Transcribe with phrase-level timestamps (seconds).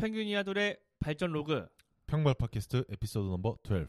[0.00, 1.68] 평균 이하돌의 발전 로그.
[2.06, 3.86] 평발 팟캐스트 에피소드 넘버 12.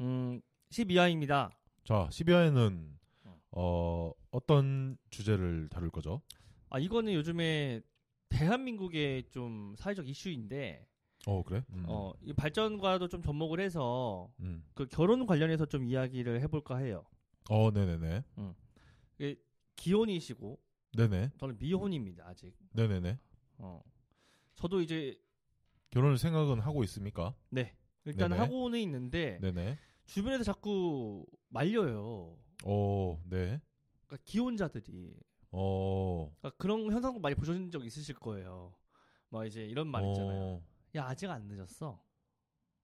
[0.00, 1.50] 음, 12화입니다.
[1.84, 2.96] 자, 12화에는
[3.50, 6.22] 어, 어떤 주제를 다룰 거죠?
[6.70, 7.82] 아, 이거는 요즘에
[8.30, 10.88] 대한민국의 좀 사회적 이슈인데,
[11.26, 11.62] 어, 그래?
[11.68, 11.84] 음.
[11.86, 14.64] 어, 이 발전과도 좀 접목을 해서 음.
[14.72, 17.04] 그 결혼 관련해서 좀 이야기를 해볼까 해요.
[17.50, 18.24] 어, 네네네.
[19.18, 19.36] 이게
[19.76, 20.58] 기혼이시고,
[20.96, 21.32] 네네.
[21.36, 22.56] 저는 미혼입니다, 아직.
[22.72, 23.18] 네네네.
[23.58, 23.82] 어.
[24.60, 25.18] 저도 이제,
[25.88, 27.34] 결혼을 생각은 하고 있습니까?
[27.48, 27.74] 네.
[28.04, 28.42] 일단 네네.
[28.42, 29.78] 하고는 있는데, 네네.
[30.04, 32.36] 주변에서 자꾸 말려요.
[32.64, 33.58] 어, 네.
[34.06, 35.16] 그러니까 기혼자들이.
[35.52, 36.30] 어.
[36.38, 38.74] 그러니까 그런 현상도 많이 보신 적 있으실 거예요.
[39.30, 40.42] 막 이제 이런 말 있잖아요.
[40.42, 40.62] 어,
[40.96, 41.98] 야, 아직 안 늦었어.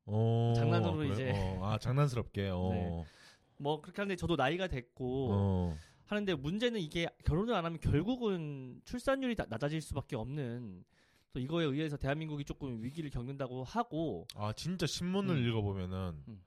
[0.07, 1.13] 어, 장난으로 그래?
[1.13, 1.33] 이제.
[1.35, 2.49] 어, 아, 장난스럽게.
[2.49, 2.71] 어.
[2.73, 3.05] 네.
[3.59, 5.77] 뭐 그렇게 하는데 저도 나이가 됐고 어.
[6.07, 10.85] 하는데 문제는 이게 결혼을 안 하면 결국은 출산율이 다- 낮아질 수밖에 없는
[11.37, 15.47] 또 이거에 의해서 대한민국이 조금 위기를 겪는다고 하고 아, 진짜 신문을 음.
[15.47, 16.43] 읽어보면은 음.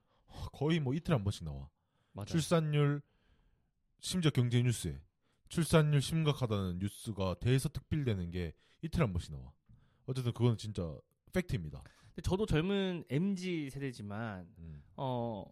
[0.51, 1.69] 거의 뭐 이틀에 한 번씩 나와.
[2.11, 2.25] 맞아요.
[2.25, 2.99] 출산율
[3.99, 4.99] 심지어 경제 뉴스에
[5.47, 9.53] 출산율 심각하다는 뉴스가 대에서 특필되는 게 이틀에 한 번씩 나와.
[10.07, 10.97] 어쨌든 그건 진짜
[11.33, 11.83] 팩트입니다.
[12.07, 14.81] 근데 저도 젊은 MZ 세대지만 음.
[14.95, 15.45] 어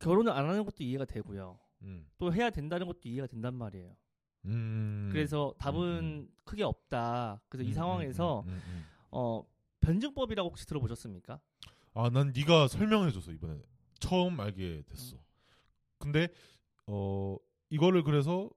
[0.00, 1.60] 결혼을 안 하는 것도 이해가 되고요.
[1.82, 2.08] 음.
[2.18, 3.94] 또 해야 된다는 것도 이해가 된단 말이에요.
[4.46, 5.08] 음.
[5.12, 7.40] 그래서 답은 음, 크게 없다.
[7.48, 8.84] 그래서 이 음, 상황에서 음, 음, 음.
[9.10, 9.44] 어
[9.80, 11.40] 변증법이라고 혹시 들어보셨습니까?
[11.94, 13.60] 아, 난 네가 설명해줘서 이번에
[13.98, 15.16] 처음 알게 됐어.
[15.98, 16.28] 근데
[16.86, 17.36] 어
[17.68, 18.48] 이거를 그래서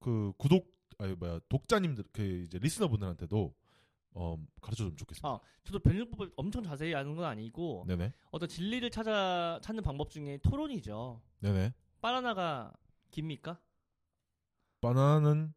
[0.00, 3.54] 그 구독 아니 뭐야 독자님들 그 이제 리스너분들한테도
[4.14, 5.28] 어 가르쳐주면 좋겠습니다.
[5.28, 10.38] 아, 저도 변증법을 엄청 자세히 아는 건 아니고 네네, 어떤 진리를 찾아 찾는 방법 중에
[10.38, 11.20] 토론이죠.
[11.40, 11.74] 네네.
[12.00, 12.72] 바나나가
[13.10, 13.60] 깁니까?
[14.80, 15.52] 바나나는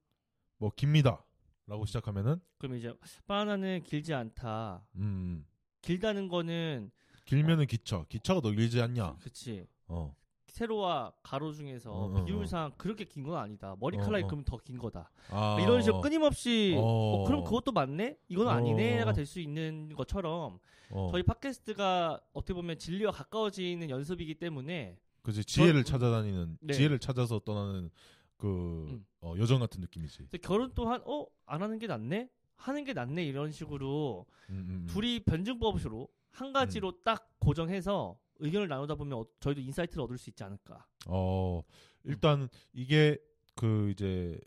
[0.57, 2.93] 뭐 깁니다라고 시작하면은 그럼 이제
[3.27, 4.83] 바나나는 길지 않다.
[4.95, 5.45] 음
[5.81, 6.91] 길다는 거는
[7.25, 9.15] 길면은 기차, 기차가 더 길지 않냐?
[9.21, 10.15] 그치 어,
[10.47, 13.75] 세로와 가로 중에서 어, 어, 비율상 그렇게 긴 건 아니다.
[13.79, 14.27] 머리카락이 어, 어.
[14.27, 15.09] 그러면 더 긴 거다.
[15.29, 16.81] 아 이런 식으로 끊임없이 어.
[16.81, 18.17] 어, 그럼 그것도 맞네?
[18.27, 19.13] 이건 아니네가 어.
[19.13, 20.59] 될수 있는 것처럼
[20.89, 26.73] 어, 저희 팟캐스트가 어떻게 보면 진리와 가까워지는 연습이기 때문에 그지 지혜를 저- 찾아다니는 네.
[26.73, 27.89] 지혜를 찾아서 떠나는
[28.37, 29.05] 그 음.
[29.21, 30.27] 어, 여정 같은 느낌이지.
[30.41, 31.25] 결혼 또한 어?
[31.45, 32.29] 안 하는 게 낫네?
[32.55, 34.85] 하는 게 낫네 이런 식으로 음, 음, 음.
[34.87, 40.43] 둘이 변증법으로 한 가지로 딱 고정해서 의견을 나누다 보면 어- 저희도 insight를 얻을 수 있지
[40.43, 40.85] 않을까.
[41.07, 41.61] 어
[42.03, 43.17] 일단 이게
[43.55, 44.39] 그 이제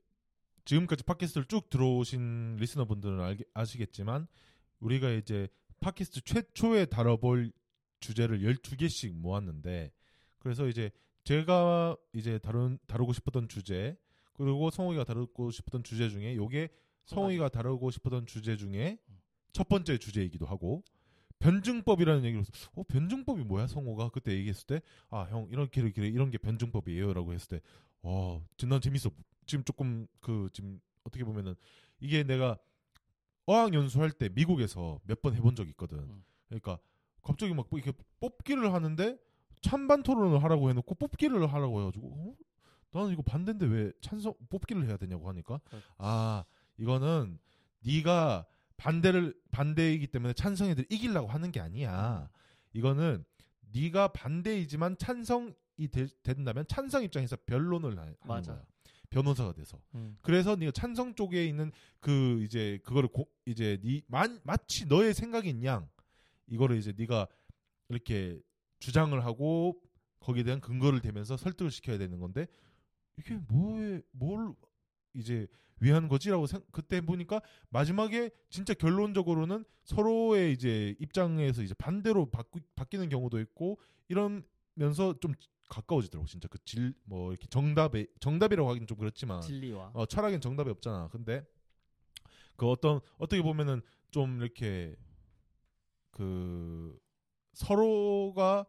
[0.65, 4.27] 지금까지 팟캐스트를 쭉 들어오신 listener분들은 알게, 아시겠지만
[4.81, 5.47] 우리가 이제
[5.81, 7.53] 팟캐스트 최초에 다뤄볼
[8.01, 9.93] 주제를 12개씩 모았는데
[10.39, 10.91] 그래서 이제
[11.25, 13.97] 제가 이제 다룬 다루고 싶었던 주제
[14.35, 16.69] 그리고 성호이가 다루고 싶었던 주제 중에 요게
[17.07, 18.99] 성호이가 다루고 싶었던 주제 중에
[19.53, 20.83] 첫 번째 주제이기도 하고
[21.39, 23.67] 변증법이라는 얘기를 해서 어 변증법이 뭐야?
[23.67, 24.81] 성호가 그때 얘기했을 때
[25.11, 27.61] 아 형 이렇게 이렇게 이런 게 변증법이에요라고 했을
[28.03, 29.11] 때와 난 재밌어.
[29.47, 31.55] 지금 조금 그 지금 어떻게 보면은
[32.01, 32.59] 이게 내가
[33.47, 35.99] 어학 연수할 때 미국에서 몇 번 해본 적이 있거든.
[35.99, 36.25] 음.
[36.49, 36.79] 그러니까
[37.23, 39.19] 갑자기 막 이렇게 뽑기를 하는데
[39.61, 42.35] 찬반 토론을 하라고 해놓고 뽑기를 하라고 해가지고 어?
[42.95, 45.87] 나는 이거 반대인데 왜 찬성 뽑기를 해야 되냐고 하니까 그렇지.
[45.99, 46.45] 아
[46.79, 47.39] 이거는
[47.81, 48.47] 네가
[48.77, 52.29] 반대를 반대이기 때문에 찬성애들 이기려고 하는 게 아니야.
[52.73, 53.25] 이거는
[53.73, 55.53] 네가 반대이지만 찬성이
[55.93, 58.53] 되- 된다면 찬성 입장에서 변론을 하- 하는 맞아.
[58.55, 58.65] 거야.
[59.11, 59.81] 변호사가 돼서.
[59.95, 60.17] 음.
[60.23, 65.63] 그래서 네가 찬성 쪽에 있는 그 이제 그거를 고, 이제 네 만, 마치 너의 생각인
[65.65, 65.89] 양
[66.49, 67.29] 이거를 이제 네가
[67.91, 68.41] 이렇게
[68.81, 69.81] 주장을 하고
[70.19, 72.47] 거기에 대한 근거를 대면서 설득을 시켜야 되는 건데
[73.19, 74.55] 이게 뭐에 뭘
[75.15, 75.47] 이제
[75.81, 83.09] 위한 거지라고 생, 그때 보니까 마지막에 진짜 결론적으로는 서로의 이제 입장에서 이제 반대로 바꾸, 바뀌는
[83.09, 85.35] 경우도 있고 이러면서 좀
[85.69, 86.49] 가까워지더라고 진짜.
[86.49, 89.41] 그 질 뭐 이렇게 정답에 정답이라고 하긴 좀 그렇지만.
[89.41, 89.91] 진리와.
[89.95, 91.09] 어, 철학엔 정답이 없잖아.
[91.09, 91.45] 근데
[92.57, 94.97] 그 어떤 어떻게 보면은 좀 이렇게
[96.11, 96.99] 그
[97.53, 98.67] 서로가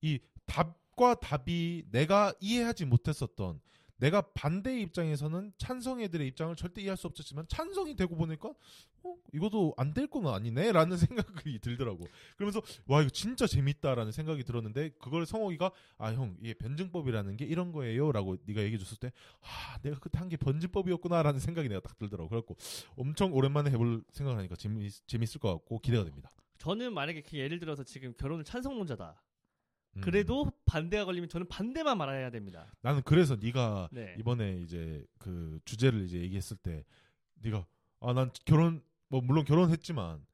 [0.00, 3.60] 이 답과 답이 내가 이해하지 못했었던
[3.98, 8.50] 내가 반대의 입장에서는 찬성 애들의 입장을 절대 이해할 수 없었지만 찬성이 되고 보니까
[9.02, 10.96] 어 이것도 안 될 건 아니네라는
[11.44, 12.06] 생각이 들더라고.
[12.36, 17.72] 그러면서 와 이거 진짜 재밌다라는 생각이 들었는데 그걸 성호이가 아 형 이게 변증법이라는 게 이런
[17.72, 19.12] 거예요라고 네가 얘기해 줬을 때
[19.42, 22.28] 아, 내가 그때 한 게 변증법이었구나라는 생각이 내가 딱 들더라고.
[22.28, 22.56] 그래갖고
[22.96, 26.30] 엄청 오랜만에 해볼 생각을 하니까 재미, 재밌을 것 같고 기대가 됩니다.
[26.58, 29.20] 저는 만약에 그 예를 들어서 지금 결혼을 찬성론자다.
[29.98, 30.00] 음.
[30.00, 32.72] 그래도 반대가 걸리면 저는 반대만 말해야 됩니다.
[32.80, 34.14] 나는 그래서 네가 네.
[34.18, 36.84] 이번에 이제 그 주제를 이제 얘기했을 때
[37.42, 37.66] 네가
[38.00, 40.24] 아 난 결혼 뭐 물론 결혼했지만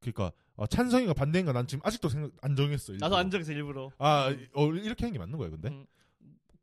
[0.00, 2.92] 그러니까 어, 찬성인가 반대인가 난 지금 아직도 생각 안 정했어.
[2.94, 3.16] 나도 일부러.
[3.18, 3.90] 안 정해서 일부러.
[3.98, 5.68] 아 어, 이렇게 하는 게 맞는 거야 근데?
[5.68, 5.86] 음,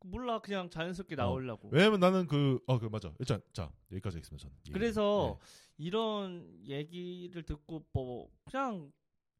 [0.03, 1.17] 몰라 그냥 자연스럽게 어.
[1.17, 1.69] 나오려고.
[1.71, 3.13] 왜냐면 나는 그어그 맞아.
[3.19, 4.41] 일단 자 여기까지 하겠습니다.
[4.47, 4.51] 전.
[4.67, 4.71] 예.
[4.71, 5.85] 그래서 네.
[5.85, 8.91] 이런 얘기를 듣고 뭐 그냥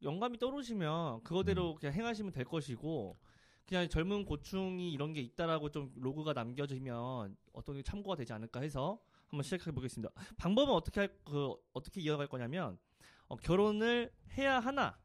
[0.01, 1.75] 영감이 떠오르시면 그거대로 음.
[1.75, 3.17] 그냥 행하시면 될 것이고
[3.65, 8.99] 그냥 젊은 고충이 이런 게 있다라고 좀 로그가 남겨지면 어떤 게 참고가 되지 않을까 해서
[9.27, 10.11] 한번 시작해 보겠습니다.
[10.37, 12.79] 방법은 어떻게 할 그 어떻게 이어갈 거냐면
[13.27, 14.99] 어, 결혼을 해야 하나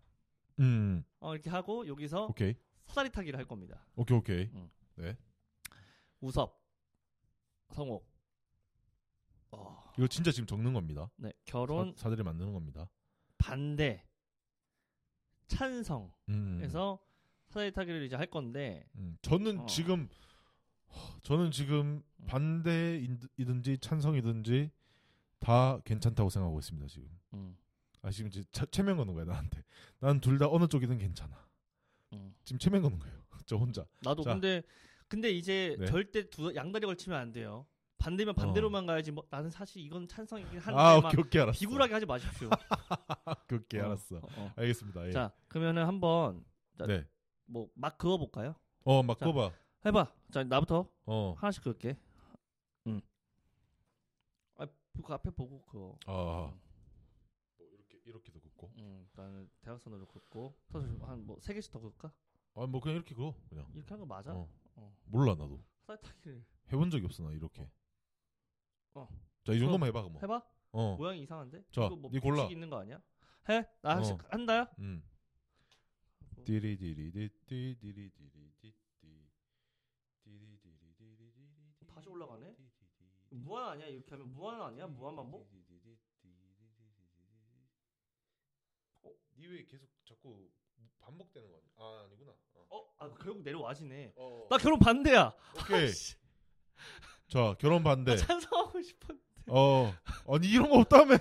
[0.60, 2.54] 음 어, 이렇게 하고 여기서 오케이
[2.86, 3.84] 사다리 타기를 할 겁니다.
[3.96, 4.50] 오케이 오케이
[6.20, 6.58] 우섭,
[7.72, 8.08] 성옥,
[9.50, 11.10] 어, 이거 진짜 지금 적는 겁니다.
[11.16, 12.88] 네 결혼 사, 사들이 만드는 겁니다.
[13.36, 14.06] 반대,
[15.46, 16.10] 찬성.
[16.28, 16.60] 음.
[17.48, 19.66] 사다리 타기를 이제 할 건데 음, 저는 어.
[19.66, 20.08] 지금
[20.88, 22.26] 허, 저는 지금 음.
[22.26, 24.70] 반대이든지 찬성이든지
[25.40, 27.08] 다 괜찮다고 생각하고 있습니다 지금.
[27.34, 27.56] 음,
[28.02, 29.62] 아 지금 이제 차- 체면 거는 거야 나한테.
[30.00, 31.46] 난 둘 다 어느 쪽이든 괜찮아.
[32.14, 32.34] 음.
[32.44, 33.22] 지금 체면 거는 거예요.
[33.46, 33.86] 저 혼자.
[34.02, 34.32] 나도 자.
[34.32, 34.62] 근데
[35.06, 35.86] 근데 이제 네.
[35.86, 37.66] 절대 두 양다리 걸치면 안 돼요.
[38.04, 39.10] 반대면 반대로만 가야지.
[39.10, 41.58] 뭐 나는 사실 이건 찬성이긴 한데 아막 오케이 오케이 알았어.
[41.58, 42.50] 비굴하게 하지 마십시오.
[43.52, 44.16] 오케이 어, 알았어.
[44.16, 44.52] 어, 어.
[44.56, 45.06] 알겠습니다.
[45.08, 45.12] 예.
[45.12, 46.44] 자 그러면은 한번
[46.76, 47.06] 자, 네.
[47.46, 48.54] 뭐막 그어 볼까요?
[48.84, 49.24] 어막 자.
[49.26, 49.52] 꼽아.
[49.86, 50.12] 해봐.
[50.30, 51.34] 자 나부터 어.
[51.38, 51.96] 하나씩 그을게.
[52.86, 53.00] 음.
[54.56, 54.66] 아,
[55.02, 55.98] 그 앞에 보고 그거.
[56.06, 56.52] 아.
[57.56, 58.70] 뭐 이렇게 이렇게도 긋고.
[58.78, 62.12] 음, 나는 대각선으로 긋고 한뭐 세 개씩 더 그을까?
[62.54, 63.66] 아뭐 그냥 이렇게 그어 그냥.
[63.74, 64.32] 이렇게 한 거 맞아?
[64.34, 64.46] 어.
[64.76, 64.96] 어.
[65.06, 65.62] 몰라 나도.
[65.86, 67.66] 사다리 타기를 해본 적이 없어 나 이렇게.
[68.94, 69.08] 어.
[69.44, 70.16] 자 이 정도만 해봐 그럼.
[70.22, 70.42] 해봐.
[70.72, 70.96] 어.
[70.96, 71.64] 모양이 이상한데?
[71.72, 72.44] 자, 이거 뭐 네 골라.
[72.46, 73.00] 있는 거 아니야?
[73.48, 73.64] 해?
[73.82, 74.18] 나 어.
[74.30, 74.66] 한다요?
[74.78, 75.02] 음.
[76.36, 76.44] 뭐.
[81.86, 82.54] 다시 올라가네?
[83.30, 83.86] 무한 아니야?
[83.86, 84.86] 이렇게 하면 무한 아니야?
[84.86, 85.48] 무한 반복?
[89.36, 90.48] 니왜 계속 자꾸
[91.00, 91.70] 반복되는 거 아니야?
[91.76, 92.32] 아 아니구나.
[92.54, 92.66] 어.
[92.70, 92.94] 어?
[92.98, 94.14] 아 결국 내려와지네.
[94.16, 94.46] 어.
[94.48, 95.34] 나 결혼 반대야.
[95.60, 95.90] 오케이.
[97.34, 98.12] 자 결혼 반대.
[98.14, 99.24] 나 찬성하고 싶었는데.
[99.48, 99.92] 어.
[100.32, 101.14] 아니 이런 거 없다며.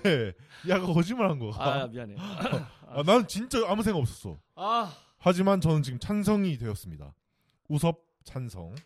[0.68, 1.50] 야 거짓말한 거.
[1.54, 2.14] 아 미안해.
[2.86, 4.38] 아, 나는 진짜 아무 생각 없었어.
[4.54, 7.12] 아 하지만 저는 지금 찬성이 되었습니다.
[7.68, 8.76] 우섭 찬성.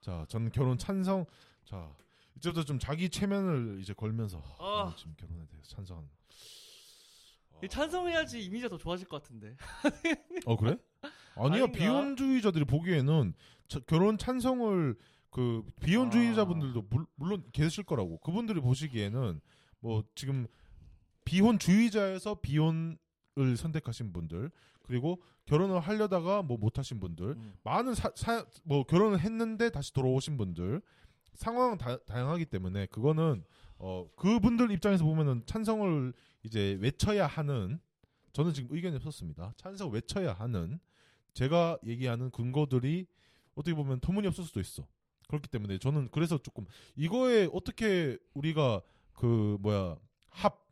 [0.00, 1.24] 자, 저는 결혼 찬성.
[1.64, 1.90] 자,
[2.36, 4.64] 이제부터 좀 자기 체면을 이제 걸면서 아.
[4.64, 6.08] 아, 지금 결혼에 대해서 찬성한.
[7.64, 9.56] 이 찬성해야지 이미지가 더 좋아질 것 같은데.
[10.46, 10.76] 어 그래?
[11.34, 11.72] 아니야 아닌가?
[11.72, 13.34] 비혼주의자들이 보기에는
[13.66, 14.94] 자- 결혼 찬성을
[15.34, 19.40] 그 비혼주의자분들도 물, 물론 계실 거라고 그분들이 보시기에는
[19.80, 20.46] 뭐 지금
[21.24, 22.96] 비혼주의자에서 비혼
[23.36, 24.48] 을 선택하신 분들
[24.84, 27.54] 그리고 결혼을 하려다가 뭐 못하신 분들 음.
[27.64, 30.80] 많은 사, 사- 뭐 결혼을 했는데 다시 돌아오신 분들
[31.32, 33.42] 상황은 다, 다양하기 때문에 그거는
[33.78, 36.12] 어 그분들 입장에서 보면은 찬성을
[36.44, 37.80] 이제 외쳐야 하는
[38.32, 39.54] 저는 지금 의견이 없었습니다.
[39.56, 40.78] 찬성 외쳐야 하는
[41.32, 43.08] 제가 얘기하는 근거들이
[43.56, 44.86] 어떻게 보면 터무니없을 수도 있어.
[45.28, 46.66] 그렇기 때문에 저는 그래서 조금
[46.96, 48.82] 이거에 어떻게 우리가
[49.12, 49.96] 그 뭐야
[50.30, 50.64] 합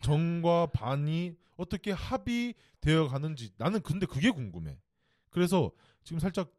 [0.00, 4.78] 정과 반이 어떻게 합이 되어 가는지 나는 근데 그게 궁금해.
[5.30, 5.70] 그래서
[6.04, 6.52] 지금 살짝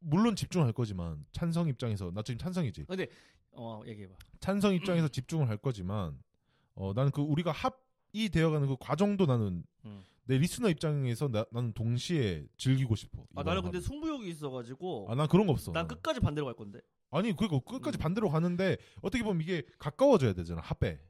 [0.00, 2.84] 물론 집중할 거지만 찬성 입장에서 나 지금 찬성이지.
[2.84, 3.08] 근데
[3.52, 4.14] 어 얘기해 봐.
[4.40, 6.18] 찬성 입장에서 집중을 할 거지만
[6.74, 7.87] 어 나는 그 우리가 합
[8.18, 10.04] 이 되어가는 그 과정도 나는 음.
[10.24, 13.24] 내 리스너 입장에서 나, 나는 동시에 즐기고 싶어.
[13.36, 15.72] 아 나는 근데 승부욕이 있어가지고 아난 그런 거 없어.
[15.72, 15.86] 난.
[15.86, 16.80] 끝까지 반대로 갈 건데.
[17.10, 18.00] 아니 그거 끝까지 음.
[18.00, 21.00] 반대로 가는데 어떻게 보면 이게 가까워져야 되잖아 합에.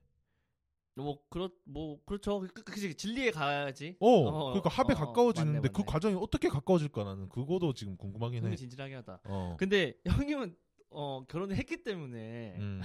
[0.95, 2.41] 뭐 그렇 뭐 그렇죠.
[2.41, 3.97] 그, 그, 진리에 가야지.
[4.01, 5.87] 어, 어, 그러니까 합에 어, 어, 가까워지는데 맞네, 그 맞네.
[5.87, 8.43] 과정이 어떻게 가까워질까 나는 그거도 지금 궁금하긴 해.
[8.43, 9.21] 흥미진진하게 하다.
[9.25, 9.57] 어.
[9.59, 10.55] 근데 형님은
[10.91, 12.81] 어 결혼을 했기 때문에 음.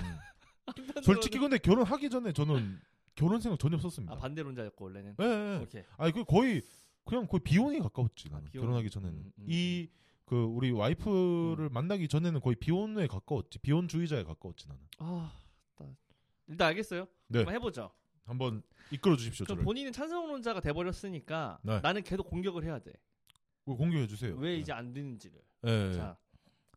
[1.03, 2.79] 솔직히 근데 결혼하기 전에 저는
[3.15, 4.13] 결혼 생각 전혀 없었습니다.
[4.13, 5.15] 아 반대론자였고 원래는.
[5.19, 5.59] 예, 예.
[5.63, 5.83] 오케이.
[5.97, 6.61] 아니 그 거의
[7.05, 8.65] 그냥 거의 비혼에 가까웠지 나는 아, 비혼.
[8.65, 14.81] 결혼하기 전에는 음, 음, 이그 우리 와이프를 만나기 전에는 거의 비혼에 가까웠지 비혼주의자에 가까웠지 나는
[14.99, 15.31] 아
[15.77, 15.95] 나-
[16.47, 17.07] 일단 알겠어요.
[17.27, 17.39] 네.
[17.39, 17.91] 한번 해보죠.
[18.25, 21.81] 한번 이끌어 주십시오 그럼 저를 본인은 찬성론자가 돼버렸으니까 네.
[21.81, 22.93] 나는 계속 공격을 해야 돼.
[23.65, 25.39] 공개해 주세요 왜 이제 안 되는지를.
[25.61, 25.87] 네.
[25.89, 25.93] 네.
[25.93, 26.17] 자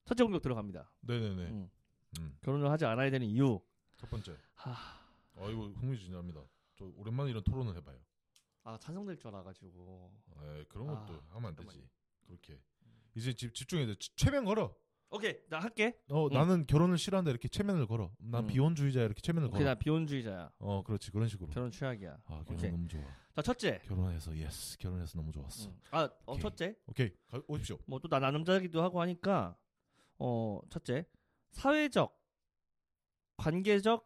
[0.04, 0.90] 첫째 공격 들어갑니다.
[1.00, 1.70] 네네네 음.
[2.20, 2.38] 음.
[2.42, 3.60] 결혼을 하지 않아야 되는 이유.
[3.96, 4.72] 첫 번째 하,
[5.36, 6.40] 아 이거 흥미진진합니다
[6.76, 7.98] 저 오랜만에 이런 토론을 해봐요
[8.64, 10.10] 아 찬성될 줄 알아가지고.
[10.42, 11.88] 에 그런 아, 것도 하면 안 되지.
[12.26, 12.60] 그렇게
[13.14, 14.74] 이제 집 집중해야 돼 최면 걸어
[15.10, 15.96] 오케이 나 할게.
[16.10, 16.32] 어 음.
[16.32, 18.46] 나는 결혼을 싫어한다 이렇게 최면을 걸어 난 음.
[18.48, 20.50] 비혼주의자 이렇게 최면을 오케이 걸어 나 비혼주의자야.
[20.58, 22.18] 어 그렇지 그런 식으로 결혼 최악이야.
[22.24, 22.70] 아 결혼 오케이.
[22.72, 23.02] 너무 좋아
[23.36, 23.80] 자 첫째.
[23.84, 25.80] 결혼해서 yes 결혼해서 너무 좋았어 음.
[25.92, 26.36] 아 어.
[26.38, 26.74] 첫째.
[26.88, 29.56] 오케이 가, 오십시오 뭐 또 나 남자기도 하고 하니까
[30.18, 31.06] 어 첫째
[31.52, 32.18] 사회적
[33.36, 34.04] 관계적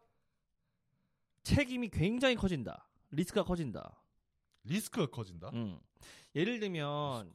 [1.43, 2.87] 책임이 굉장히 커진다.
[3.11, 4.01] 리스크가 커진다.
[4.63, 5.49] 리스크가 커진다.
[5.53, 5.79] 음.
[6.35, 7.33] 예를 들면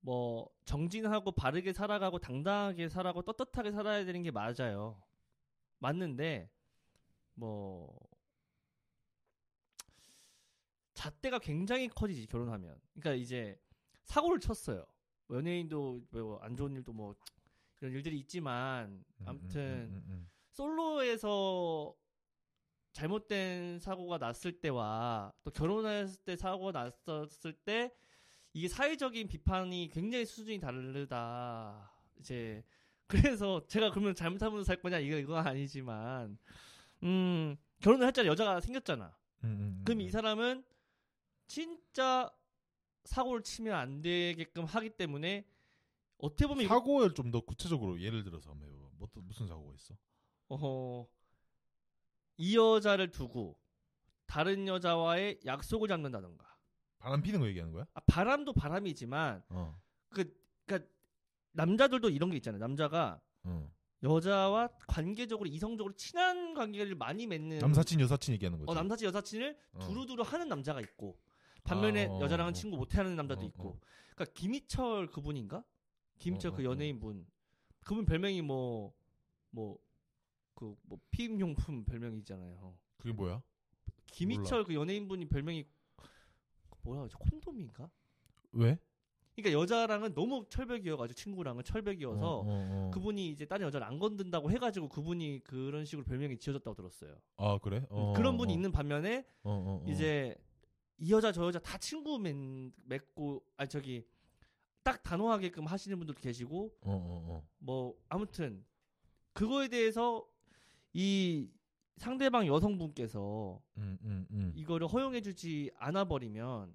[0.00, 5.02] 뭐 정진하고 바르게 살아가고 당당하게 살아가고 떳떳하게 살아야 되는 게 맞아요.
[5.78, 6.50] 맞는데
[7.34, 7.98] 뭐
[10.94, 12.78] 잣대가 굉장히 커지지 결혼하면.
[12.94, 13.58] 그러니까 이제
[14.04, 14.84] 사고를 쳤어요.
[15.26, 17.14] 뭐 연예인도 뭐 안 좋은 일도 뭐
[17.80, 21.94] 이런 일들이 있지만 음, 아무튼 음, 음, 음, 솔로에서
[22.94, 27.92] 잘못된 사고가 났을 때와 또 결혼했을 때 사고가 났었을 때
[28.52, 31.92] 이게 사회적인 비판이 굉장히 수준이 다르다.
[32.20, 32.64] 이제
[33.08, 36.38] 그래서 제가 그러면 잘못하면서 살 거냐 이거 이건 아니지만
[37.02, 39.14] 음 결혼을 했잖아 여자가 생겼잖아.
[39.42, 40.00] 음, 음, 음, 그럼 음.
[40.02, 40.64] 이 사람은
[41.48, 42.30] 진짜
[43.04, 45.44] 사고를 치면 안 되게끔 하기 때문에
[46.18, 48.88] 어떻게 보면 사고를 좀 더 구체적으로 예를 들어서 한번 해봐.
[48.98, 49.94] 뭐, 또 무슨 사고가 있어?
[50.48, 51.08] 어허,
[52.36, 53.58] 이 여자를 두고
[54.26, 56.44] 다른 여자와의 약속을 잡는다던가.
[56.98, 57.86] 바람 피는 거 얘기하는 거야?
[57.94, 59.80] 아, 바람도 바람이지만 어.
[60.08, 60.88] 그 그러니까
[61.52, 62.58] 남자들도 이런 게 있잖아요.
[62.58, 63.70] 남자가 어.
[64.02, 68.70] 여자와 관계적으로 이성적으로 친한 관계를 많이 맺는 남사친 여사친 얘기하는 거지.
[68.70, 69.78] 어, 남사친 여사친을 어.
[69.80, 71.18] 두루두루 하는 남자가 있고
[71.62, 72.52] 반면에 아, 어, 여자랑은 어.
[72.54, 73.68] 친구 못 하는 남자도 어, 있고.
[73.68, 73.80] 어.
[74.14, 75.64] 그러니까 김희철 그분인가?
[76.18, 76.70] 김희철 어, 그 어, 어.
[76.70, 77.26] 연예인 분.
[77.84, 78.92] 그분 별명이 뭐뭐
[80.54, 82.76] 그 뭐 피임용품 별명이 있잖아요.
[82.98, 83.42] 그게 뭐야?
[84.06, 85.64] 김희철 그 연예인 분이 별명이
[86.82, 87.16] 뭐라 그러지?
[87.16, 87.90] 콘돔인가?
[88.52, 88.78] 왜?
[89.34, 92.90] 그러니까 여자랑은 너무 철벽이어가지고 친구랑은 철벽이어서 어, 어, 어.
[92.92, 97.16] 그분이 이제 다른 여자를 안 건든다고 해가지고 그분이 그런 식으로 별명이 지어졌다고 들었어요.
[97.36, 97.84] 아 그래?
[97.90, 99.90] 어, 그런 분이 어, 있는 반면에 어, 어, 어.
[99.90, 100.36] 이제
[100.98, 102.36] 이 여자 저 여자 다 친구 맺,
[102.84, 104.06] 맺고 아 저기
[104.84, 107.48] 딱 단호하게끔 하시는 분들도 계시고 어, 어, 어.
[107.58, 108.64] 뭐 아무튼
[109.32, 110.24] 그거에 대해서
[110.94, 111.48] 이
[111.96, 114.52] 상대방 여성분께서 음, 음, 음.
[114.54, 116.74] 이거를 허용해주지 않아 버리면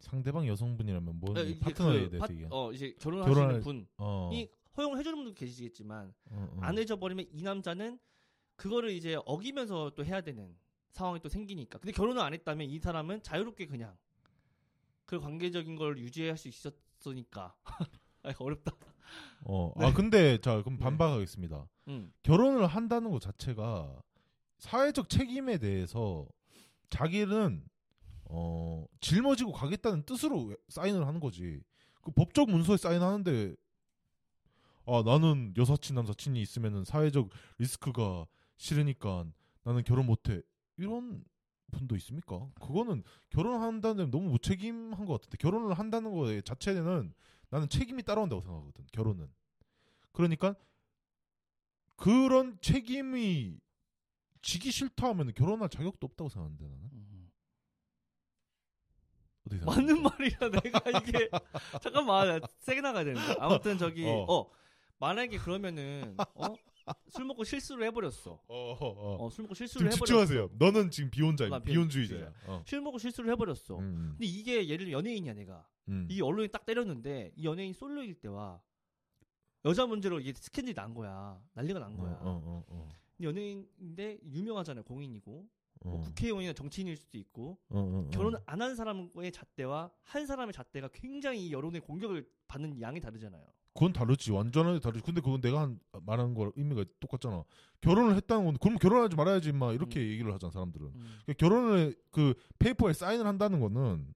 [0.00, 2.48] 상대방 여성분이라면 뭐 어, 이게 파트너에 그 대해서 파- 얘기해.
[2.50, 4.30] 어 이제 결혼하시는 결혼할- 분이 어.
[4.76, 6.58] 허용을 해주는 분도 계시겠지만 어, 어.
[6.60, 7.98] 안 해줘 버리면 이 남자는
[8.56, 10.56] 그거를 이제 어기면서 또 해야 되는
[10.90, 11.78] 상황이 또 생기니까.
[11.78, 13.96] 근데 결혼을 안 했다면 이 사람은 자유롭게 그냥
[15.04, 17.56] 그 관계적인 걸 유지할 수 있었으니까.
[18.28, 18.72] 아, 어렵다.
[19.44, 19.72] 어.
[19.76, 19.86] 네.
[19.86, 20.84] 아 근데 자 그럼 네.
[20.84, 21.66] 반박하겠습니다.
[21.88, 22.12] 음.
[22.22, 24.00] 결혼을 한다는 것 자체가
[24.58, 26.26] 사회적 책임에 대해서
[26.90, 27.64] 자기는
[28.30, 31.62] 어 짊어지고 가겠다는 뜻으로 사인을 하는 거지.
[32.02, 33.54] 그 법적 문서에 사인하는데
[34.86, 39.26] 아 나는 여사친 남사친이 있으면은 사회적 리스크가 싫으니까
[39.62, 40.40] 나는 결혼 못해
[40.76, 41.24] 이런
[41.70, 42.48] 분도 있습니까?
[42.60, 47.12] 그거는 결혼한다는 데 너무 무책임한 것 같은데 결혼을 한다는 거에 자체는
[47.50, 48.86] 나는 책임이 따라온다고 생각하거든.
[48.92, 49.30] 결혼은
[50.12, 50.54] 그러니까
[51.96, 53.58] 그런 책임이
[54.42, 57.30] 지기 싫다 하면 결혼할 자격도 없다고 생각하는데 나는 음.
[59.46, 60.02] 어떻게 맞는 생각해?
[60.02, 61.30] 말이야 내가 이게
[61.82, 64.24] 잠깐만 세게 나가야 되는데 아무튼 저기 어.
[64.28, 64.50] 어,
[64.98, 66.54] 만약에 그러면은 어?
[67.08, 69.24] 술 먹고 실수를 해버렸어 어, 어, 어.
[69.26, 70.50] 어, 술 먹고 실수를 해버렸어 집중하세요.
[70.58, 71.48] 너는 지금 비혼자야.
[71.48, 72.32] 나 비혼주의자야.
[72.46, 72.62] 어.
[72.66, 76.06] 술 먹고 실수를 해버렸어 음, 근데 이게 예를 들면 연예인이야 내가 음.
[76.10, 78.60] 이 언론이 딱 때렸는데 이 연예인 솔로일 때와
[79.64, 82.88] 여자 문제로 이게 스캔들이 난 거야 난리가 난 어, 거야 어, 어, 어.
[83.16, 85.48] 근데 연예인인데 유명하잖아요 공인이고
[85.84, 85.88] 어.
[85.88, 88.10] 뭐 국회의원이나 정치인일 수도 있고 어, 어, 어.
[88.12, 93.44] 결혼 안한 사람의 잣대와 한 사람의 잣대가 굉장히 이 여론의 공격을 받는 양이 다르잖아요.
[93.74, 94.32] 그건 다르지.
[94.32, 95.04] 완전하게 다르지.
[95.04, 97.44] 근데 그건 내가 한, 말하는 거 의미가 똑같잖아.
[97.80, 100.86] 결혼을 했다는 건 그럼 결혼하지 말아야지 막 이렇게 얘기를 하잖아 사람들은.
[100.86, 101.18] 음.
[101.24, 104.14] 그러니까 결혼을 그 페이퍼에 사인을 한다는 거는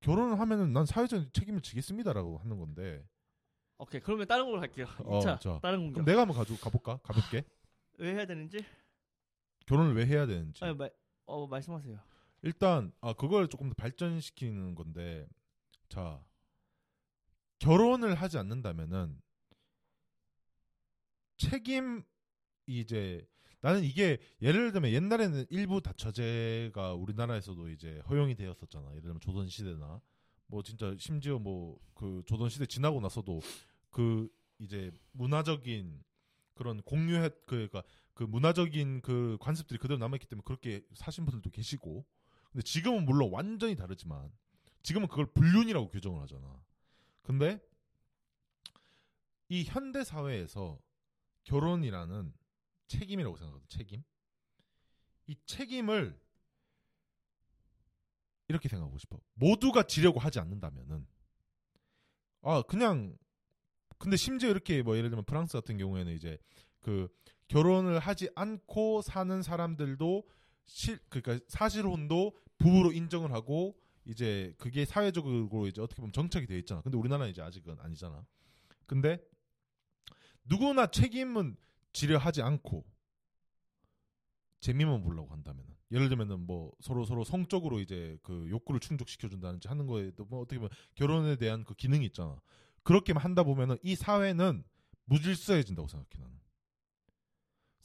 [0.00, 3.04] 결혼을 하면은 난 사회적 책임을 지겠습니다라고 하는 건데.
[3.78, 4.86] 오케이 그러면 다른 걸로 갈게요.
[5.04, 5.58] 어, 2차 자.
[5.60, 6.04] 다른 공격.
[6.04, 6.98] 내가 한번 가지고 가볼까?
[7.02, 7.44] 가볍게.
[7.98, 8.64] 왜 해야 되는지?
[9.66, 10.64] 결혼을 왜 해야 되는지.
[10.64, 10.90] 아니, 말,
[11.26, 11.98] 어 말씀하세요.
[12.42, 15.26] 일단 아 그걸 조금 더 발전시키는 건데
[15.88, 16.22] 자
[17.58, 19.20] 결혼을 하지 않는다면은
[21.36, 22.02] 책임
[22.66, 23.26] 이제
[23.60, 28.90] 나는 이게 예를 들면 옛날에는 일부 다처제가 우리나라에서도 이제 허용이 되었었잖아.
[28.90, 30.00] 예를 들면 조선 시대나
[30.46, 33.40] 뭐 진짜 심지어 뭐 그 조선 시대 지나고 나서도
[33.90, 36.04] 그 이제 문화적인
[36.54, 37.82] 그런 공유했 그러니까
[38.14, 42.04] 그 문화적인 그 관습들이 그대로 남아있기 때문에 그렇게 사신 분들도 계시고
[42.52, 44.30] 근데 지금은 물론 완전히 다르지만
[44.82, 46.62] 지금은 그걸 불륜이라고 규정을 하잖아.
[47.26, 47.60] 근데
[49.48, 50.80] 이 현대 사회에서
[51.42, 52.32] 결혼이라는
[52.86, 53.66] 책임이라고 생각하거든.
[53.68, 54.04] 책임.
[55.26, 56.16] 이 책임을
[58.46, 59.18] 이렇게 생각하고 싶어.
[59.34, 61.04] 모두가 지려고 하지 않는다면은
[62.42, 63.18] 아 그냥
[63.98, 66.38] 근데 심지어 이렇게 뭐 예를 들면 프랑스 같은 경우에는 이제
[66.80, 67.08] 그
[67.48, 70.28] 결혼을 하지 않고 사는 사람들도
[70.64, 76.80] 실 그러니까 사실혼도 부부로 인정을 하고 이제 그게 사회적으로 이제 어떻게 보면 정착이 돼 있잖아.
[76.80, 78.24] 근데 우리나라는 이제 아직은 아니잖아.
[78.86, 79.20] 근데
[80.44, 81.56] 누구나 책임은
[81.92, 82.84] 지려 하지 않고
[84.60, 89.86] 재미만 보려고 한다면은 예를 들면은 뭐 서로 서로 성적으로 이제 그 욕구를 충족시켜 준다든지 하는
[89.86, 92.40] 거에도 뭐 어떻게 보면 결혼에 대한 그 기능이 있잖아.
[92.82, 94.64] 그렇게만 한다 보면은 이 사회는
[95.04, 96.45] 무질서해진다고 생각해 나는.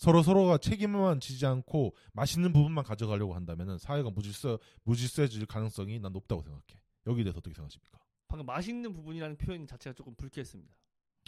[0.02, 6.42] 서로 서로가 책임만 지지 않고 맛있는 부분만 가져가려고 한다면은 사회가 무질서 무질서해질 가능성이 난 높다고
[6.42, 6.64] 생각해.
[7.06, 8.00] 여기에 대해서 어떻게 생각하십니까?
[8.28, 10.74] 방금 맛있는 부분이라는 표현 자체가 조금 불쾌했습니다.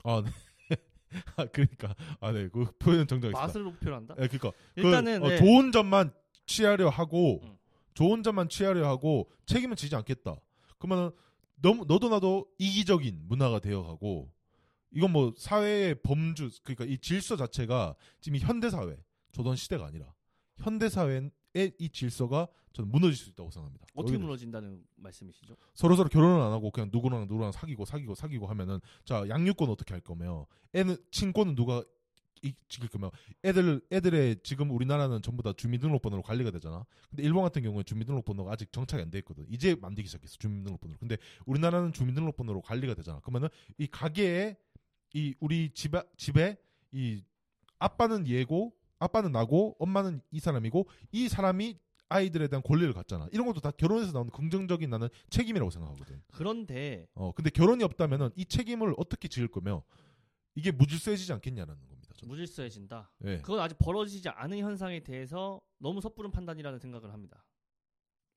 [0.06, 0.32] 아, 네.
[1.38, 3.40] 아, 그러니까 아, 네, 그 표현 정정했습니다.
[3.40, 4.16] 맛으로 표현한다?
[4.16, 5.38] 네, 그러니까 일단은 그, 어, 네.
[5.38, 6.12] 좋은 점만
[6.48, 7.56] 취하려 하고 음.
[7.94, 10.36] 좋은 점만 취하려 하고 책임은 지지 않겠다.
[10.80, 11.12] 그러면
[11.58, 14.33] 너무 너도 나도 이기적인 문화가 되어가고
[14.94, 18.96] 이건 뭐 사회의 범주 그러니까 이 질서 자체가 지금 이 현대 사회
[19.32, 20.14] 조던 시대가 아니라
[20.58, 21.32] 현대 사회의
[21.80, 23.86] 이 질서가 저는 무너질 수 있다고 생각합니다.
[23.96, 25.56] 어떻게 여기는 무너진다는 말씀이시죠?
[25.74, 29.94] 서로 서로 결혼을 안 하고 그냥 누구랑 누구랑 사귀고 사귀고 사귀고 하면은 자 양육권 어떻게
[29.94, 31.84] 할 거며 애는 친권은 누가
[32.42, 33.10] 이- 지킬 거며
[33.46, 36.86] 애들 애들의 지금 우리나라는 전부 다 주민등록번호로 관리가 되잖아.
[37.10, 39.46] 근데 일본 같은 경우에 주민등록번호가 아직 정착이 안 돼 있거든.
[39.50, 40.98] 이제 만들기 시작했어 주민등록번호로.
[41.00, 43.20] 근데 우리나라는 주민등록번호로 관리가 되잖아.
[43.22, 43.48] 그러면은
[43.78, 44.58] 이 가게에
[45.14, 46.58] 이 우리 집에 집에
[46.92, 47.24] 이
[47.80, 51.78] 아빠는 얘고 아빠는 나고 엄마는 이 사람이고 이 사람이
[52.10, 53.28] 아이들에 대한 권리를 갖잖아.
[53.32, 56.22] 이런 것도 다 결혼에서 나오는 긍정적인 나는 책임이라고 생각하거든.
[56.32, 59.84] 그런데 어, 근데 결혼이 없다면은 이 책임을 어떻게 지을 거며
[60.56, 62.14] 이게 무질서해지지 않겠냐라는 겁니다.
[62.16, 62.30] 저는.
[62.30, 63.12] 무질서해진다.
[63.26, 63.38] 예.
[63.40, 67.44] 그건 아직 벌어지지 않은 현상에 대해서 너무 섣부른 판단이라는 생각을 합니다.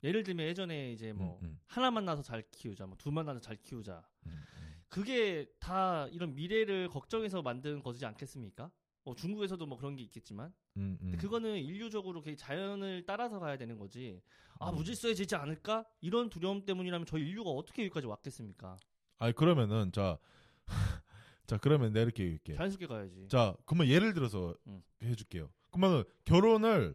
[0.02, 3.56] 예를 들면 예전에 이제 뭐 음, 음, 하나 만나서 잘 키우자, 뭐 둘 만나서 잘
[3.56, 4.06] 키우자.
[4.26, 4.75] 음, 음.
[4.88, 8.70] 그게 다 이런 미래를 걱정해서 만든 것이지 않겠습니까?
[9.04, 11.16] 뭐 중국에서도 뭐 그런 게 있겠지만, 음, 음.
[11.16, 14.20] 그거는 인류적으로 자연을 따라서 가야 되는 거지.
[14.58, 14.76] 아 음.
[14.76, 15.84] 무질서해지지 않을까?
[16.00, 18.76] 이런 두려움 때문이라면 저희 인류가 어떻게 여기까지 왔겠습니까?
[19.18, 20.18] 아니 그러면은 자,
[21.46, 22.54] 자 그러면 내가 이렇게 얘기할게.
[22.54, 23.28] 자연스럽게 가야지.
[23.28, 24.82] 자, 그러면 예를 들어서 음.
[25.02, 25.50] 해줄게요.
[25.70, 26.94] 그러면 결혼을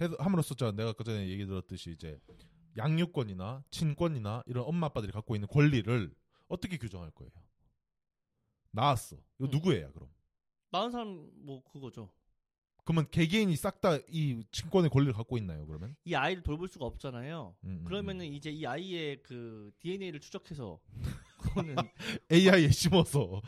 [0.00, 2.18] 해 함으로써 자 내가 그 전에 얘기 들었듯이 이제
[2.76, 6.14] 양육권이나 친권이나 이런 엄마 아빠들이 갖고 있는 권리를
[6.50, 7.30] 어떻게 규정할 거예요?
[8.72, 9.16] 나왔어.
[9.38, 9.50] 이거 음.
[9.50, 10.10] 누구예요, 그럼?
[10.70, 12.10] 마흔 사람 뭐 그거죠.
[12.84, 15.94] 그러면 개개인이 싹 다이 친권의 권리를 갖고 있나요, 그러면?
[16.04, 17.54] 이 아이를 돌볼 수가 없잖아요.
[17.64, 18.32] 음, 음, 그러면은 음.
[18.32, 20.80] 이제 이 아이의 그 DNA를 추적해서
[21.38, 21.76] 그거는
[22.32, 23.40] AI에 심어서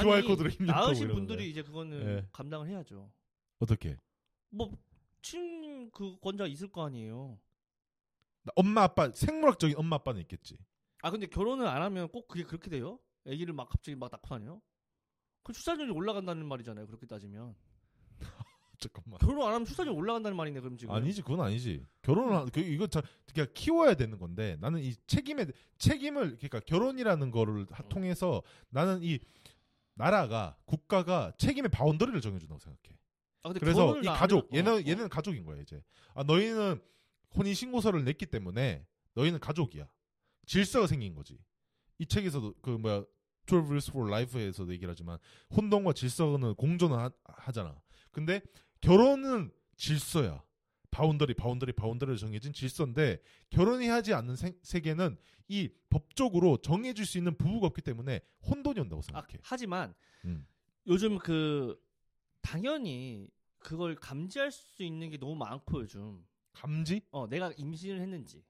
[0.00, 1.14] QR 코드를 입력하고 이러는데.
[1.14, 2.28] 분들이 이제 그거는 예.
[2.32, 3.12] 감당을 해야죠.
[3.60, 3.96] 어떻게?
[4.50, 4.76] 뭐
[5.22, 7.38] 친그 권자 있을 거 아니에요.
[8.42, 10.58] 나 엄마 아빠 생물학적인 엄마 아빠는 있겠지.
[11.04, 12.98] 아 근데 결혼을 안 하면 꼭 그게 그렇게 돼요?
[13.26, 14.62] 아기를 막 갑자기 막 낳고 다녀요?
[15.42, 16.86] 그 출산율이 올라간다는 말이잖아요.
[16.86, 17.54] 그렇게 따지면
[18.80, 19.18] 잠깐만.
[19.18, 20.60] 결혼 안 하면 출산율 올라간다는 말이네.
[20.60, 21.84] 그럼 지금 아니지, 그건 아니지.
[22.00, 23.02] 결혼을 하, 그 이거 자,
[23.34, 25.44] 그냥 키워야 되는 건데 나는 이 책임에
[25.76, 27.88] 책임을 그러니까 결혼이라는 거를 하- 음.
[27.90, 29.18] 통해서 나는 이
[29.92, 32.98] 나라가 국가가 책임의 바운더리를 정해준다고 생각해.
[33.42, 35.82] 아, 그래서 이안 가족 얘는 어, 얘는 가족인 거야 이제.
[36.14, 36.80] 아 너희는
[37.36, 39.86] 혼인 신고서를 냈기 때문에 너희는 가족이야.
[40.46, 41.38] 질서가 생긴 거지.
[41.98, 43.04] 이 책에서도 그 뭐야
[43.46, 45.18] 12 Rules for Life에서도 얘기를 하지만
[45.54, 47.80] 혼동과 질서는 공존을 하, 하잖아.
[48.10, 48.40] 근데
[48.80, 50.42] 결혼은 질서야.
[50.90, 55.16] boundary, boundary, boundary를 정해진 질서인데 결혼이 하지 않는 세, 세계는
[55.48, 59.38] 이 법적으로 정해줄 수 있는 부부가 없기 때문에 혼돈이 온다고 아, 생각해.
[59.42, 59.92] 하지만
[60.24, 60.46] 음.
[60.86, 61.76] 요즘 그
[62.42, 63.28] 당연히
[63.58, 67.00] 그걸 감지할 수 있는 게 너무 많고 요즘 감지?
[67.10, 68.44] 어 내가 임신을 했는지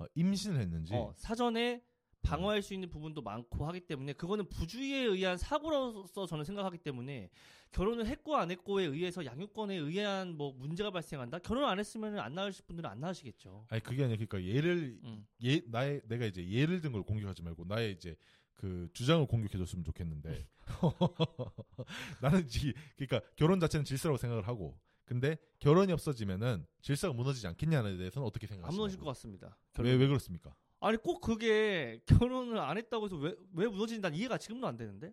[0.00, 0.94] 어, 임신을 했는지.
[0.94, 1.82] 어, 사전에
[2.22, 7.30] 방어할 수 있는 부분도 많고 하기 때문에 그거는 부주의에 의한 사고로서 저는 생각하기 때문에
[7.72, 11.38] 결혼을 했고 안 했고에 의해서 양육권에 의한 뭐 문제가 발생한다.
[11.38, 13.64] 결혼 안 했으면 안 낳으실 분들은 안 낳으시겠죠.
[13.70, 15.26] 아니 그게 아니라 그러니까 예를 음.
[15.42, 18.14] 예 나의 내가 이제 예를 든 걸 공격하지 말고 나의 이제
[18.54, 20.46] 그 주장을 공격해줬으면 좋겠는데
[22.20, 24.78] 나는 지 그러니까 결혼 자체는 질서라고 생각을 하고
[25.10, 28.78] 근데 결혼이 없어지면은 질서가 무너지지 않겠냐에 대해서는 어떻게 안 생각하시나요?
[28.80, 29.58] 무너질 것 같습니다.
[29.80, 30.54] 왜, 왜 그렇습니까?
[30.78, 35.12] 아니 꼭 그게 결혼을 안 했다고 해서 왜, 왜 무너지는지 난 이해가 지금도 안 되는데.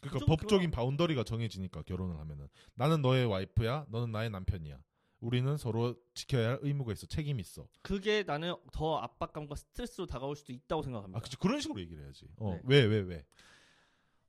[0.00, 4.82] 그러니까 좀 법적인 바운더리가 정해지니까 결혼을 하면은 나는 너의 와이프야, 너는 나의 남편이야.
[5.20, 7.68] 우리는 서로 지켜야 할 의무가 있어, 책임이 있어.
[7.82, 11.18] 그게 나는 더 압박감과 스트레스로 다가올 수도 있다고 생각합니다.
[11.18, 12.26] 아, 그치 그런 식으로 얘기를 해야지.
[12.38, 12.60] 어, 네.
[12.64, 13.24] 왜, 왜, 왜?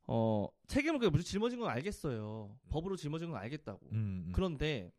[0.08, 2.58] 어, 책임을 그냥 무조건 짊어진 건 알겠어요.
[2.70, 3.88] 법으로 짊어진 건 알겠다고.
[3.92, 4.32] 음, 음.
[4.34, 4.92] 그런데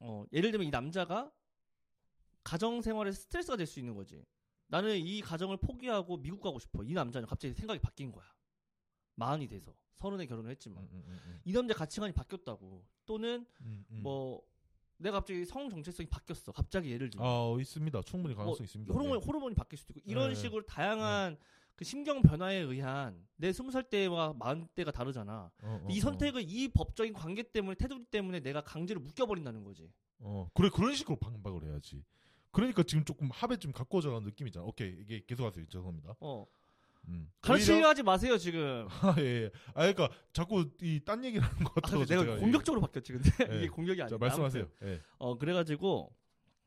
[0.00, 1.30] 어, 예를 들면 이 남자가
[2.42, 4.24] 가정 생활에 스트레스가 될 수 있는 거지.
[4.66, 6.82] 나는 이 가정을 포기하고 미국 가고 싶어.
[6.82, 8.24] 이 남자는 갑자기 생각이 바뀐 거야.
[9.14, 11.40] 마흔이 돼서 서른에 결혼을 했지만 음, 음, 음, 음.
[11.44, 12.84] 이 남자 가치관이 바뀌었다고.
[13.06, 14.02] 또는 음, 음.
[14.02, 14.42] 뭐
[14.96, 16.50] 내가 갑자기 성 정체성이 바뀌었어.
[16.52, 18.02] 갑자기 예를 들면 아 있습니다.
[18.02, 18.94] 충분히 가능성 뭐, 있습니다.
[18.94, 19.24] 호르몬 네.
[19.26, 20.34] 호르몬이 바뀔 수도 있고 이런 네.
[20.34, 21.36] 식으로 다양한
[21.74, 25.50] 그 심경 변화에 의한 내 스무 살 때와 마흔 때가 다르잖아.
[25.62, 26.02] 어, 어, 이 어.
[26.02, 29.90] 선택을 이 법적인 관계 때문에 테두리 때문에 내가 강제로 묶여버린다는 거지.
[30.20, 32.04] 어 그래 그런 식으로 반박을 해야지.
[32.52, 34.64] 그러니까 지금 조금 합에 좀 가까워져가는 느낌이잖아.
[34.66, 35.66] 오케이 이게 계속하세요.
[35.66, 36.14] 죄송합니다.
[36.20, 36.46] 어
[37.08, 37.28] 음.
[37.40, 38.86] 가르치려 하지 마세요 지금.
[39.02, 39.50] 아, 예, 예.
[39.74, 43.12] 아, 그러니까 자꾸 이 딴 얘기를 하는 것 아, 같아서 근데 내가 제가 공격적으로 바뀌었지
[43.14, 43.58] 근데 예.
[43.58, 44.18] 이게 공격이 자, 아니야.
[44.18, 44.68] 말씀하세요.
[44.84, 45.00] 예.
[45.18, 46.14] 어 그래가지고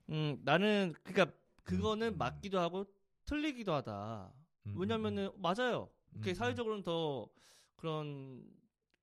[0.10, 2.18] 음 나는 그러니까 그거는 음.
[2.18, 2.86] 맞기도 하고
[3.26, 4.34] 틀리기도 하다.
[4.68, 5.90] 음, 왜냐면은 맞아요.
[6.14, 7.30] 그게 음, 사회적으로는 더
[7.76, 8.44] 그런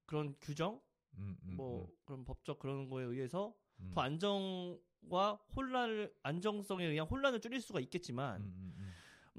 [0.06, 0.80] 그런 규정
[1.18, 7.40] 음, 음, 뭐 그런 법적 그런 거에 의해서 음, 더 안정과 혼란을 안정성에 의한 혼란을
[7.40, 8.92] 줄일 수가 있겠지만 음, 음, 음.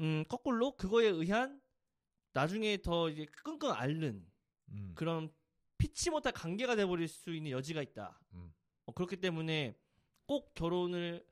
[0.04, 1.62] 음 거꾸로 그거에 의한
[2.34, 4.26] 나중에 더 이제 끙끙 앓는
[4.70, 4.92] 음.
[4.96, 5.32] 그런
[5.78, 8.20] 피치 못할 관계가 돼버릴 수 있는 여지가 있다.
[8.34, 8.54] 음.
[8.86, 9.78] 어, 그렇기 때문에
[10.26, 11.26] 꼭 결혼을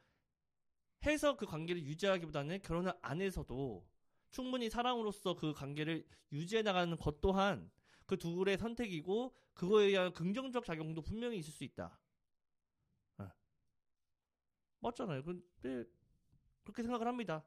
[1.05, 3.87] 해서 그 관계를 유지하기보다는 결혼을 안 해서도
[4.31, 7.69] 충분히 사랑으로서 그 관계를 유지해 나가는 것 또한
[8.05, 11.99] 그 둘의 선택이고 그거에 의한 긍정적 작용도 분명히 있을 수 있다.
[13.17, 13.29] 어.
[14.79, 15.23] 맞잖아요.
[15.23, 15.85] 근데
[16.63, 17.43] 그렇게 생각을 합니다.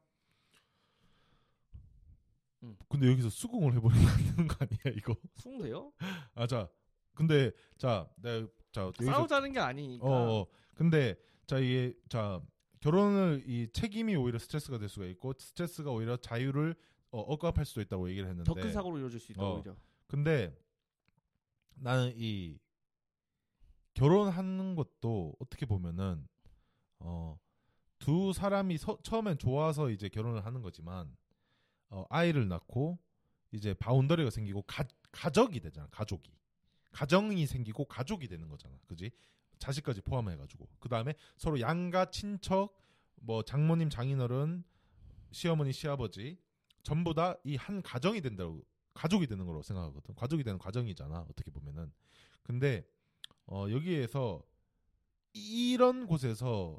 [2.88, 5.14] 근데 여기서 수긍을 되는 거 아니야 이거?
[5.36, 5.92] 수긍돼요?
[6.34, 6.68] 아, 자,
[7.14, 10.06] 근데 자, 내가 자 여기서 싸우자는 게 아니니까.
[10.06, 11.14] 어, 어, 근데
[11.46, 12.40] 자 이게 자
[12.84, 16.74] 결혼을 이 책임이 오히려 스트레스가 될 수가 있고 스트레스가 오히려 자유를
[17.12, 18.44] 어, 억압할 수도 있다고 얘기를 했는데.
[18.46, 19.54] 더 큰 사고로 이루어질 수 있다 어.
[19.56, 19.74] 오히려.
[20.06, 20.54] 근데
[21.76, 22.58] 나는 이
[23.94, 26.26] 결혼하는 것도 어떻게 보면은
[27.00, 27.38] 어
[28.00, 31.16] 두 사람이 서- 처음엔 좋아서 이제 결혼을 하는 거지만
[31.88, 32.98] 어 아이를 낳고
[33.50, 36.30] 이제 바운더리가 생기고 가, 가족이 되잖아 가족이
[36.90, 39.10] 가정이 생기고 가족이 되는 거잖아 그지
[39.64, 42.76] 자식까지 포함해 가지고 그 다음에 서로 양가 친척
[43.16, 44.62] 뭐 장모님 장인어른
[45.32, 46.38] 시어머니 시아버지
[46.82, 50.14] 전부 다 이 한 가정이 된다고 가족이 되는 거라고 생각하거든.
[50.14, 51.26] 가족이 되는 과정이잖아.
[51.30, 51.92] 어떻게 보면은.
[52.42, 52.86] 근데
[53.46, 54.42] 어 여기에서
[55.32, 56.78] 이런 곳에서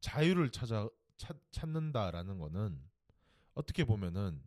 [0.00, 2.82] 자유를 찾아 찾, 찾는다라는 거는
[3.54, 4.42] 어떻게 보면은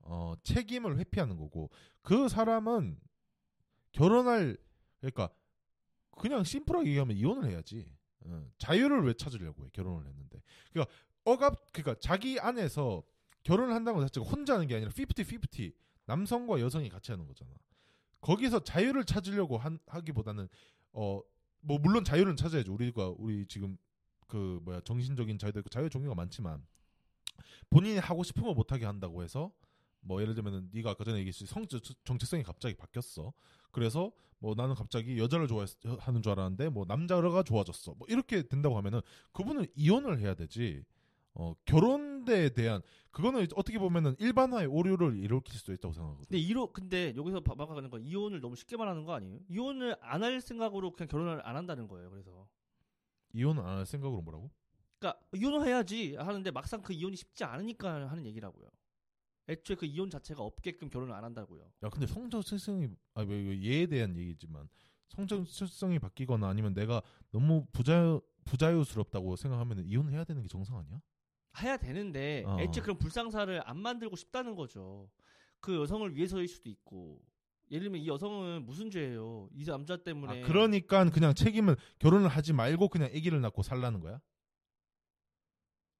[0.00, 1.70] 어 책임을 회피하는 거고
[2.02, 2.98] 그 사람은
[3.92, 4.58] 결혼할
[4.98, 5.30] 그러니까
[6.20, 7.90] 그냥 심플하게 얘기하면 이혼을 해야지.
[8.20, 9.68] 어, 자유를 왜 찾으려고 해?
[9.72, 10.42] 결혼을 했는데.
[10.72, 13.02] 그러니까 억압 그러니까 자기 안에서
[13.42, 15.72] 결혼을 한다는 것 자체가 혼자 하는 게 아니라 50-50
[16.06, 17.50] 남성과 여성이 같이 하는 거잖아.
[18.20, 20.48] 거기서 자유를 찾으려고 한, 하기보다는
[20.92, 21.22] 어
[21.62, 22.72] 뭐 물론 자유는 찾아야죠.
[22.72, 23.76] 우리가 우리 지금
[24.26, 26.64] 그 뭐야 정신적인 자유도 있고 자유 종류가 많지만
[27.68, 29.52] 본인이 하고 싶은 거 못하게 한다고 해서
[30.00, 31.66] 뭐 예를 들면은 네가 아까 전에 얘기했듯이 성
[32.04, 33.32] 정체성이 갑자기 바뀌었어.
[33.72, 37.94] 그래서 뭐 나는 갑자기 여자를 좋아하는 줄 알았는데 뭐 남자가 좋아졌어.
[37.98, 39.00] 뭐 이렇게 된다고 하면은
[39.32, 40.84] 그분은 이혼을 해야 되지.
[41.34, 42.82] 어 결혼에 대한
[43.12, 46.26] 그거는 어떻게 보면은 일반화의 오류를 일으킬 수도 있다고 생각하거든.
[46.28, 49.38] 근데 이로 근데 여기서 반박하는 건 이혼을 너무 쉽게 말하는 거 아니에요?
[49.48, 52.10] 이혼을 안 할 생각으로 그냥 결혼을 안 한다는 거예요.
[52.10, 52.48] 그래서
[53.32, 54.50] 이혼은 안할 생각으로 뭐라고?
[54.98, 58.68] 그러니까 이혼을 해야지 하는데 막상 그 이혼이 쉽지 않으니까 하는 얘기라고요.
[59.50, 61.70] 애초에 그 이혼 자체가 없게끔 결혼을 안 한다고요.
[61.82, 64.68] 야 근데 성정체성이 아 뭐, 이거 얘에 대한 얘기지만
[65.08, 71.00] 성정체성이 바뀌거나 아니면 내가 너무 부자 부자유스럽다고 생각하면 이혼해야 되는 게 정상 아니야?
[71.62, 72.58] 해야 되는데 어.
[72.60, 75.10] 애초에 그런 불상사를 안 만들고 싶다는 거죠.
[75.60, 77.20] 그 여성을 위해서일 수도 있고.
[77.70, 79.48] 예를 들면 이 여성은 무슨 죄예요?
[79.52, 84.20] 이 남자 때문에 아, 그러니까 그냥 책임을 결혼을 하지 말고 그냥 아기를 낳고 살라는 거야?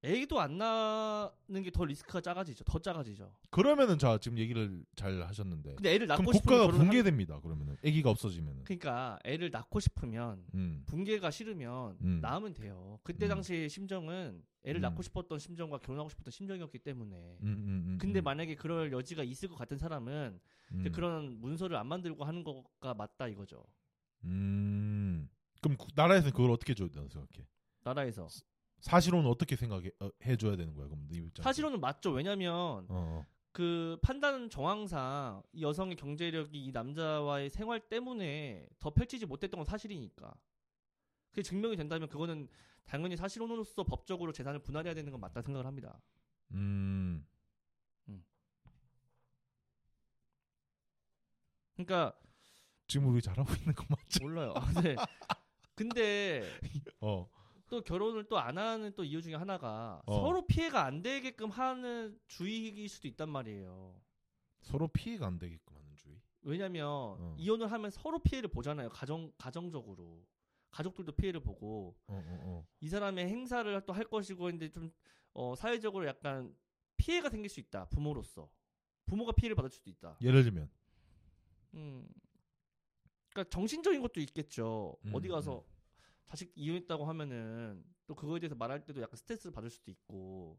[0.03, 2.65] 애기도 안 낳는 게 더 리스크가 작아지죠.
[2.65, 3.35] 더 작아지죠.
[3.51, 7.39] 그러면은 자 지금 얘기를 잘 하셨는데 근데 애를 낳고 싶으면 국가가 붕괴됩니다.
[7.41, 8.65] 그러면은 아기가 없어지면은.
[8.65, 10.83] 그러니까 애를 낳고 싶으면 음.
[10.87, 12.19] 붕괴가 싫으면 음.
[12.23, 12.99] 낳으면 돼요.
[13.03, 13.29] 그때 음.
[13.29, 14.83] 당시의 심정은 애를 음.
[14.83, 17.17] 낳고 싶었던 심정과 결혼하고 싶었던 심정이었기 때문에.
[17.43, 18.25] 음, 음, 음, 근데 음.
[18.25, 20.41] 만약에 그럴 여지가 있을 것 같은 사람은
[20.73, 20.93] 음.
[20.93, 23.65] 그런 문서를 안 만들고 하는 거가 맞다 이거죠.
[24.25, 25.29] 음.
[25.61, 27.47] 그럼 구- 나라에서는 그걸 어떻게 줘야 된다고 생각해?
[27.85, 28.29] 나라에서.
[28.81, 30.87] 사실은 어떻게 생각해 어, 해줘야 되는 거야?
[30.87, 31.43] 그럼 네 입장.
[31.43, 32.11] 사실은 맞죠.
[32.11, 33.25] 왜냐면 어.
[33.53, 40.33] 그 판단 정황상 이 여성의 경제력이 이 남자와의 생활 때문에 더 펼치지 못했던 건 사실이니까.
[41.31, 42.49] 그게 증명이 된다면 그거는
[42.85, 46.01] 당연히 사실혼으로서 법적으로 재산을 분할해야 되는 건 맞다 생각을 합니다.
[46.53, 47.25] 음.
[51.85, 52.15] 그러니까
[52.87, 54.23] 지금 우리 잘하고 있는 거 맞죠?
[54.23, 54.53] 몰라요.
[54.57, 54.97] 아, 네.
[55.75, 56.43] 근데
[57.01, 57.29] 어.
[57.71, 60.13] 또 결혼을 또 안 하는 또 이유 중에 하나가 어.
[60.21, 64.01] 서로 피해가 안 되게끔 하는 주의일 수도 있단 말이에요.
[64.61, 66.21] 서로 피해가 안 되게끔 하는 주의.
[66.43, 67.37] 왜냐면 어.
[67.39, 68.89] 이혼을 하면 서로 피해를 보잖아요.
[68.91, 70.27] 가정 가정적으로.
[70.71, 72.67] 가족들도 피해를 보고 어, 어, 어.
[72.81, 74.93] 이 사람의 행사를 또 할 것이고 근데 좀
[75.33, 76.55] 어, 사회적으로 약간
[76.97, 78.49] 피해가 생길 수 있다 부모로서
[79.07, 80.17] 부모가 피해를 받을 수도 있다.
[80.23, 80.71] 예를 들면
[81.75, 82.09] 음.
[83.31, 84.97] 그러니까 정신적인 것도 있겠죠.
[85.07, 85.65] 음, 어디 가서
[86.31, 90.57] 자식 이혼했다고 하면은 또 그거에 대해서 말할 때도 약간 스트레스를 받을 수도 있고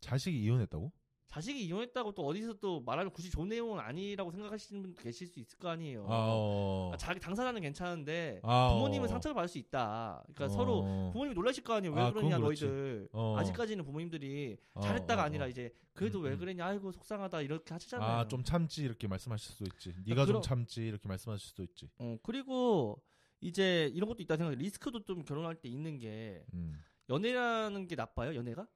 [0.00, 0.92] 자식이 이혼했다고?
[1.28, 5.58] 자식이 이혼했다고 또 어디서 또 말하면 굳이 좋은 내용은 아니라고 생각하시는 분도 계실 수 있을
[5.58, 6.04] 거 아니에요.
[6.04, 6.90] 아, 어.
[6.92, 9.08] 아, 자기 당사자는 괜찮은데 아, 부모님은 어.
[9.08, 10.22] 상처를 받을 수 있다.
[10.34, 10.48] 그러니까 어.
[10.48, 11.94] 서로 부모님이 놀라실 거 아니에요.
[11.94, 12.38] 왜 아, 그러냐.
[12.38, 13.08] 너희들.
[13.12, 13.36] 어.
[13.38, 15.48] 아직까지는 부모님들이 어, 잘했다가 어, 아니라 어.
[15.48, 16.38] 이제 그래도 음, 왜 음.
[16.38, 18.08] 그랬냐 아이고 속상하다 이렇게 하시잖아요.
[18.20, 19.94] 아, 좀 참지 이렇게 말씀하실 수도 있지.
[20.06, 21.88] 네가 좀 그럼- 참지 이렇게 말씀하실 수도 있지.
[21.98, 23.02] 어, 그리고
[23.40, 24.56] 이제 이런 것도 있다 생각해.
[24.56, 26.82] 리스크도 좀 결혼할 때 있는 게 음.
[27.08, 28.34] 연애라는 게 나빠요.
[28.34, 28.66] 연애가?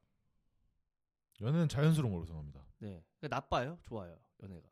[1.40, 2.66] 연애는 자연스러운 걸로 생각합니다.
[2.78, 3.02] 네.
[3.18, 3.78] 그러니까 나빠요.
[3.82, 4.18] 좋아요.
[4.42, 4.68] 연애가.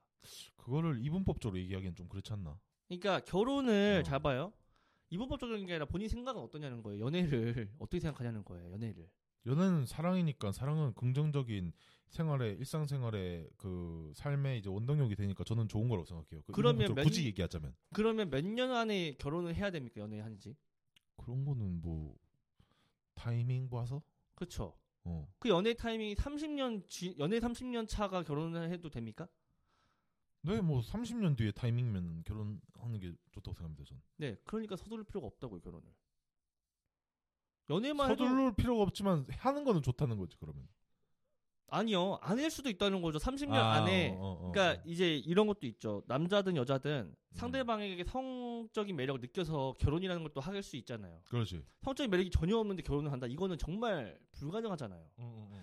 [0.56, 2.58] 그거를 이분법적으로 얘기하기엔 좀 그렇지 않나?
[2.88, 4.02] 그러니까 결혼을 어.
[4.02, 4.52] 잘 봐요.
[5.10, 7.04] 이분법적인 게 아니라 본인 생각은 어떠냐는 거예요.
[7.04, 8.70] 연애를 어떻게 생각하냐는 거예요.
[8.72, 9.08] 연애를.
[9.46, 11.72] 연애는 사랑이니까 사랑은 긍정적인
[12.10, 16.42] 생활의 일상생활의 그 삶의 이제 원동력이 되니까 저는 좋은 거라고 생각해요.
[16.46, 20.00] 그 그러면 몇- 굳이 얘기하자면 그러면 몇 년 안에 결혼을 해야 됩니까?
[20.00, 20.56] 연애하는지?
[21.16, 22.16] 그런 거는 뭐
[23.14, 24.02] 타이밍 봐서
[24.34, 24.74] 그렇죠.
[25.04, 25.28] 어.
[25.38, 29.28] 그 연애 타이밍이 30년 지, 연애 30년 차가 결혼을 해도 됩니까?
[30.42, 33.84] 네, 뭐 30년 뒤에 타이밍이면 결혼하는 게 좋다고 생각합니다.
[33.84, 34.02] 저는.
[34.16, 34.36] 네.
[34.44, 35.86] 그러니까 서두를 필요가 없다고요, 결혼을.
[37.70, 40.66] 연애만 해도 서둘러 필요가 없지만 하는 거는 좋다는 거지 그러면.
[41.70, 42.18] 아니요.
[42.22, 43.18] 안 할 수도 있다는 거죠.
[43.18, 44.82] 30년 아, 안에 어, 어, 어, 그러니까 어.
[44.86, 46.02] 이제 이런 것도 있죠.
[46.06, 47.16] 남자든 여자든 음.
[47.32, 51.20] 상대방에게 성적인 매력을 느껴서 결혼이라는 걸 또 할 수 있잖아요.
[51.28, 51.62] 그렇지.
[51.82, 53.26] 성적인 매력이 전혀 없는데 결혼을 한다.
[53.26, 55.00] 이거는 정말 불가능하잖아요.
[55.00, 55.62] 어, 어, 어.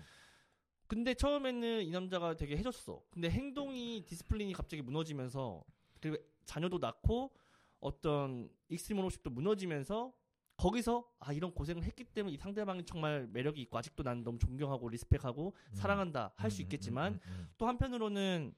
[0.86, 3.02] 근데 처음에는 이 남자가 되게 해줬어.
[3.10, 5.64] 근데 행동이 discipline이 갑자기 무너지면서
[6.00, 7.32] 그리고 자녀도 낳고
[7.80, 10.12] 어떤 extreme ownership도 무너지면서
[10.56, 14.88] 거기서 아 이런 고생을 했기 때문에 이 상대방이 정말 매력이 있고 아직도 난 너무 존경하고
[14.88, 15.74] respect하고 음.
[15.74, 18.54] 사랑한다 할수 음, 음, 있겠지만 음, 음, 또 한편으로는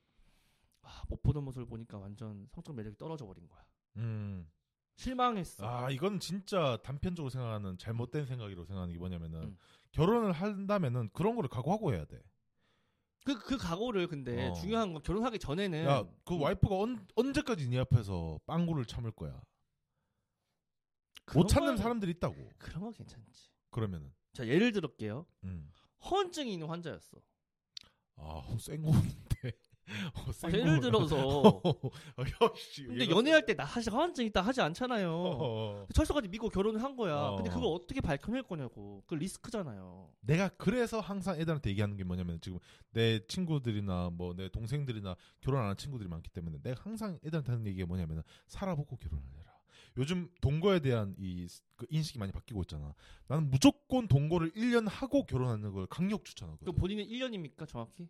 [0.82, 3.64] 아, 못 보던 모습을 보니까 완전 성적 매력이 떨어져 버린 거야.
[3.96, 4.48] 음.
[4.94, 5.64] 실망했어.
[5.66, 9.58] 아 이건 진짜 단편적으로 생각하는 잘못된 생각이라고 생각하는 게 뭐냐면은 음.
[9.92, 12.20] 결혼을 한다면은 그런 거를 각오하고 해야 돼.
[13.24, 14.52] 그, 그 각오를 근데 어.
[14.54, 19.40] 중요한 건 결혼하기 전에는 야그 음, 와이프가 언, 언제까지 네 앞에서 빵구를 참을 거야.
[21.34, 22.34] 못 건- 사람들이 있다고.
[22.58, 23.50] 그런 거 괜찮지.
[23.70, 24.12] 그러면은.
[24.32, 25.26] 자 예를 들을게요.
[25.44, 25.70] 음.
[26.04, 27.18] 허언증이 있는 환자였어.
[28.16, 29.52] 아센 거인데.
[30.14, 31.16] 어, 센 아, 예를 거- 들어서
[31.64, 31.72] 어,
[32.76, 35.10] 근데 연애할 때 나 사실 허언증 있다 하지 않잖아요.
[35.10, 35.86] 어, 어.
[35.94, 37.16] 철석까지 믿고 결혼을 한 거야.
[37.16, 37.36] 어.
[37.36, 39.02] 근데 그걸 어떻게 밝혀낼 거냐고.
[39.06, 40.12] 그 리스크잖아요.
[40.20, 42.58] 내가 그래서 항상 애들한테 얘기하는 게 뭐냐면 지금
[42.90, 47.66] 내 친구들이나 뭐 내 동생들이나 결혼 안 한 친구들이 많기 때문에 내가 항상 애들한테 하는
[47.66, 49.47] 얘기가 뭐냐면 살아보고 결혼을 해라.
[49.98, 51.46] 요즘 동거에 대한 이
[51.78, 52.92] 그 인식이 많이 바뀌고 있잖아.
[53.28, 56.74] 나는 무조건 동거를 1년 하고 결혼하는 걸 강력 그 추천하거든.
[56.74, 58.08] 본인은 1년입니까 정확히?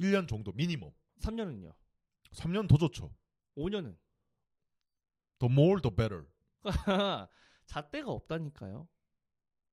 [0.00, 0.92] 1년 정도 미니멈.
[1.20, 1.74] 3년은요?
[2.30, 3.12] 3년 더 좋죠.
[3.56, 3.96] 5년은?
[5.40, 6.26] The more the better.
[7.66, 8.88] 잣대가 없다니까요.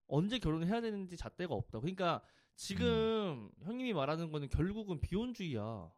[0.08, 1.80] 언제 결혼을 해야 되는지 잣대가 없다.
[1.80, 2.24] 그러니까
[2.56, 3.52] 지금 음.
[3.64, 5.92] 형님이 말하는 거는 결국은 비혼주의야.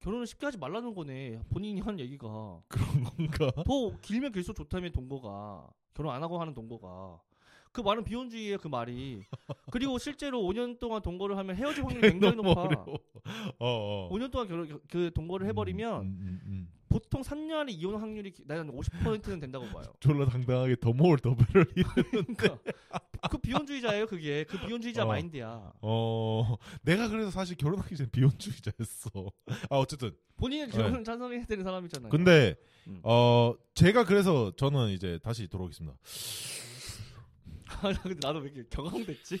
[0.00, 1.40] 결혼을 쉽게 하지 말라는 거네.
[1.50, 2.60] 본인이 한 얘기가.
[2.68, 3.50] 그런 건가?
[3.64, 5.68] 더 길면 길수록 좋다며 동거가.
[5.94, 7.20] 결혼 안 하고 하는 동거가.
[7.72, 9.22] 그 말은 비혼주의예요, 그 말이.
[9.70, 12.00] 그리고 실제로 5년 동안 동거를 하면 헤어질 확률이
[12.32, 12.62] 굉장히 높아.
[12.62, 12.86] 어려워.
[13.58, 14.08] 어, 어.
[14.12, 16.68] 5년 동안 결혼 그 동거를 해버리면 음, 음, 음.
[16.88, 19.84] 보통 3년 안에 이혼 확률이 나는 50%는 된다고 봐요.
[20.00, 20.94] 졸라 당당하게 the
[21.36, 21.64] better.
[22.12, 22.58] 그러니까
[23.30, 24.44] 그 비혼주의자예요, 그게.
[24.44, 25.06] 그 비혼주의자 어.
[25.06, 25.72] 마인드야.
[25.80, 29.10] 어, 내가 그래서 사실 결혼하기 전에 비혼주의자였어.
[29.70, 30.12] 아, 어쨌든.
[30.36, 32.10] 본인은 결혼 찬성해야 되는 사람이잖아요.
[32.10, 32.16] 네.
[32.16, 32.54] 근데,
[32.86, 33.00] 음.
[33.02, 35.96] 어, 제가 그래서 저는 이제 다시 돌아오겠습니다.
[37.68, 39.40] 아, 근데 나도 왜 이렇게 경황됐지?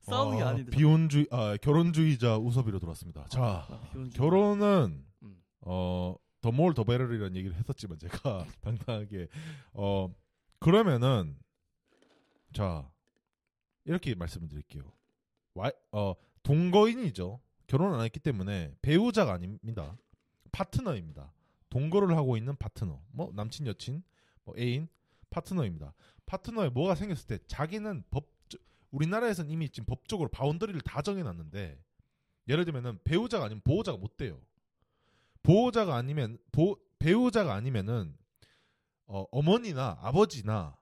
[0.00, 0.70] 싸우는 게 어, 아닌데.
[0.70, 3.26] 비혼주의, 아, 결혼주의자 우섭이로 돌아왔습니다.
[3.28, 3.92] 자, 아.
[4.14, 5.42] 결혼은, 음.
[5.62, 9.28] 어, 더 more the better이라는 얘기를 했었지만 제가 당당하게,
[9.72, 10.12] 어,
[10.60, 11.36] 그러면은,
[12.52, 12.90] 자,
[13.84, 14.82] 이렇게 말씀을 드릴게요.
[15.54, 17.40] 와, 어, 동거인이죠.
[17.66, 19.96] 결혼 안 했기 때문에 배우자가 아닙니다.
[20.52, 21.32] 파트너입니다.
[21.70, 23.02] 동거를 하고 있는 파트너.
[23.10, 24.02] 뭐 남친, 여친,
[24.44, 24.88] 뭐 애인,
[25.30, 25.94] 파트너입니다.
[26.26, 28.38] 파트너에 뭐가 생겼을 때 자기는 법
[28.90, 31.78] 우리나라에서는 이미 지금 법적으로 바운더리를 다 정해놨는데
[32.48, 34.40] 예를 들면은 배우자가 아니면 보호자가 못 돼요.
[35.42, 38.16] 보호자가 아니면 보, 배우자가 아니면은
[39.06, 40.76] 어, 어머니나 아버지나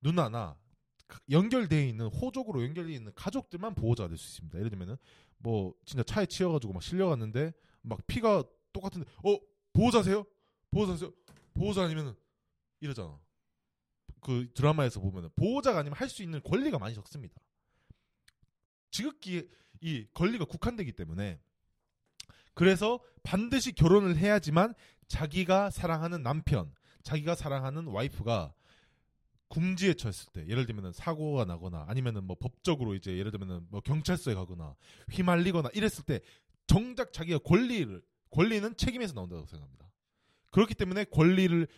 [0.00, 0.58] 누나나
[1.06, 4.58] 가- 연결되어 있는 호적으로 연결되어 있는 가족들만 보호자가 될 수 있습니다.
[4.58, 4.96] 예를 들면은
[5.38, 9.38] 뭐 진짜 차에 치여가지고 막 실려갔는데 막 피가 똑같은데 어
[9.72, 10.24] 보호자세요?
[10.70, 11.12] 보호자세요?
[11.54, 12.14] 보호자 아니면은
[12.80, 13.18] 이러잖아.
[14.20, 17.40] 그 드라마에서 보면은 보호자가 아니면 할 수 있는 권리가 많이 적습니다.
[18.90, 19.48] 지극히
[19.80, 21.40] 이 권리가 국한되기 때문에
[22.58, 24.74] 그래서 반드시 결혼을 해야지만
[25.06, 28.52] 자기가 사랑하는 남편, 자기가 사랑하는 와이프가
[29.46, 34.34] 궁지에 처했을 때 예를 들면은 사고가 나거나 아니면은 뭐 법적으로 이제 예를 들면은 뭐 경찰서에
[34.34, 34.74] 가거나
[35.12, 36.18] 휘말리거나 이랬을 때
[36.66, 39.92] 정작 자기가 권리를 권리는 책임에서 나온다고 생각합니다.
[40.50, 41.68] 그렇기 때문에 권리를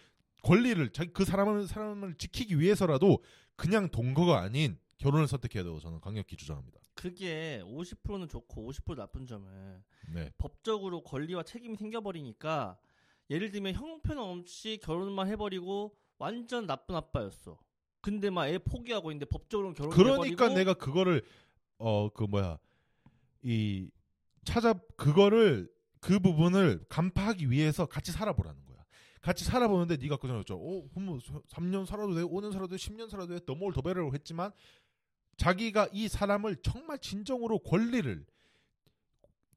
[0.42, 3.22] 권리를 자기 그 사람을 사람을 지키기 위해서라도
[3.54, 6.79] 그냥 동거가 아닌 결혼을 선택해야 되고 저는 강력히 주장합니다.
[6.94, 10.30] 그게 50%는 좋고 50% 나쁜 점은 네.
[10.38, 12.78] 법적으로 권리와 책임이 생겨버리니까
[13.30, 17.58] 예를 들면 형편 없이 결혼만 해버리고 완전 나쁜 아빠였어.
[18.02, 21.22] 근데 막 애 포기하고 있는데 법적으로는 결혼 그러니까 내가 그거를
[21.78, 22.58] 어 그 뭐야
[23.42, 23.90] 이
[24.44, 28.84] 찾아 그거를 그 부분을 간파하기 위해서 같이 살아보라는 거야.
[29.20, 33.34] 같이 살아보는데 네가 그 전에 어, 그럼 3년 살아도 돼, 5년 살아도 돼, 10년 살아도
[33.38, 34.50] 돼, 너뭘 더 배려를 했지만
[35.40, 38.26] 자기가 이 사람을 정말 진정으로 권리를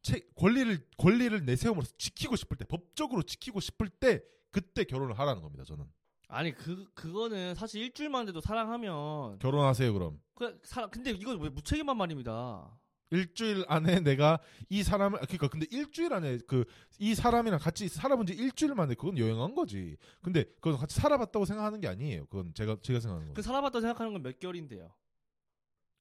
[0.01, 5.65] 체, 권리를 권리를 내세움으로써 지키고 싶을 때 법적으로 지키고 싶을 때 그때 결혼을 하라는 겁니다.
[5.65, 5.83] 저는
[6.29, 11.97] 아니 그 그거는 사실 일주일만 돼도 사랑하면 결혼하세요 그럼 그 사, 근데 이거 왜 무책임한
[11.97, 12.79] 말입니다.
[13.11, 16.63] 일주일 안에 내가 이 사람을 아, 그러니까 근데 일주일 안에 그
[16.99, 19.97] 이 사람이랑 같이 살아본 지 일주일 만에 그건 여행한 거지.
[20.21, 22.25] 근데 그건 같이 살아봤다고 생각하는 게 아니에요.
[22.27, 23.33] 그건 제가 제가 생각하는 거.
[23.33, 24.89] 그 살아봤다 생각하는 건 몇 개월인데요.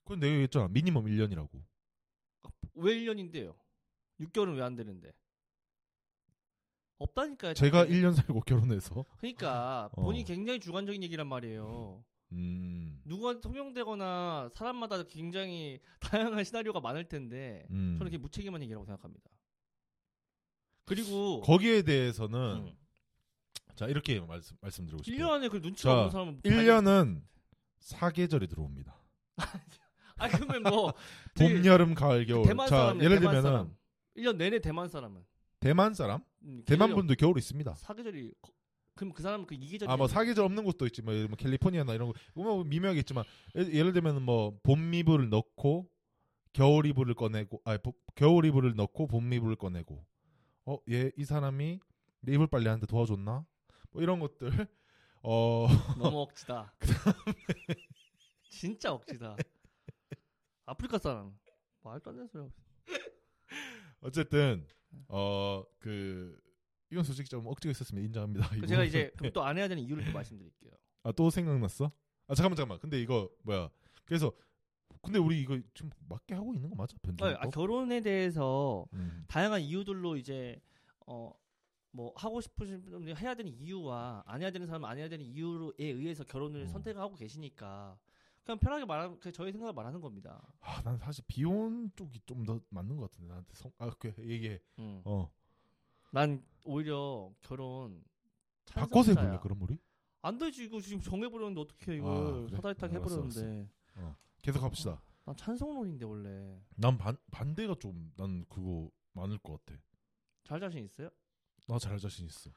[0.05, 0.69] 그건 내가 얘기했잖아.
[0.69, 1.49] 미니멈 1년이라고.
[2.75, 3.55] 왜 1년인데요?
[4.21, 5.13] 6개월은 왜 안 되는데?
[6.99, 7.55] 없다니까요.
[7.55, 8.01] 제가 당연히.
[8.01, 9.05] 1년 살고 결혼해서.
[9.19, 10.03] 그러니까 어.
[10.03, 12.05] 본인이 굉장히 주관적인 얘기란 말이에요.
[12.33, 13.01] 음.
[13.05, 17.97] 누가 통용되거나 사람마다 굉장히 다양한 시나리오가 많을 텐데 음.
[17.99, 19.31] 저는 그게 무책임한 얘기라고 생각합니다.
[20.85, 22.77] 그리고 거기에 대해서는 음.
[23.75, 25.33] 자 이렇게 말씀 말씀드리고 1년 싶어요.
[25.33, 27.23] 안에 그 눈치가 자, 없는 사람은 1년은
[27.81, 28.97] 사계절이 들어옵니다.
[30.19, 30.93] 아 그러면 뭐
[31.35, 32.47] 봄, 여름, 가을, 겨울.
[32.47, 33.77] 대만 자, 사람이네, 예를 대만 들면은 사람.
[34.17, 35.25] 1년 내내 대만 사람은
[35.61, 36.21] 대만 사람?
[36.43, 37.75] 음, 대만 계절이 분도 겨울 있습니다.
[37.75, 38.53] 사계절이 거-
[38.95, 42.09] 그럼 그 사람은 그 이계절 아 뭐 사계절 없는 곳도 있지 뭐, 뭐 캘리포니아나 이런
[42.13, 43.25] 거 뭐 미묘하겠지만
[43.57, 45.89] 예- 예를 들면 뭐 봄 이불을 넣고
[46.53, 47.79] 겨울 이불을 꺼내고 아
[48.15, 50.05] 겨울 이불을 넣고 봄 이불을 꺼내고
[50.67, 51.81] 어 얘 이 사람이
[52.21, 53.47] 내 이불 빨래 하는데 도와줬나
[53.93, 54.51] 뭐 이런 것들
[55.23, 55.67] 어
[55.99, 56.75] 너무 억지다.
[58.51, 59.37] 진짜 억지다.
[60.67, 61.37] 아프리카 사람
[61.83, 62.43] 말도 안 되는 소리.
[62.43, 62.53] 하고
[62.89, 63.01] 있어.
[64.01, 64.67] 어쨌든
[65.09, 66.39] 어 그
[66.91, 68.67] 이건 솔직히 좀 억지가 있었으면 인정합니다.
[68.67, 70.73] 제가 이제 그럼 또안 해야 되는 이유를 또 말씀드릴게요.
[71.05, 71.91] 아 또 생각났어?
[72.29, 72.79] 아 잠깐만 잠깐만.
[72.79, 73.71] 근데 이거 뭐야?
[74.05, 74.31] 그래서
[75.03, 76.95] 근데 우리 이거 지금 맞게 하고 있는 거 맞아?
[77.03, 77.27] 변종.
[77.29, 79.25] 아, 결혼에 대해서 음.
[79.29, 80.61] 다양한 이유들로 이제
[81.07, 81.33] 어
[81.95, 85.73] 뭐 하고 싶으신 분들 해야 되는 이유와 안 해야 되는 사람은 안 해야 되는 이유에
[85.79, 86.67] 의해서 결혼을 음.
[86.67, 87.99] 선택하고 계시니까
[88.45, 90.43] 그냥 편하게 말하는 그냥 저희 생각을 말하는 겁니다.
[90.61, 94.61] 아, 난 사실 비혼 쪽이 좀 더 맞는 것 같은데 나한테 성, 아, 그 얘기해.
[94.81, 95.01] 음.
[95.05, 95.31] 어,
[96.11, 98.03] 난 오히려 결혼
[98.67, 99.13] 바꿔서.
[99.13, 99.79] 해볼래 그럼 우리?
[100.23, 102.57] 안 되지 이거 지금 정해버렸는데 어떻게 아, 이걸 그래?
[102.57, 103.69] 사다리타게 알았어, 해버렸는데
[104.43, 105.01] 계속 합시다.
[105.25, 109.81] 난 찬성론인데 원래 난 반 반대가 좀 난 그거 많을 것 같아.
[110.43, 111.11] 잘 자신 있어요?
[111.69, 112.51] 나 잘 자신 있어.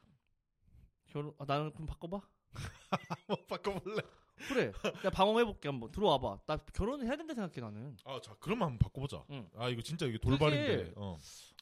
[1.08, 2.22] 결혼 아, 나는 그럼 바꿔봐
[3.28, 4.02] 한번 바꿔볼래?
[4.48, 4.72] 그래
[5.02, 9.24] 내가 방어해볼게 한번 들어와봐 나 결혼을 해야 된다 생각해 나는 아, 자 그러면 한번 바꿔보자.
[9.32, 9.50] 응.
[9.56, 10.78] 아 이거 진짜 이게 돌발인데.
[10.78, 11.18] 그게- 어.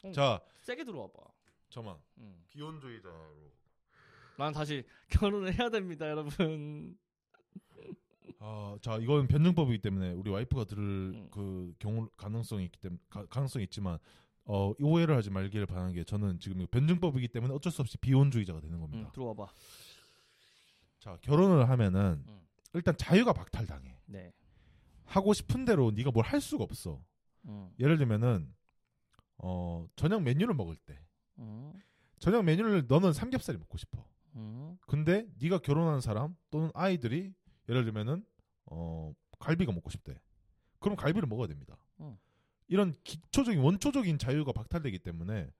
[0.05, 0.11] 응.
[0.13, 1.13] 자, 세게 들어와봐
[1.69, 1.97] 잠만.
[2.19, 2.43] 응.
[2.49, 3.53] 비혼주의자로.
[4.37, 6.97] 난 다시 결혼을 해야 됩니다 여러분
[8.39, 11.27] 아, 자 이건 변증법이기 때문에 우리 와이프가 들을 음.
[11.31, 13.99] 그 경우 가능성이 있기 때문에 가, 가능성이 있지만
[14.45, 18.59] 어 오해를 하지 말기를 바라는 게 저는 지금 이거 변증법이기 때문에 어쩔 수 없이 비혼주의자가
[18.59, 19.05] 되는 겁니다.
[19.07, 19.47] 응, 들어와봐
[20.99, 22.41] 자 결혼을 하면은 음.
[22.73, 23.99] 일단 자유가 박탈당해.
[24.05, 24.33] 네
[25.05, 27.03] 하고 싶은 대로 네가 뭘 할 수가 없어.
[27.47, 27.71] 응.
[27.79, 28.53] 예를 들면은
[29.37, 30.99] 어 저녁 메뉴를 먹을 때
[31.39, 31.73] 응.
[32.19, 34.05] 저녁 메뉴를 너는 삼겹살이 먹고 싶어.
[34.35, 34.77] 응.
[34.87, 37.33] 근데 네가 결혼한 사람 또는 아이들이
[37.69, 38.25] 예를 들면은
[38.65, 40.19] 어 갈비가 먹고 싶대.
[40.79, 41.77] 그럼 갈비를 먹어야 됩니다.
[41.99, 42.17] 응.
[42.67, 45.51] 이런 기초적인 원초적인 자유가 박탈되기 때문에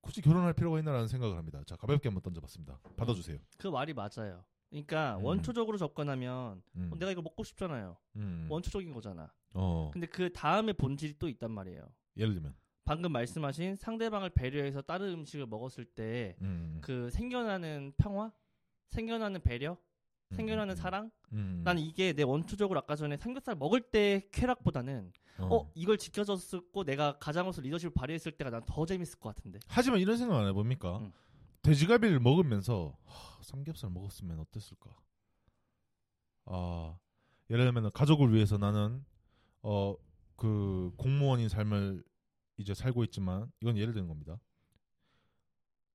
[0.00, 1.62] 굳이 결혼할 필요가 있나라는 생각을 합니다.
[1.64, 2.80] 자 가볍게 한번 던져봤습니다.
[2.96, 3.38] 받아주세요.
[3.58, 5.24] 그 말이 맞아요 그러니까 음.
[5.24, 6.90] 원초적으로 접근하면 음.
[6.92, 8.46] 어, 내가 이거 먹고 싶잖아요 음.
[8.50, 12.54] 원초적인 거잖아 어 근데 그 다음에 본질이 또 있단 말이에요 예를 들면
[12.84, 16.78] 방금 말씀하신 상대방을 배려해서 다른 음식을 먹었을 때 음.
[16.82, 18.32] 그 생겨나는 평화,
[18.88, 19.72] 생겨나는 배려,
[20.32, 21.10] 음, 생겨나는 음, 사랑.
[21.32, 21.60] 음.
[21.64, 27.62] 난 이게 내 원초적으로 아까 전에 삼겹살 먹을 때 쾌락보다는 어, 이걸 지켜줬었고 내가 가장으로서
[27.62, 29.60] 리더십을 발휘했을 때가 난 더 재밌을 것 같은데.
[29.68, 31.08] 하지만 이런 생각 안 해봅니까?
[31.62, 31.68] 음.
[31.68, 34.90] 돼지갈비를 먹으면서 하, 삼겹살 먹었으면 어땠을까?
[36.44, 36.98] 어,
[37.50, 39.04] 예를 들면 가족을 위해서 나는
[39.62, 39.96] 어
[40.34, 42.02] 그 공무원인 삶을
[42.56, 44.40] 이제 살고 있지만 이건 예를 드는 겁니다.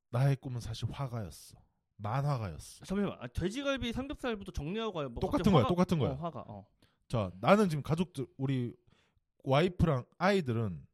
[0.10, 1.58] 나의 꿈은 사실 화가였어.
[1.98, 2.86] 만화가였어.
[2.86, 5.10] 잠시만 아, 돼지갈비 삼겹살부터 정리하고 가요.
[5.10, 6.12] 뭐 똑같은 거야, 화가- 똑같은 거야.
[6.12, 6.46] 어, 화가.
[6.48, 6.66] 어.
[7.10, 8.74] 자, 나는 지금 가족들 우리
[9.44, 10.88] 와이프랑 아이들은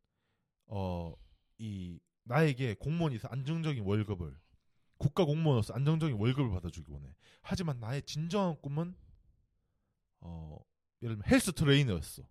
[0.68, 1.14] 어
[1.60, 4.36] 이 나에게 공무원이서 안정적인 월급을
[5.04, 7.14] 국가 공무원으로서 안정적인 월급을 받아주기 원해.
[7.42, 8.96] 하지만 나의 진정한 꿈은
[10.22, 10.58] 어
[11.02, 12.24] 예를 들면 헬스 트레이너였어.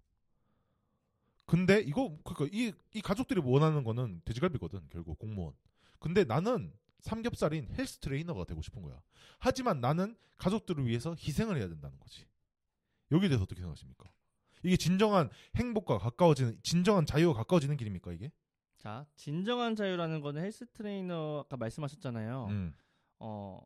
[1.45, 5.55] 근데 이거 그니까 이, 이 가족들이 원하는 거는 돼지갈비거든 결국 공무원.
[5.99, 9.03] 근데 나는 삼겹살인 헬스 트레이너가 되고 싶은 거야.
[9.39, 12.25] 하지만 나는 가족들을 위해서 희생을 해야 된다는 거지.
[13.11, 14.11] 여기에 대해서 어떻게 생각하십니까?
[14.63, 18.33] 이게 진정한 행복과 가까워지는 진정한 자유와 가까워지는 길입니까 이게?
[18.83, 22.47] 자 진정한 자유라는 거는 헬스 트레이너 아까 말씀하셨잖아요.
[22.51, 22.75] 음.
[23.21, 23.61] 어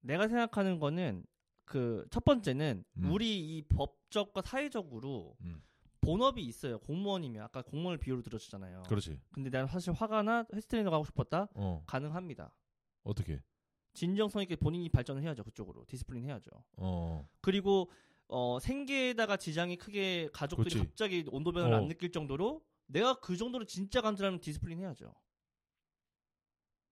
[0.00, 1.24] 내가 생각하는 거는
[1.64, 3.10] 그 첫 번째는 음.
[3.12, 5.62] 우리 이 법적과 사회적으로 음.
[6.00, 6.78] 본업이 있어요.
[6.80, 8.84] 공무원이면 아까 공무원을 비유로 들었잖아요.
[8.88, 9.20] 그렇지.
[9.32, 12.52] 근데 내가 사실 화가 나 헬스 트레이너가 하고 싶었다 어 가능합니다.
[13.04, 13.42] 어떻게?
[13.94, 16.50] 진정성 있게 본인이 발전을 해야죠 그쪽으로 discipline 해야죠.
[16.76, 17.90] 어 그리고
[18.28, 20.78] 어, 생계에다가 지장이 크게 가족들이 그치.
[20.78, 21.78] 갑자기 온도 변화를 어.
[21.78, 25.14] 안 느낄 정도로 내가 그 정도로 진짜 간절하면 discipline 해야죠.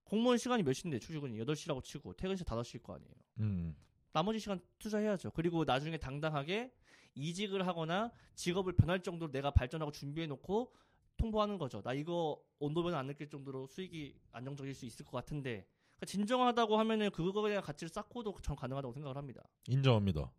[0.05, 3.15] 공무원 시간이 몇 시인데 출근이 8시라고 치고 퇴근 시 5시일 거 아니에요.
[3.41, 3.77] 음.
[4.13, 5.33] 나머지 시간 투자해야죠.
[5.33, 6.73] 그리고 나중에 당당하게
[7.15, 10.73] 이직을 하거나 직업을 변할 정도로 내가 발전하고 준비해 놓고
[11.17, 11.81] 통보하는 거죠.
[11.83, 15.67] 나 이거 온도 변화 안 느낄 정도로 수익이 안정적일 수 있을 것 같은데
[15.97, 19.43] 그러니까 진정하다고 하면은 그거에 대한 가치를 쌓고도 전 가능하다고 생각을 합니다.
[19.67, 20.33] 인정합니다.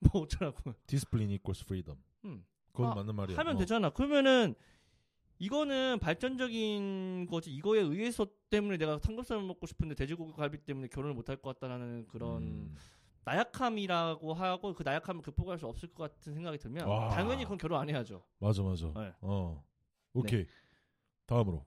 [0.00, 0.74] 뭐 어쩌라고.
[0.86, 2.02] Discipline equals freedom.
[2.24, 2.44] 음.
[2.72, 3.38] 그건 아, 맞는 말이야.
[3.38, 3.58] 하면 어.
[3.58, 3.90] 되잖아.
[3.90, 4.54] 그러면은
[5.38, 7.50] 이거는 발전적인 거지.
[7.52, 12.06] 이거에 의해서 때문에 내가 삼겹살 먹고 싶은데 돼지고기 갈비 때문에 결혼을 못 할 것 같다라는
[12.08, 12.76] 그런 음.
[13.24, 17.08] 나약함이라고 하고 그 나약함을 극복할 수 없을 것 같은 생각이 들면 와.
[17.10, 18.22] 당연히 그건 결혼 안 해야죠.
[18.38, 18.92] 맞아 맞아.
[18.96, 19.12] 네.
[19.20, 19.64] 어.
[20.14, 20.46] 오케이.
[21.26, 21.64] 다음으로.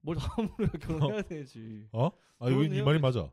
[0.00, 1.88] 뭘 다음으로 결혼해야 되지.
[1.92, 2.10] 어?
[2.38, 2.98] 아 이거 이 말이.
[3.00, 3.30] 맞아.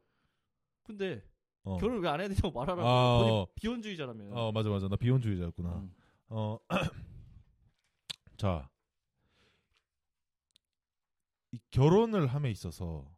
[0.84, 1.24] 근데
[1.64, 1.78] 어.
[1.78, 2.88] 결혼 왜 안 해야 되냐고 말하라고.
[2.88, 3.48] 아, 어.
[3.56, 4.36] 비혼주의자라면.
[4.38, 4.88] 어 맞아 맞아.
[4.88, 5.70] 나 비혼주의자였구나.
[5.78, 5.94] 음.
[6.28, 6.58] 어.
[8.38, 8.70] 자.
[11.52, 13.10] 이 결혼을 함에 있어서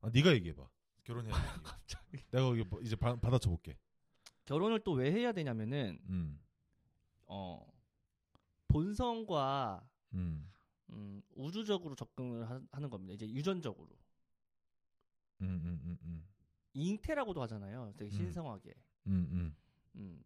[0.00, 0.68] 아 네가 얘기해 봐.
[1.04, 1.40] 결혼해야 돼.
[1.62, 2.18] 갑자기.
[2.30, 3.78] 내가 이게 뭐 이제 바, 받아쳐 볼게.
[4.44, 6.38] 결혼을 또 왜 해야 되냐면은 음.
[7.26, 7.66] 어
[8.68, 10.50] 본성과 음.
[10.90, 13.14] 음, 우주적으로 접근을 하, 는 겁니다.
[13.14, 13.88] 이제 유전적으로.
[15.40, 16.28] 음, 음, 음, 음.
[16.74, 17.92] 잉태라고도 하잖아요.
[17.96, 18.16] 되게 음.
[18.16, 18.74] 신성하게.
[19.06, 19.56] 음, 음.
[19.96, 20.22] 음.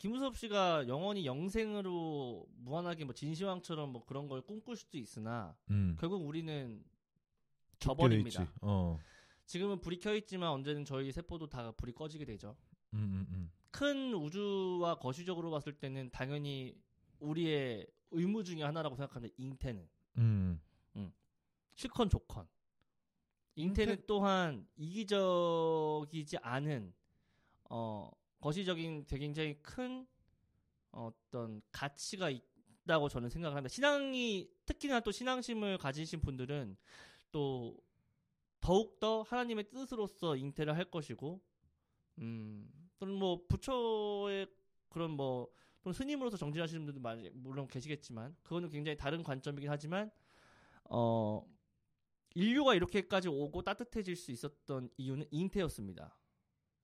[0.00, 5.94] 김우섭 씨가 영원히 영생으로 무한하게 뭐 진시황처럼 뭐 그런 걸 꿈꿀 수도 있으나 음.
[6.00, 6.82] 결국 우리는
[7.78, 8.50] 저버립니다.
[8.62, 8.98] 어.
[9.44, 12.56] 지금은 불이 켜 있지만 언제든 저희 세포도 다 불이 꺼지게 되죠.
[12.94, 13.52] 음, 음, 음.
[13.70, 16.74] 큰 우주와 거시적으로 봤을 때는 당연히
[17.18, 19.34] 우리의 의무 중에 하나라고 생각합니다.
[19.36, 19.86] 잉태는
[20.16, 20.60] 음.
[21.74, 22.48] 실컨 좋건.
[23.56, 26.94] 잉태는 잉태- 또한 이기적이지 않은
[27.68, 28.10] 어
[28.40, 30.06] 거시적인 되게 굉장히 큰
[30.90, 33.72] 어떤 가치가 있다고 저는 생각을 합니다.
[33.72, 36.76] 신앙이 특히나 또 신앙심을 가지신 분들은
[37.32, 37.76] 또
[38.60, 41.40] 더욱더 하나님의 뜻으로서 잉태를 할 것이고
[42.18, 42.68] 음
[42.98, 44.46] 또는 뭐 부처의
[44.88, 45.48] 그런 뭐
[45.82, 50.10] 또는 스님으로서 정진하시는 분들도 많이 물론 계시겠지만 그거는 굉장히 다른 관점이긴 하지만
[50.84, 51.46] 어
[52.34, 56.19] 인류가 이렇게까지 오고 따뜻해질 수 있었던 이유는 잉태였습니다.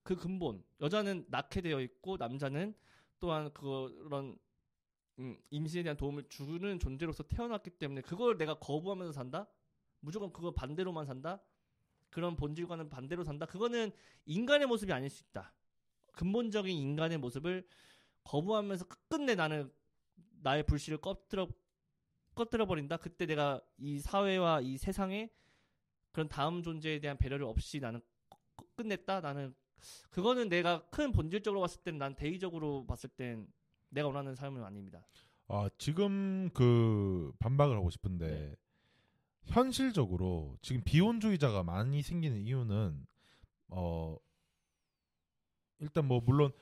[0.06, 2.74] 그 근본 여자는 낳게 되어 있고 남자는
[3.18, 4.38] 또한 그런
[5.18, 9.48] 음, 임신에 대한 도움을 주는 존재로서 태어났기 때문에 그걸 내가 거부하면서 산다?
[9.98, 11.42] 무조건 그거 반대로만 산다?
[12.10, 13.46] 그런 본질과는 반대로 산다?
[13.46, 13.90] 그거는
[14.26, 15.52] 인간의 모습이 아닐 수 있다.
[16.12, 17.66] 근본적인 인간의 모습을
[18.22, 19.72] 거부하면서 끝끝내 나는
[20.42, 21.48] 나의 불씨를 꺼뜨려
[22.36, 22.98] 꺼뜨려 버린다.
[22.98, 25.32] 그때 내가 이 사회와 이 세상에
[26.12, 28.00] 그런 다음 존재에 대한 배려를 없이 나는
[28.56, 29.20] 끝- 끝냈다.
[29.20, 29.52] 나는
[30.10, 33.46] 그거는 내가 큰 본질적으로 봤을 때는 난 대의적으로 봤을 땐
[33.90, 35.06] 내가 원하는 삶은 아닙니다.
[35.48, 38.56] 아, 지금 그 반박을 하고 싶은데 네.
[39.46, 43.06] 현실적으로 지금 비혼주의자가 많이 생기는 이유는
[43.68, 44.16] 어
[45.78, 46.52] 일단 뭐 물론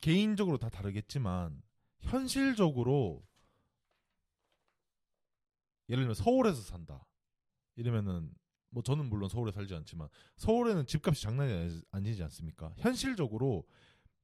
[0.00, 1.62] 개인적으로 다 다르겠지만
[2.00, 3.24] 현실적으로
[5.88, 7.06] 예를 들면 서울에서 산다.
[7.76, 8.34] 이러면은
[8.74, 12.74] 뭐 저는 물론 서울에 살지 않지만 서울에는 집값이 장난이 아니- 아니지 않습니까?
[12.78, 13.66] 현실적으로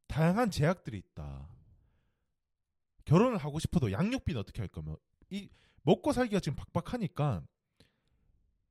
[0.09, 1.48] 다양한 제약들이 있다.
[3.05, 4.96] 결혼을 하고 싶어도 양육비는 어떻게 할 거면
[5.30, 5.48] 이
[5.82, 7.42] 먹고 살기가 지금 박박하니까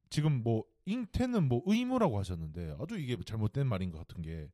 [0.10, 4.50] 지금 뭐 잉태는 뭐 의무라고 하셨는데 아주 이게 잘못된 말인 것 같은 게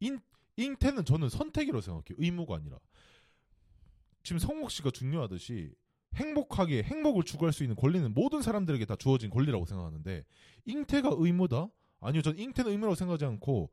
[0.00, 0.20] 인
[0.56, 2.16] 잉태는 저는 선택이라고 생각해요.
[2.18, 2.78] 의무가 아니라.
[4.24, 5.72] 지금 성목 씨가 중요하듯이
[6.14, 10.24] 행복하게 행복을 추구할 수 있는 권리는 모든 사람들에게 다 주어진 권리라고 생각하는데
[10.66, 11.68] 잉태가 의무다?
[12.00, 13.70] 아니요, 전 잉태는 의무라고 생각하지 않고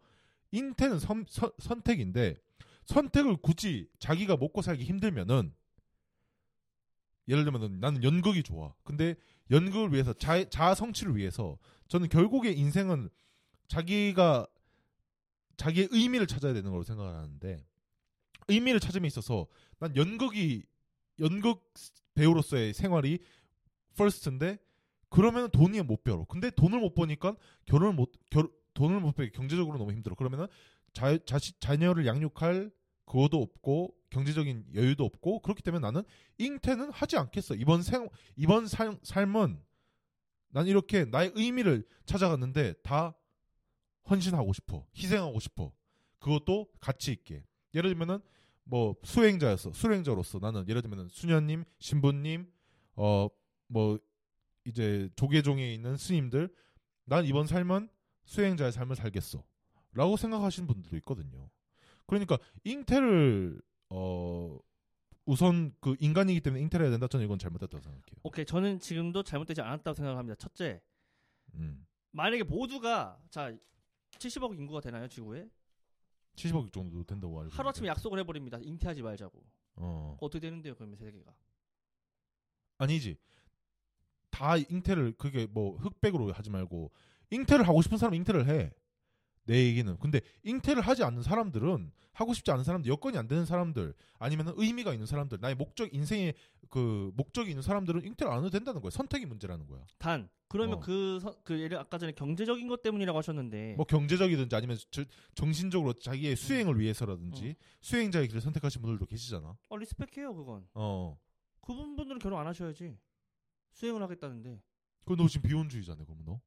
[0.51, 2.37] 잉태는 선, 선, 선택인데
[2.85, 5.53] 선택을 굳이 자기가 먹고 살기 힘들면은
[7.27, 8.73] 예를 들면 나는 연극이 좋아.
[8.83, 9.15] 근데
[9.51, 13.09] 연극을 위해서 자, 자아 성취를 위해서 저는 결국에 인생은
[13.67, 14.47] 자기가
[15.57, 17.63] 자기의 의미를 찾아야 되는 걸로 생각을 하는데
[18.47, 19.45] 의미를 찾음에 있어서
[19.77, 20.63] 난 연극이
[21.19, 21.71] 연극
[22.15, 23.19] 배우로서의 생활이
[23.95, 24.57] 퍼스트인데
[25.09, 26.25] 그러면 돈이 못 벌어.
[26.25, 27.35] 근데 돈을 못 버니까
[27.65, 30.15] 결혼을 못 결, 돈을 못 벌기 경제적으로 너무 힘들어.
[30.15, 30.47] 그러면은
[30.93, 32.71] 자, 자식 자녀를 양육할
[33.05, 36.03] 그거도 없고 경제적인 여유도 없고 그렇기 때문에 나는
[36.37, 37.55] 잉태는 하지 않겠어.
[37.55, 39.61] 이번 생 이번 살, 삶은
[40.51, 43.15] 난 이렇게 나의 의미를 찾아갔는데 다
[44.09, 44.85] 헌신하고 싶어.
[44.95, 45.71] 희생하고 싶어.
[46.19, 47.45] 그것도 가치 있게.
[47.73, 48.19] 예를 들면은
[48.69, 49.73] 뭐 수행자였어.
[49.73, 52.51] 수행자로서 나는 예를 들면은 수녀님, 신부님,
[52.95, 53.29] 어
[53.69, 53.99] 뭐
[54.65, 56.53] 이제 조계종에 있는 스님들
[57.05, 57.89] 난 이번 삶은
[58.25, 59.43] 수행자의 삶을 살겠어.
[59.93, 61.49] 라고 생각하시는 분들도 있거든요.
[62.05, 64.59] 그러니까 잉태를 어
[65.25, 67.07] 우선 그 인간이기 때문에 잉태를 해야 된다.
[67.07, 68.19] 저는 이건 잘못됐다고 생각해요.
[68.23, 70.35] 오케이 저는 지금도 잘못되지 않았다고 생각합니다.
[70.35, 70.81] 첫째
[71.55, 71.85] 음.
[72.11, 73.55] 만약에 모두가 자
[74.11, 75.47] 70억 인구가 되나요 지구에
[76.39, 77.87] 70억 정도 된다고 알고 하루아침에.
[77.89, 78.57] 약속을 해버립니다.
[78.61, 79.43] 잉태하지 말자고
[79.75, 80.17] 어.
[80.21, 81.33] 어떻게 되는데요 그러면 세계가
[82.77, 83.17] 아니지.
[84.29, 86.91] 다 잉태를 그게 뭐 흑백으로 하지 말고
[87.31, 88.71] 잉태를 하고 싶은 사람 은 잉태를 해.
[89.45, 89.97] 내 얘기는.
[89.99, 94.93] 근데 잉태를 하지 않는 사람들은 하고 싶지 않은 사람들, 여건이 안 되는 사람들, 아니면 의미가
[94.93, 96.33] 있는 사람들, 나의 목적 인생의
[96.69, 98.89] 그 목적이 있는 사람들은 잉태를 안 해도 된다는 거야.
[98.91, 99.85] 선택이 문제라는 거야.
[99.97, 100.79] 단 그러면 어.
[100.79, 105.93] 그, 서- 그 예를 아까 전에 경제적인 것 때문이라고 하셨는데 뭐 경제적이든지 아니면 저- 정신적으로
[105.93, 109.55] 자기의 수행을 위해서라든지 수행자의 길을 선택하신 분들도 계시잖아.
[109.69, 111.17] 어 리스펙해요 그건 어.
[111.61, 112.97] 그분들은 결혼 안 하셔야지
[113.73, 114.59] 수행을 하겠다는데
[115.05, 116.41] 그너 지금 비혼주의자네, 그러면 너.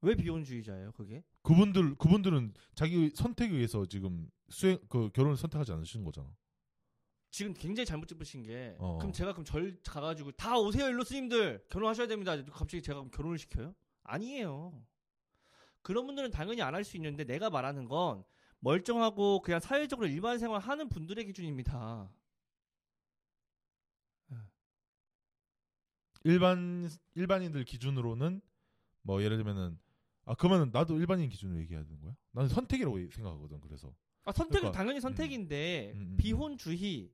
[0.00, 1.24] 왜 비혼주의자예요 그게?
[1.42, 6.28] 그분들 그분들은 자기 선택에 의해서 지금 수행 그 결혼을 선택하지 않으시는 거잖아.
[7.30, 8.96] 지금 굉장히 잘못 짚으신 게 어.
[8.98, 11.64] 그럼 제가 그럼 절 가가지고 다 오세요 일로 스님들!
[11.68, 12.36] 결혼하셔야 됩니다!
[12.52, 13.74] 갑자기 제가 그럼 결혼을 시켜요?
[14.04, 14.82] 아니에요.
[15.82, 18.24] 그런 분들은 당연히 안 할 수 있는데 내가 말하는 건
[18.60, 22.10] 멀쩡하고 그냥 사회적으로 일반 생활 하는 분들의 기준입니다.
[26.24, 28.40] 일반 일반인들 기준으로는
[29.02, 29.78] 뭐 예를 들면은
[30.28, 32.14] 아 그러면은 나도 일반인 기준으로 얘기해야 되는 거야?
[32.32, 33.60] 나는 선택이라고 생각하거든.
[33.60, 33.92] 그래서.
[34.24, 36.16] 아 선택은 그러니까, 당연히 선택인데 음, 음, 음.
[36.18, 37.10] 비혼주의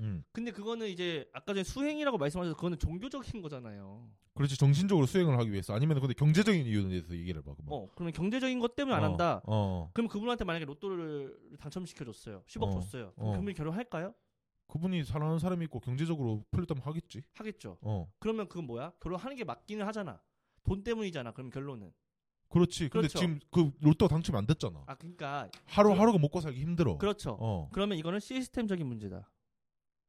[0.00, 0.22] 음.
[0.32, 5.72] 근데 그거는 이제 아까 전에 수행이라고 말씀하셔서 그거는 종교적인 거잖아요 그렇지 정신적으로 수행을 하기 위해서
[5.74, 7.54] 아니면 근데 경제적인 이유에 대해서 얘기를 해봐.
[7.54, 7.72] 그러면.
[7.72, 9.90] 어 그러면 경제적인 것 때문에 안 어, 한다 어.
[9.94, 13.32] 그럼 그분한테 만약에 로또를 당첨시켜줬어요 10억 어, 줬어요 그럼 어.
[13.32, 14.14] 그분이 결혼할까요?
[14.68, 17.22] 그분이 사랑하는 사람이 있고 경제적으로 풀렸다면 하겠지.
[17.34, 18.12] 하겠죠 어.
[18.18, 18.92] 그러면 그건 뭐야?
[19.00, 20.20] 결혼하는 게 맞기는 하잖아.
[20.62, 21.32] 돈 때문이잖아.
[21.32, 21.90] 그럼 결론은.
[22.48, 22.88] 그렇지.
[22.88, 23.18] 근데 그렇죠.
[23.18, 24.82] 지금 그 로또 당첨이 안 됐잖아.
[24.86, 26.96] 아 그러니까 하루 그- 하루가 먹고 살기 힘들어.
[26.98, 27.36] 그렇죠.
[27.40, 27.68] 어.
[27.72, 29.28] 그러면 이거는 시스템적인 문제다.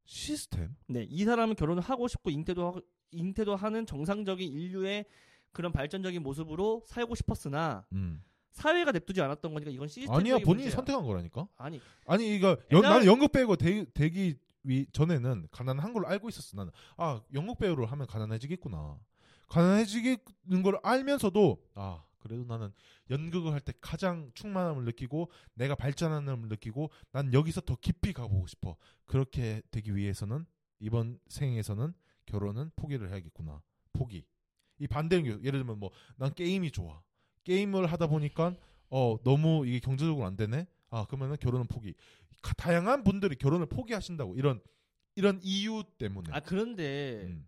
[0.06, 0.76] 시스템?
[0.88, 2.82] 네, 이 사람은 결혼을 하고 싶고 잉태도 하고,
[3.12, 5.06] 잉태도 하는 정상적인 인류의
[5.52, 8.24] 그런 발전적인 모습으로 살고 싶었으나 음.
[8.52, 10.76] 사회가 냅두지 않았던 거니까 이건 시스템적인 아니야 본인이 문제야.
[10.76, 11.48] 선택한 거라니까.
[11.58, 16.30] 아니 아니 이거 연, 옛날- 나는 연극 배우가 되, 되기 위 전에는 가난한 걸로 알고
[16.30, 16.58] 있었어.
[16.58, 18.98] 나는 아 연극 배우를 하면 가난해지겠구나.
[19.48, 22.72] 가난해지는 걸 알면서도 아 그래도 나는
[23.09, 28.76] 연극을 할 때 가장 충만함을 느끼고 내가 발전함을 느끼고 난 여기서 더 깊이 가보고 싶어.
[29.05, 30.45] 그렇게 되기 위해서는
[30.80, 31.93] 이번 생에서는
[32.26, 33.61] 결혼은 포기를 해야겠구나.
[33.93, 34.26] 포기.
[34.80, 37.01] 이 반대는 게- 예를 들면 뭐 난 게임이 좋아.
[37.43, 38.55] 게임을 하다 보니까
[38.89, 40.67] 어 너무 이게 경제적으로 안 되네.
[40.89, 41.93] 아 그러면은 결혼은 포기.
[42.41, 44.61] 가- 다양한 분들이 결혼을 포기하신다고 이런
[45.15, 46.30] 이런 이유 때문에.
[46.32, 47.45] 아 그런데 음.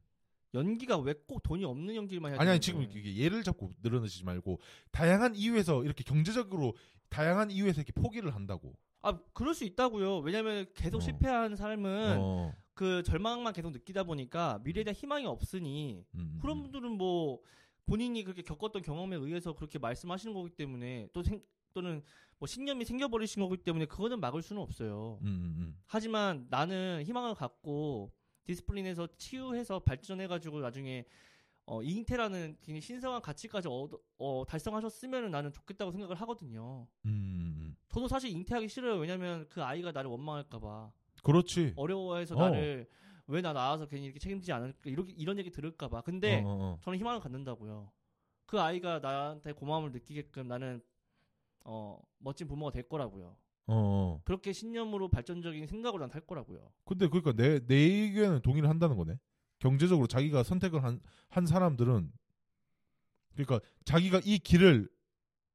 [0.54, 2.84] 연기가 왜 꼭 돈이 없는 연기만 해야 아니 아니 지금?
[2.84, 4.60] 이게 예를 잡고 늘어나시지 말고
[4.92, 6.76] 다양한 이유에서 이렇게 경제적으로
[7.10, 8.74] 다양한 이유에서 이렇게 포기를 한다고.
[9.02, 10.20] 아 그럴 수 있다고요.
[10.20, 11.00] 왜냐면 계속 어.
[11.02, 12.54] 실패한 삶은 어.
[12.74, 16.64] 그 절망만 계속 느끼다 보니까 미래에 대한 희망이 없으니 음, 그런 음.
[16.64, 17.40] 분들은 뭐
[17.86, 21.42] 본인이 그렇게 겪었던 경험에 의해서 그렇게 말씀하시는 거기 때문에 또 생,
[21.74, 22.02] 또는
[22.38, 25.18] 뭐 신념이 생겨버리신 거기 때문에 그거는 막을 수는 없어요.
[25.22, 25.82] 음, 음, 음.
[25.88, 28.12] 하지만 나는 희망을 갖고
[28.44, 31.06] 디스플린에서 치유해서 발전해가지고 나중에
[31.66, 36.88] 어, 잉태라는 굉장히 신성한 가치까지 얻, 어, 달성하셨으면 나는 좋겠다고 생각을 하거든요.
[37.06, 37.76] 음, 음, 음.
[37.90, 38.96] 저도 사실 잉태하기 싫어요.
[38.96, 40.92] 왜냐면 그 아이가 나를 원망할까봐
[41.24, 41.74] 그렇지.
[41.76, 42.50] 어려워해서 어.
[42.50, 42.90] 나를
[43.28, 46.02] 왜나 낳아서 괜히 이렇게 책임지지 않을까 이렇게 이런 얘기 들을까봐.
[46.02, 46.80] 근데 어, 어, 어.
[46.82, 47.92] 저는 희망을 갖는다고요.
[48.46, 50.82] 그 아이가 나한테 고마움을 느끼게끔 나는
[51.64, 53.38] 어 멋진 부모가 될 거라고요.
[53.68, 53.74] 어,
[54.18, 54.22] 어.
[54.26, 56.72] 그렇게 신념으로 발전적인 생각으로 난할 거라고요.
[56.86, 59.18] 근데 그러니까 내 내 의견은 동의를 한다는 거네.
[59.60, 61.00] 경제적으로 자기가 선택을 한,
[61.30, 62.12] 한 사람들은
[63.34, 64.90] 그러니까 자기가 이 길을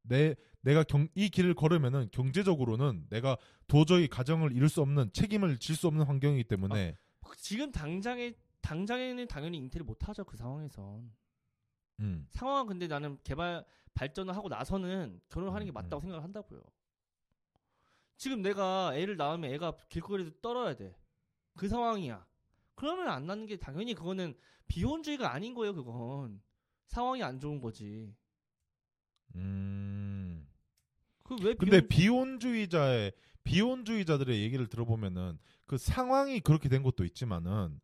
[0.03, 3.37] 내 내가 경, 이 길을 걸으면은 경제적으로는 내가
[3.67, 6.97] 도저히 가정을 이룰 수 없는 책임을 질 수 없는 환경이기 때문에
[7.39, 8.33] 지금 당장에
[8.63, 11.13] 당장에는 당연히 잉태를 못 하죠 그 상황에선.
[12.01, 12.27] 음.
[12.31, 16.01] 상황은 근데 나는 개발 발전을 하고 나서는 결혼하는 게 음, 맞다고 음.
[16.03, 16.61] 생각을 한다고요.
[18.17, 20.97] 지금 내가 애를 낳으면 애가 길거리에서 떨어야 돼.
[21.57, 22.27] 그 상황이야.
[22.75, 24.35] 그러면 안 낳는 게 당연히 그거는
[24.69, 25.75] 비혼주의가 아닌 거예요.
[25.75, 26.41] 그건
[26.87, 28.15] 상황이 안 좋은 거지.
[29.35, 30.47] 음.
[31.25, 33.13] 그왜 근데 비혼주의자의
[33.45, 37.81] 비혼주의자들의 얘기를 들어보면은 그 상황이 그렇게 된 것도 있지만은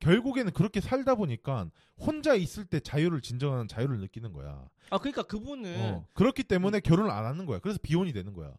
[0.00, 4.68] 결국에는 그렇게 살다 보니까 혼자 있을 때 자유를 진정한 자유를 느끼는 거야.
[4.90, 6.06] 아 그러니까 그분은 어.
[6.14, 7.60] 그렇기 때문에 결혼을 안 하는 거야.
[7.60, 8.52] 그래서 비혼이 되는 거야.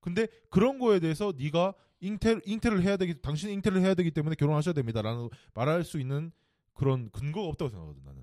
[0.00, 4.72] 근데 그런 거에 대해서 네가 잉태 잉태를 해야 되기 당신 잉태를 해야 되기 때문에 결혼하셔야
[4.72, 6.32] 됩니다라는 말할 수 있는
[6.74, 8.22] 그런 근거가 없다고 생각하거든 나는.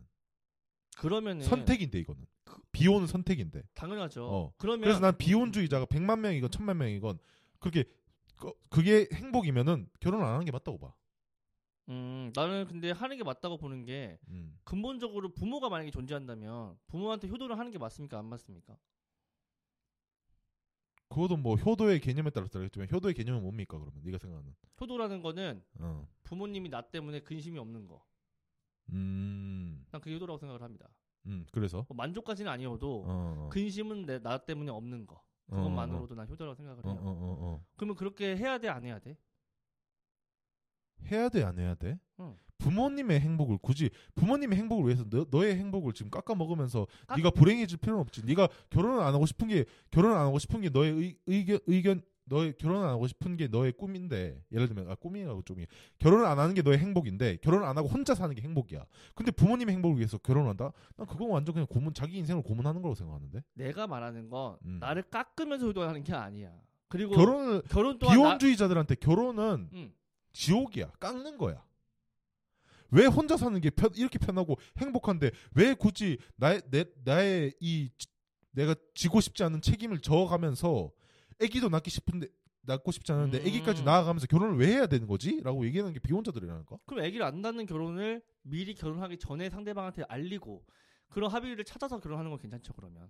[0.98, 2.26] 그러면은 선택인데 이거는.
[2.72, 3.62] 비혼은 선택인데.
[3.76, 4.26] 당연하죠.
[4.28, 4.54] 어.
[4.58, 7.20] 그러면 그래서 난 비혼주의자가 100만 명이건 1000만 명이건
[7.60, 7.84] 그렇게
[8.36, 10.94] 그- 그게 행복이면은 결혼 안 하는 게 맞다고 봐.
[11.90, 14.58] 음 나는 근데 하는 게 맞다고 보는 게 음.
[14.64, 18.76] 근본적으로 부모가 만약에 존재한다면 부모한테 효도를 하는 게 맞습니까 안 맞습니까?
[21.10, 24.54] 그것도 뭐 효도의 개념에 따라서 다르겠지만 효도의 개념은 뭡니까 그러면 네가 생각하는.
[24.80, 26.08] 효도라는 거는 어.
[26.24, 28.04] 부모님이 나 때문에 근심이 없는 거.
[28.90, 29.86] 음.
[29.92, 30.90] 난 그게 효도라고 생각을 합니다.
[31.26, 31.46] 음.
[31.52, 33.50] 그래서 뭐 만족까지는 아니어도 어.
[33.52, 35.22] 근심은 내, 나 때문에 없는 거.
[35.50, 37.00] 그것만으로도 난 효도라고 생각을 어, 해요.
[37.02, 37.66] 어, 어, 어.
[37.78, 39.18] 그러면 그렇게 해야 돼, 안 해야 돼?
[41.12, 42.00] 해야 돼, 안 해야 돼?
[42.20, 42.36] 응.
[42.58, 47.78] 부모님의 행복을 굳이 부모님의 행복을 위해서 너, 너의 행복을 지금 깎아 먹으면서 깎- 네가 불행해질
[47.78, 48.26] 필요는 없지.
[48.26, 52.02] 네가 결혼을 안 하고 싶은 게 결혼을 안 하고 싶은 게 너의 의, 의견 의견
[52.30, 55.58] 너의 결혼을 안 하고 싶은 게 너의 꿈인데 예를 들면 아 꿈이라고 좀
[56.00, 58.86] 결혼을 안 하는 게 너의 행복인데 결혼을 안 하고 혼자 사는 게 행복이야.
[59.16, 60.74] 근데 부모님의 행복을 위해서 결혼을 한다?
[60.98, 63.44] 난 그건 완전 그냥 고문 자기 인생을 고문하는 거라고 생각하는데.
[63.54, 64.80] 내가 말하는 건 음.
[64.82, 66.52] 나를 깎으면서 효도하는 게 아니야.
[66.90, 69.94] 그리고 결혼을 결혼 또한 나, 비혼주의자들한테 결혼은 음,
[70.38, 70.92] 지옥이야.
[71.00, 71.66] 깎는 거야.
[72.92, 78.08] 왜 혼자 사는 게 편, 이렇게 편하고 행복한데 왜 굳이 나의 내, 나의 이 지-
[78.52, 80.92] 내가 지고 싶지 않은 책임을 져가면서
[81.42, 82.28] 아기도 낳기 싶은데
[82.62, 83.48] 낳고 싶지 않은데 음.
[83.48, 85.42] 아기까지 낳아가면서 결혼을 왜 해야 되는 거지?
[85.42, 86.78] 라고 얘기하는 게 비혼자들이라니까.
[86.86, 90.66] 그럼 아기를 안 낳는 결혼을 미리 결혼하기 전에 상대방한테 알리고
[91.10, 93.10] 그런 합의를 찾아서 결혼하는 건 괜찮죠 그러면.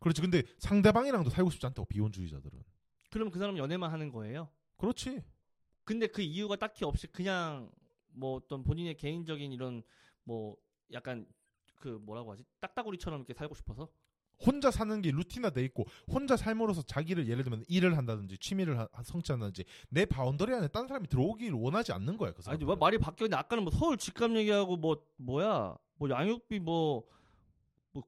[0.00, 0.20] 그렇지.
[0.22, 2.62] 근데 상대방이랑도 살고 싶지 않다고 비혼주의자들은.
[3.10, 4.48] 그럼 그 사람 연애만 하는 거예요?
[4.76, 5.22] 그렇지.
[5.84, 7.70] 근데 그 이유가 딱히 없이 그냥
[8.12, 9.82] 뭐 어떤 본인의 개인적인 이런
[10.24, 10.56] 뭐
[10.92, 11.26] 약간
[11.76, 13.88] 그 뭐라고 하지 딱따구리처럼 이렇게 살고 싶어서
[14.46, 19.64] 혼자 사는 게 루틴화돼 있고 혼자 삶으로서 자기를 예를 들면 일을 한다든지 취미를 하- 성취한다든지
[19.90, 22.32] 내 boundary 안에 다른 사람이 들어오기를 원하지 않는 거야.
[22.32, 22.66] 그 아니 사람.
[22.66, 27.04] 뭐 말이 바뀌었는데 아까는 뭐 서울 집값 얘기하고 뭐 뭐야 뭐 양육비 뭐뭐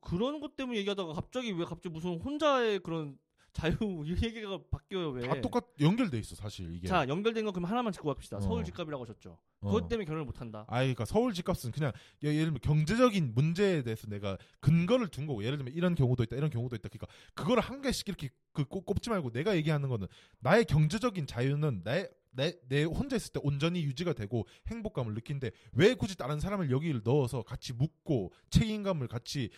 [0.00, 3.18] 그런 것 때문에 얘기하다가 갑자기 왜 갑자기 무슨 혼자의 그런
[3.52, 3.76] 자유
[4.06, 5.26] 이 얘기가 바뀌어요 왜?
[5.28, 6.86] 다 똑같 연결돼 있어 사실 이게.
[6.88, 8.38] 자 연결된 거 그럼 하나만 짚고 갑시다.
[8.38, 8.40] 어.
[8.40, 9.38] 서울 집값이라고 하셨죠.
[9.60, 9.66] 어.
[9.66, 10.64] 그것 때문에 결혼을 못 한다.
[10.68, 11.92] 아, 그러니까 서울 집값은 그냥
[12.24, 16.36] 예- 예를 들면 경제적인 문제에 대해서 내가 근거를 둔 거고 예를 들면 이런 경우도 있다,
[16.36, 16.88] 이런 경우도 있다.
[16.88, 20.06] 그러니까 그거를 한 개씩 이렇게 그 꼽- 꼽지 말고 내가 얘기하는 거는
[20.40, 25.94] 나의 경제적인 자유는 내, 내, 내 혼자 있을 때 온전히 유지가 되고 행복감을 느낀데 왜
[25.94, 29.50] 굳이 다른 사람을 여기를 넣어서 같이 묻고 책임감을 같이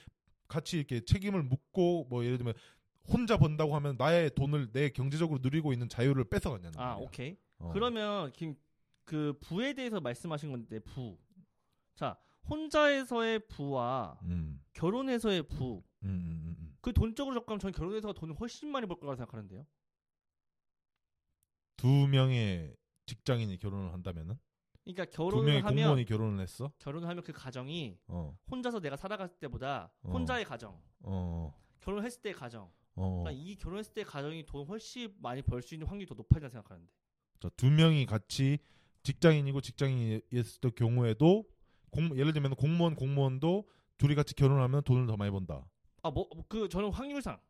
[0.49, 2.55] 같이 이렇게 책임을 묻고 뭐 예를 들면
[3.07, 7.07] 혼자 번다고 하면 나의 돈을 내 경제적으로 누리고 있는 자유를 뺏어갔냐는 아 말이야.
[7.07, 7.37] 오케이.
[7.59, 7.71] 어.
[7.73, 8.57] 그러면 김,
[9.05, 11.19] 그 부에 대해서 말씀하신 건데 부.
[11.95, 15.83] 자 혼자에서의 부와 음, 결혼해서의 부.
[16.03, 16.77] 음, 음, 음, 음.
[16.81, 19.65] 그 돈적으로 접근하면 저는 결혼해서가 돈을 훨씬 많이 벌 거라고 생각하는데요.
[21.77, 22.75] 두 명의
[23.07, 24.39] 직장인이 결혼을 한다면은
[24.85, 26.73] 그러니까 두 명의 결혼을 하면 공무원이 결혼을 했어.
[26.79, 30.11] 결혼을 하면 그 가정이 어, 혼자서 내가 살아갔을 때보다 어.
[30.11, 33.23] 혼자의 가정, 어, 결혼했을 때의 가정, 어.
[33.25, 36.91] 그러니까 이 결혼했을 때 가정이 돈 훨씬 많이 벌 수 있는 확률이 더 높아진다 생각하는데.
[37.41, 38.59] 자, 두 명이 같이
[39.03, 41.45] 직장인이고 직장인이었을 경우에도
[41.91, 43.69] 공, 예를 들면 공무원 공무원도
[43.99, 45.67] 둘이 같이 결혼하면 돈을 더 많이 번다.
[46.03, 47.41] 아 뭐 그 저는 확률상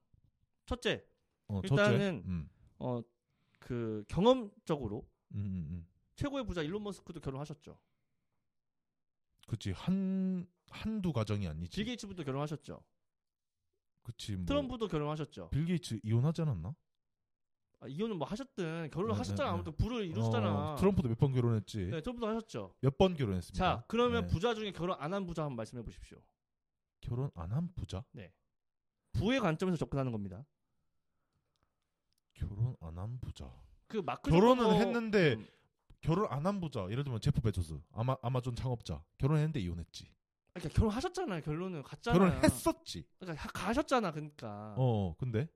[0.67, 1.05] 첫째
[1.49, 2.23] 어, 일단은.
[2.27, 5.87] 음, 어그 경험적으로 음, 음, 음.
[6.17, 7.79] 최고의 부자 일론 머스크도 결혼하셨죠.
[9.47, 11.77] 그치 한 한두 가정이 아니지.
[11.77, 12.83] 빌 게이츠부터 결혼하셨죠.
[14.05, 14.45] 그치 뭐.
[14.47, 15.49] 트럼프도 결혼하셨죠.
[15.51, 16.75] 빌 게이츠 이혼하지 않았나?
[17.81, 19.51] 아, 이혼은 뭐 하셨든 결혼을 네, 하셨잖아.
[19.51, 19.55] 네, 네.
[19.55, 20.73] 아무튼 부를 이루셨잖아.
[20.73, 21.87] 어, 트럼프도 몇 번 결혼했지.
[21.87, 22.75] 네, 트럼프도 하셨죠.
[22.81, 23.59] 몇 번 결혼했습니다.
[23.59, 24.33] 자, 그러면 네.
[24.33, 26.19] 부자 중에 결혼 안 한 부자 한번 말씀해 보십시오.
[27.01, 28.05] 결혼 안 한 부자?
[29.13, 30.45] 부의 관점에서 접근하는 겁니다.
[32.35, 33.51] 결혼 안 한 부자.
[33.87, 35.47] 그 마크 결혼은 주커버- 했는데 음.
[36.01, 36.87] 결혼 안 한 부자.
[36.91, 39.03] 예를 들면 제프 베조스, 아마 아마존 창업자.
[39.19, 40.07] 결혼했는데 이혼했지.
[40.55, 41.43] 그러니까 결혼하셨잖아요.
[41.43, 42.19] 결론은 갔잖아요.
[42.31, 43.05] 결혼했었지.
[43.19, 44.13] 그러니까 하- 가셨잖아.
[44.13, 45.49] 그러니까 어, 근데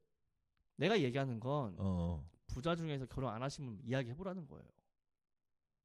[0.77, 2.29] 내가 얘기하는 건 어, 어.
[2.49, 4.65] 부자 중에서 결혼 안 하시면 이야기 해보라는 거예요.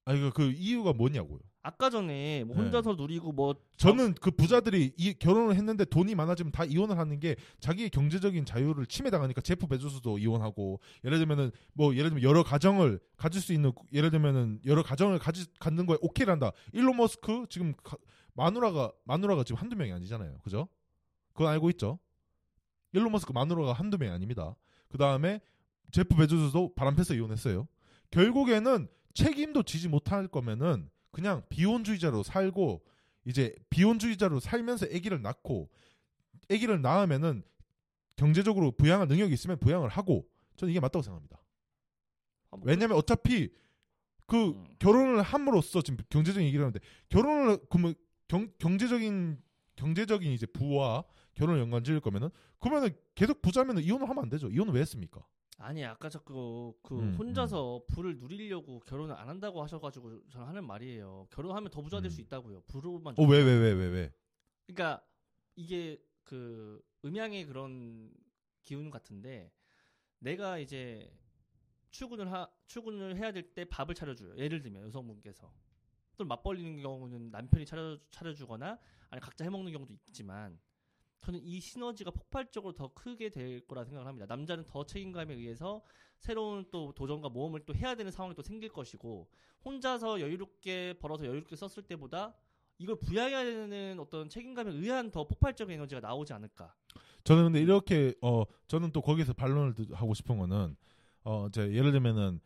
[0.05, 1.39] 아 이거 그 이유가 뭐냐고요.
[1.61, 2.63] 아까 전에 뭐 네.
[2.63, 7.37] 혼자서 누리고 뭐 저는 그 부자들이 이 결혼을 했는데 돈이 많아지면 다 이혼을 하는 게
[7.61, 13.41] 자기의 경제적인 자유를 침해당하니까 제프 베조스도 이혼하고 예를 들면은 뭐 예를 들면 여러 가정을 가질
[13.41, 16.51] 수 있는 예를 들면은 여러 가정을 가지 갖는 거에 오케이를 한다.
[16.73, 17.95] 일론 머스크 지금 가-
[18.33, 20.39] 마누라가 마누라가 지금 한두 명이 아니잖아요.
[20.43, 20.67] 그죠?
[21.33, 21.99] 그건 알고 있죠?
[22.91, 24.55] 일론 머스크 마누라가 한두 명이 아닙니다.
[24.89, 25.39] 그 다음에
[25.91, 27.67] 제프 베조스도 바람 패서 이혼했어요.
[28.11, 32.83] 결국에는 책임도 지지 못할 거면은 그냥 비혼주의자로 살고
[33.25, 35.69] 이제 비혼주의자로 살면서 아기를 낳고
[36.51, 37.43] 아기를 낳으면은
[38.15, 40.27] 경제적으로 부양할 능력이 있으면 부양을 하고
[40.57, 41.41] 저는 이게 맞다고 생각합니다.
[42.51, 43.51] 아, 뭐 왜냐면 어차피
[44.25, 44.75] 그 음.
[44.79, 46.79] 결혼을 함으로써 지금 경제적인 얘기를 하는데
[47.09, 47.95] 결혼을 그러면
[48.27, 49.41] 경, 경제적인
[49.75, 51.03] 경제적인 이제 부와
[51.33, 54.49] 결혼을 연관 지을 거면은 그러면은 계속 부자면은 이혼을 하면 안 되죠.
[54.49, 55.25] 이혼을 왜 했습니까?
[55.57, 61.27] 아니 아까 자꾸 그 음, 혼자서 부를 누리려고 결혼을 안 한다고 하셔가지고 저는 하는 말이에요.
[61.31, 62.25] 결혼하면 더 부자 될수 음.
[62.25, 62.61] 있다고요.
[62.67, 63.15] 부로만.
[63.17, 64.13] 어왜 왜 왜 왜 왜?
[64.67, 65.03] 그러니까
[65.55, 68.11] 이게 그 음양의 그런
[68.61, 69.51] 기운 같은데
[70.19, 71.11] 내가 이제
[71.91, 74.35] 출근을 하 출근을 해야 될 때 밥을 차려줘요.
[74.37, 75.51] 예를 들면 여성분께서
[76.17, 78.77] 또 맞벌리는 경우는 남편이 차려 차려주거나
[79.09, 80.59] 아니 각자 해먹는 경우도 있지만
[81.21, 84.25] 저는 이 시너지가 폭발적으로 더 크게 될 거라 생각을 합니다.
[84.27, 85.81] 남자는 더 책임감에 의해서
[86.19, 89.29] 새로운 또 도전과 모험을 또 해야 되는 상황이 또 생길 것이고
[89.63, 92.35] 혼자서 여유롭게 벌어서 여유롭게 썼을 때보다
[92.77, 96.75] 이걸 부양해야 되는 어떤 책임감에 의한 더 폭발적인 에너지가 나오지 않을까.
[97.23, 100.75] 저는 근데 이렇게 어 저는 또 거기서 반론을 드- 하고 싶은 거는
[101.23, 102.41] 어 이제 예를 들면은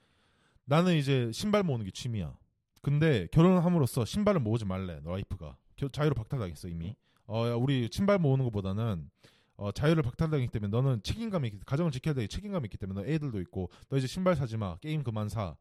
[0.66, 2.38] 나는 이제 신발 모으는 게 취미야.
[2.82, 5.00] 근데 결혼을 함으로써 신발을 모으지 말래.
[5.04, 6.96] 너 와이프가 겨- 자유를 박탈당했어 이미.
[7.26, 9.10] 어 야, 우리 신발 모으는 것보다는
[9.58, 13.42] 어 자유를 박탈당했기 때문에 너는 책임감이 있기, 가정을 지켜야 되기 책임감이 있기 때문에 너 애들도
[13.42, 14.78] 있고 너 이제 신발 사지 마.
[14.78, 15.56] 게임 그만 사.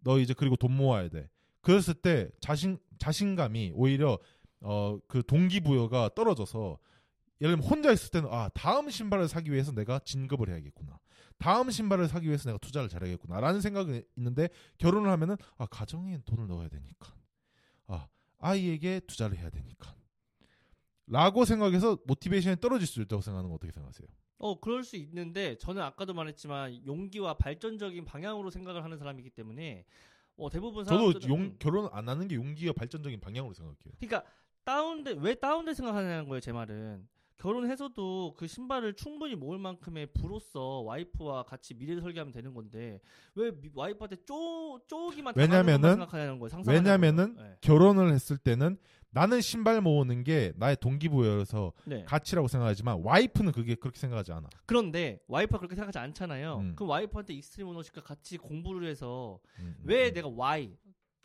[0.00, 1.28] 너 이제 그리고 돈 모아야 돼.
[1.62, 4.18] 그랬을 때 자신 자신감이 오히려
[4.60, 6.78] 어 그 동기부여가 떨어져서
[7.40, 10.98] 예를 들면 혼자 있을 때는 아 다음 신발을 사기 위해서 내가 진급을 해야겠구나.
[11.38, 16.68] 다음 신발을 사기 위해서 내가 투자를 잘해야겠구나라는 생각이 있는데 결혼을 하면은 아 가정에 돈을 넣어야
[16.68, 17.14] 되니까
[17.86, 18.08] 아
[18.38, 19.94] 아이에게 투자를 해야 되니까
[21.06, 24.08] 라고 생각해서 모티베이션이 떨어질 수 있다고 생각하는 거 어떻게 생각하세요?
[24.38, 29.84] 어, 그럴 수 있는데 저는 아까도 말했지만 용기와 발전적인 방향으로 생각을 하는 사람이기 때문에
[30.36, 31.56] 어, 대부분 저도 사람들은 용 음.
[31.58, 33.94] 결혼 안 하는 게 용기가 발전적인 방향으로 생각해요.
[34.00, 34.24] 그러니까
[34.64, 37.06] 다운돼 왜 다운돼 생각하냐는 거예요 제 말은
[37.54, 43.00] 결혼해서도 그 신발을 충분히 모을 만큼의 부로서 와이프와 같이 미래를 설계하면 되는 건데
[43.34, 45.98] 왜 미- 와이프한테 쪼 쪼기만 왜냐면은-
[46.64, 46.78] 거예요.
[46.80, 47.56] 왜냐면은 네.
[47.60, 48.78] 결혼을 했을 때는
[49.10, 52.04] 나는 신발 모으는 게 나의 동기부여여서 네.
[52.04, 54.48] 가치라고 생각하지만 와이프는 그게 그렇게 생각하지 않아.
[54.64, 56.56] 그런데 와이프가 그렇게 생각하지 않잖아요.
[56.56, 56.72] 음.
[56.74, 60.14] 그럼 와이프한테 extreme ownership과 같이 공부를 해서 음, 음, 왜 음.
[60.14, 60.76] 내가 why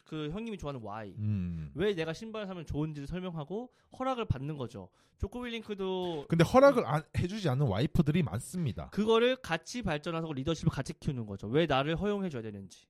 [0.10, 1.70] 그 형님이 좋아하는 why 음.
[1.76, 4.89] 왜 내가 신발 사면 좋은지를 설명하고 허락을 받는 거죠.
[5.20, 8.89] 조코 윌링크도 근데 허락을 안- 해주지 않는 와이프들이 많습니다.
[8.89, 11.45] 그거를 같이 발전하고 리더십을 같이 키우는 거죠.
[11.45, 12.88] 왜 나를 허용해줘야 되는지.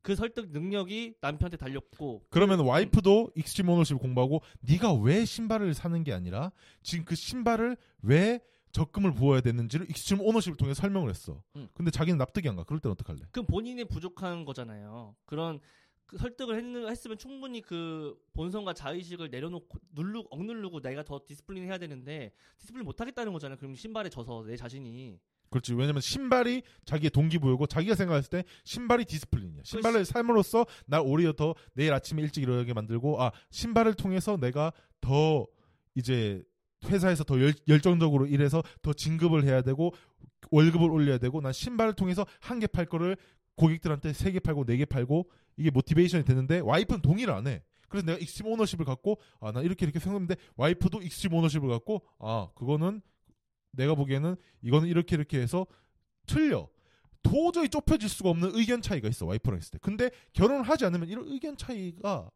[0.00, 6.14] 그 설득 능력이 남편한테 달렸고 그러면 와이프도 extreme ownership을 공부하고 네가 왜 신발을 사는 게
[6.14, 8.40] 아니라 지금 그 신발을 왜
[8.72, 11.42] 적금을 부어야 되는지를 extreme ownership을 통해 설명을 했어.
[11.56, 11.68] 음.
[11.74, 12.64] 근데 자기는 납득이 안 가.
[12.64, 13.20] 그럴 땐 어떡할래?
[13.30, 15.16] 그럼 본인이 부족한 거잖아요.
[15.26, 15.60] 그런
[16.10, 21.78] 그 설득을 했, 으면 충분히 그 본성과 자의식을 내려놓고 누르 억누르고 내가 더 discipline 해야
[21.78, 23.56] 되는데 discipline 못 하겠다는 거잖아요.
[23.56, 25.72] 그럼 신발에 져서 내 자신이 그렇지.
[25.74, 29.62] 왜냐면 신발이 자기의 동기부여고 자기가 생각했을 때 신발이 discipline이야.
[29.64, 35.46] 신발을 삶으로써 나 오히려 더 내일 아침에 일찍 일어나게 만들고 아 신발을 통해서 내가 더
[35.94, 36.42] 이제
[36.86, 39.92] 회사에서 더 열, 열정적으로 일해서 더 진급을 해야 되고
[40.50, 43.16] 월급을 올려야 되고 난 신발을 통해서 한 개 팔 거를
[43.60, 47.62] 고객들한테 세 개 팔고 네 개 팔고 이게 motivation이 되는데 와이프는 동의를 안 해.
[47.88, 52.48] 그래서 내가 extreme ownership을 갖고 아 나 이렇게 이렇게 생각했는데 와이프도 extreme ownership을 갖고 아
[52.54, 53.02] 그거는
[53.72, 55.66] 내가 보기에는 이거는 이렇게 이렇게 해서
[56.26, 56.68] 틀려.
[57.22, 59.78] 도저히 좁혀질 수가 없는 의견 차이가 있어 와이프랑 있을 때.
[59.82, 62.30] 근데 결혼을 하지 않으면 이런 의견 차이가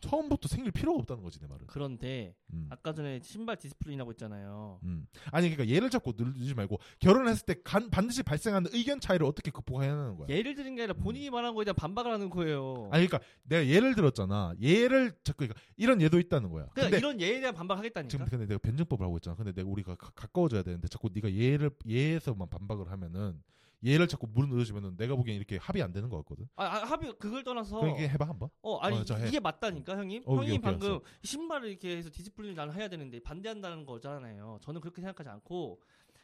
[0.00, 1.66] 처음부터 생길 필요가 없다는 거지 내 말은.
[1.66, 2.66] 그런데 음.
[2.70, 4.80] 아까 전에 신발 discipline이라고 했잖아요.
[4.84, 5.06] 음.
[5.32, 9.50] 아니 그러니까 얘를 잡고 늘리지 말고 결혼을 했을 때 간- 반드시 발생하는 의견 차이를 어떻게
[9.50, 10.28] 극복해야 하는 거야.
[10.28, 12.88] 예를 드린 게 아니라 본인이 말한 거에 대한 반박을 하는 거예요.
[12.92, 14.54] 아니 그러니까 내가 예를 들었잖아.
[14.60, 16.66] 예를 자꾸 그러니까 이런 예도 있다는 거야.
[16.74, 18.08] 그러니까 근데 이런 예에 대한 반박하겠다니까.
[18.10, 19.36] 지금 근데 내가 변증법을 하고 있잖아.
[19.36, 23.40] 근데 내가 우리가 가, 가까워져야 되는데 자꾸 네가 예를 예에서만 반박을 하면은
[23.86, 26.48] 얘를 자꾸 무너지면은 내가 보기엔 이렇게 합의 안 되는 것 같거든.
[26.56, 28.48] 아, 아, 합의 그걸 떠나서 그러니까 해봐 한번.
[28.62, 29.18] 어 아니 어, 자.
[29.24, 30.22] 이게 맞다니까 형님.
[30.26, 31.02] 어, 오케이, 형님 오케이, 방금 알았어.
[31.22, 34.58] 신발을 이렇게 해서 디스플레이를 나는 해야 되는데 반대한다는 거잖아요.
[34.62, 35.80] 저는 그렇게 생각하지 않고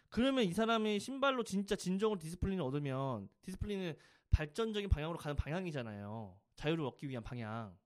[0.08, 3.94] 그러면 이 사람이 신발로 진짜 진정으로 discipline을 얻으면 discipline은
[4.30, 6.36] 발전적인 방향으로 가는 방향이잖아요.
[6.56, 7.76] 자유를 얻기 위한 방향.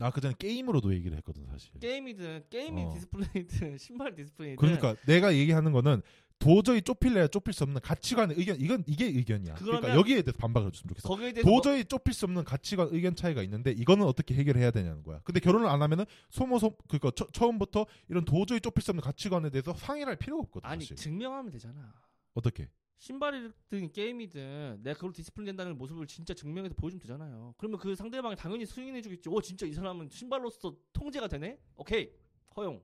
[0.00, 1.72] 나 그 전에 게임으로도 얘기를 했거든 사실.
[1.80, 2.92] 게임이든 게임이 어.
[2.94, 6.02] discipline이든 신발 discipline이든 그러니까 내가 얘기하는 거는
[6.38, 9.54] 도저히 좁힐래야 좁힐 수 없는 가치관의 의견 이건 이게 의견이야.
[9.54, 11.08] 그러니까 여기에 대해서 반박을 줬으면 좋겠어.
[11.08, 15.02] 거기에 대해서 뭐- 도저히 좁힐 수 없는 가치관 의견 차이가 있는데 이거는 어떻게 해결해야 되냐는
[15.02, 15.20] 거야.
[15.24, 20.10] 근데 결혼을 안 하면은 소모소 그니까 처음부터 이런 도저히 좁힐 수 없는 가치관에 대해서 상의를
[20.10, 20.68] 할 필요가 없거든.
[20.68, 20.96] 아니 사실.
[20.96, 21.92] 증명하면 되잖아.
[22.34, 22.70] 어떻게?
[23.00, 27.54] 신발이든 게임이든 내가 그걸로 discipline 된다는 모습을 진짜 증명해서 보여주면 되잖아요.
[27.56, 29.28] 그러면 그 상대방이 당연히 승인해 주겠지.
[29.28, 31.58] 오 진짜 이 사람은 신발로서 통제가 되네.
[31.76, 32.10] 오케이
[32.56, 32.82] 허용.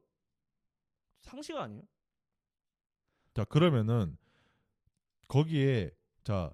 [1.22, 1.82] 상식 아니에요?
[3.34, 4.16] 자 그러면은
[5.28, 5.90] 거기에
[6.22, 6.52] 자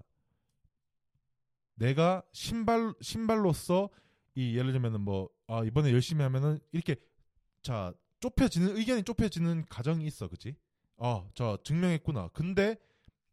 [1.74, 3.90] 내가 신발 신발로서
[4.34, 6.94] 이 예를 들면은 뭐 아 이번에 열심히 하면은 이렇게
[7.60, 10.54] 자 좁혀지는 의견이 좁혀지는 가정이 있어 그치
[10.96, 12.76] 아자 증명했구나 근데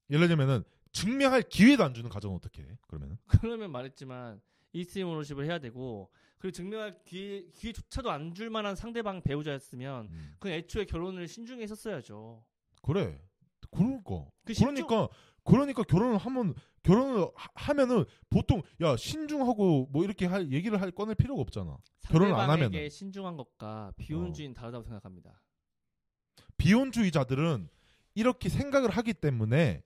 [0.10, 4.42] 예를 들면은 증명할 기회도 안 주는 가정은 어떻게 해 그러면은 그러면 말했지만
[4.74, 10.32] 이스트림 오너십을 해야 되고 그리고 증명할 기회, 기회조차도 안 줄 만한 상대방 배우자였으면 음.
[10.40, 12.44] 그건 애초에 결혼을 신중히 했었어야죠.
[12.82, 13.22] 그래
[13.72, 15.10] 그러니까 그 그러니까
[15.44, 16.54] 그러니까 결혼을 하면
[16.84, 21.78] 결혼을 하- 하면은 보통 야 신중하고 뭐 이렇게 할 얘기를 할 꺼낼 필요가 없잖아
[22.10, 22.50] 결혼을 안.
[22.50, 22.90] 어.
[22.90, 25.42] 신중한 것과 비혼주의는 다르다고 생각합니다.
[26.58, 27.70] 비혼주의자들은
[28.16, 29.84] 이렇게 생각을 하기 때문에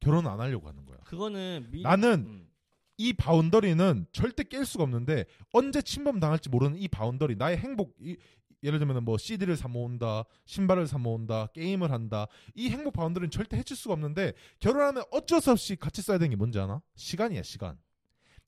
[0.00, 0.98] 결혼 안 하려고 하는 거야.
[1.04, 1.82] 그거는 미...
[1.82, 2.50] 나는 음.
[2.96, 8.16] 이 boundary는 절대 깰 수가 없는데 언제 침범 당할지 모르는 이 boundary 나의 행복 이,
[8.64, 12.26] 예를 들면 뭐 CD를 사 모은다, 신발을 사 모은다, 게임을 한다.
[12.54, 16.36] 이 행복 boundary는 절대 해칠 수가 없는데 결혼하면 어쩔 수 없이 같이 써야 되는 게
[16.36, 16.82] 뭔지 아나?
[16.96, 17.78] 시간이야, 시간.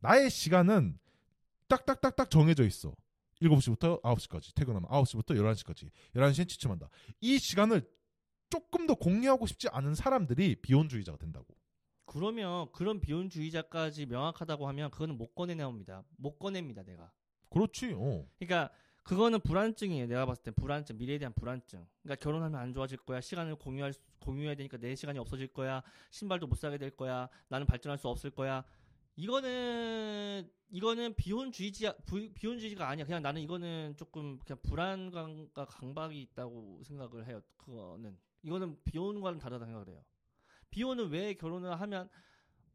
[0.00, 0.98] 나의 시간은
[1.68, 2.94] 딱딱딱딱 정해져 있어.
[3.42, 6.88] 7시부터 9시까지 퇴근하면 9시부터 11시까지 11시엔 취침한다.
[7.20, 7.86] 이 시간을
[8.48, 11.46] 조금 더 공유하고 싶지 않은 사람들이 비혼주의자가 된다고.
[12.06, 16.04] 그러면 그런 비혼주의자까지 명확하다고 하면 그거는 못 꺼내 나옵니다.
[16.16, 17.10] 못 꺼냅니다, 내가.
[17.50, 17.92] 그렇지.
[17.94, 18.26] 어.
[18.38, 18.70] 그러니까
[19.06, 20.08] 그거는 불안증이에요.
[20.08, 21.86] 내가 봤을 땐 불안증, 미래에 대한 불안증.
[22.02, 23.20] 그러니까 결혼하면 안 좋아질 거야.
[23.20, 25.80] 시간을 공유할 수- 공유해야 되니까 내 시간이 없어질 거야.
[26.10, 27.28] 신발도 못 사게 될 거야.
[27.48, 28.64] 나는 발전할 수 없을 거야.
[29.14, 33.04] 이거는 이거는 비혼주의자 부- 비혼주의가 아니야.
[33.06, 37.40] 그냥 나는 이거는 조금 그냥 불안감과 강박이 있다고 생각을 해요.
[37.58, 40.04] 그거는 이거는 비혼과는 다르다 생각을 해요.
[40.70, 42.08] 비혼은 왜 결혼을 하면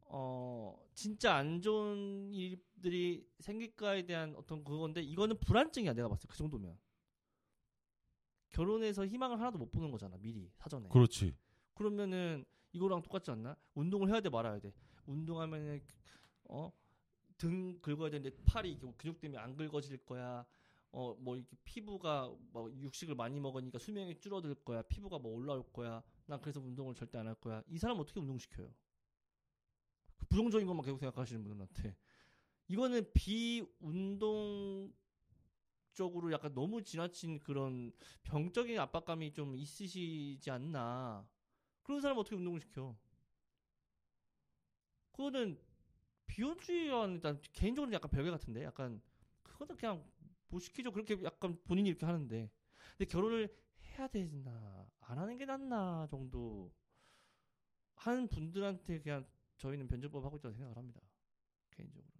[0.06, 6.28] 어 진짜 안 좋은 일 들이 생길까에 대한 어떤 그건데 이거는 불안증이야 내가 봤을 때.
[6.30, 6.76] 그 정도면.
[8.50, 10.88] 결혼해서 희망을 하나도 못 보는 거잖아 미리 사전에.
[10.90, 11.34] 그렇지.
[11.74, 13.56] 그러면은 이거랑 똑같지 않나?
[13.74, 14.72] 운동을 해야 돼 말아야 돼.
[15.06, 15.80] 운동하면은
[16.44, 16.70] 어?
[17.38, 20.44] 등 긁어야 되는데 팔이 근육 때문에 안 긁어질 거야.
[20.94, 24.82] 어 뭐 이렇게 피부가 뭐 육식을 많이 먹으니까 수명이 줄어들 거야.
[24.82, 26.02] 피부가 뭐 올라올 거야.
[26.26, 27.62] 난 그래서 운동을 절대 안 할 거야.
[27.68, 28.70] 이 사람 어떻게 운동 시켜요?
[30.18, 31.96] 그 부정적인 것만 계속 생각하시는 분들한테
[32.72, 34.90] 이거는 비운동
[35.92, 37.92] 쪽으로 약간 너무 지나친 그런
[38.22, 41.28] 병적인 압박감이 좀 있으시지 않나.
[41.82, 42.96] 그런 사람 어떻게 운동을 시켜?
[45.10, 45.60] 그거는
[46.26, 49.02] 비혼주의와는 일단 개인적으로 약간 별개 같은데 약간
[49.42, 50.10] 그거는 그냥
[50.48, 50.92] 못 시키죠.
[50.92, 52.50] 그렇게 약간 본인이 이렇게 하는데.
[52.96, 56.72] 근데 결혼을 해야 되나 안 하는 게 낫나 정도
[57.96, 59.26] 하는 분들한테 그냥
[59.58, 61.02] 저희는 변증법 하고 있다고 생각을 합니다.
[61.70, 62.11] 개인적으로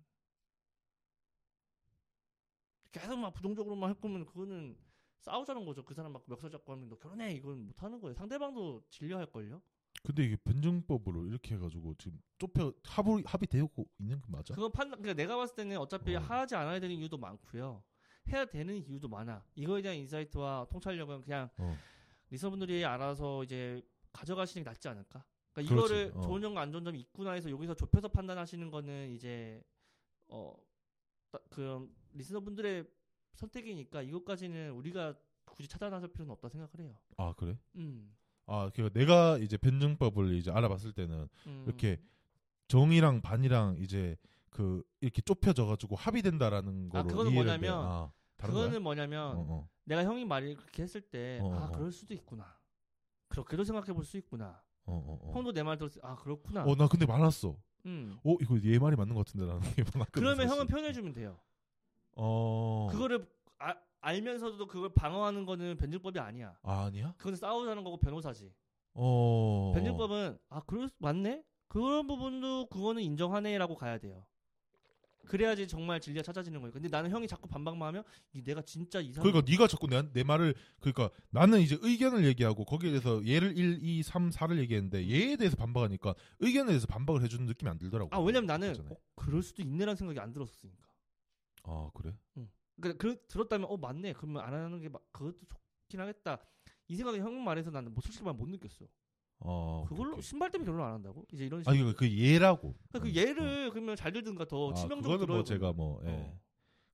[2.93, 4.77] 계속 막 부정적으로만 할 거면 그거는
[5.21, 8.83] 싸우자는 거죠 그 사람 막 멱살 잡고 하면 너 결혼해 이건 못 하는 거예요 상대방도
[8.91, 9.63] 질려 할 걸요
[10.03, 14.55] 근데 이게 변증법으로 이렇게 해가지고 지금 좁혀 합의 합의되고 있는 게 맞아?
[14.55, 16.19] 그건 판단 그러니까 내가 봤을 때는 어차피 어.
[16.21, 17.83] 하지 않아야 되는 이유도 많고요.
[18.29, 19.45] 해야 되는 이유도 많아.
[19.55, 21.77] 이거에 대한 인사이트와 통찰력은 그냥 어.
[22.31, 23.81] 리서분들이 알아서 이제
[24.13, 25.25] 가져가시는 게 낫지 않을까?
[25.53, 25.95] 그러니까 그렇지.
[25.95, 26.21] 이거를 어.
[26.23, 29.63] 좋은 점과 안 좋은 점이 있구나 해서 여기서 좁혀서 판단하시는 거는 이제
[30.29, 30.53] 어
[31.51, 32.85] 그 리스너분들의
[33.35, 35.15] 선택이니까 이것까지는 우리가
[35.45, 36.97] 굳이 차단 나설 필요는 없다 생각을 해요.
[37.17, 37.59] 아 그래?
[37.77, 38.15] 음.
[38.47, 41.65] 아, 그 내가 이제 변증법을 이제 알아봤을 때는 음.
[41.67, 42.01] 이렇게
[42.69, 44.17] 정이랑 반이랑 이제
[44.51, 48.81] 그 이렇게 좁혀져 가지고 합의된다라는 거로 아, 그거는 뭐냐면 아, 그거는 거야?
[48.81, 49.69] 뭐냐면 어, 어.
[49.85, 51.73] 내가 형이 말을 그렇게 했을 때 어, 아 어.
[51.73, 52.59] 그럴 수도 있구나.
[53.29, 54.63] 그렇게도 생각해 볼 수 있구나.
[54.85, 55.33] 어, 어, 어.
[55.33, 56.65] 형도 내 말 들었을 때, 아, 그렇구나.
[56.65, 57.57] 어, 나 근데 많았어.
[57.87, 58.19] 음.
[58.25, 60.11] 어, 이거 얘 말이 맞는 것 같은데 라는 게 많았거든.
[60.13, 60.49] 그러면.
[60.49, 61.39] 형은 표현해주면 돼요.
[62.15, 62.89] 어.
[62.93, 63.27] 그거를
[63.59, 66.57] 아- 알면서도 그걸 방어하는 거는 변증법이 아니야.
[66.63, 67.15] 아, 아니야?
[67.19, 68.53] 그건 싸우자는 거고 변호사지.
[68.95, 69.73] 어.
[69.75, 71.43] 변증법은, 아, 그럴 수, 맞네?
[71.69, 74.27] 그런 부분도 그거는 인정하네라고 가야 돼요.
[75.27, 76.73] 그래야지 정말 진리가 찾아지는 거예요.
[76.73, 79.23] 근데 나는 형이 자꾸 반박만 하면 이 내가 진짜 이상.
[79.23, 83.79] 그러니까 네가 자꾸 내, 내 말을 그러니까 나는 이제 의견을 얘기하고 거기에 대해서 얘를 1,
[83.83, 88.15] 2, 3, 4를 얘기했는데 얘에 대해서 반박하니까 의견에 대해서 반박을 해주는 느낌이 안 들더라고.
[88.15, 88.75] 아 왜냐면 나는.
[88.91, 90.89] 어, 그럴 수도 있네라는 생각이 안 들었으니까.
[91.65, 92.13] 아 그래?
[92.81, 94.15] 그러니까 그, 들었다면 어 맞네.
[94.15, 96.39] 그러면 안 하는 게 막, 그것도 좋긴 하겠다.
[96.89, 98.87] 이 생각이 형 말해서 나는 뭐 솔직히 말 못 느꼈어.
[99.45, 100.23] 어 그걸로 오케이.
[100.23, 101.27] 신발 때문에 결혼 안 한다고?
[101.33, 101.91] 이제 이런 아 식으로.
[101.91, 102.75] 이거 그 얘라고.
[102.89, 105.37] 그러니까 그 음, 예를 그러면 잘 들든가 더 아, 치명적으로 그거는 들어요.
[105.39, 106.11] 뭐 제가 뭐 예.
[106.11, 106.39] 어.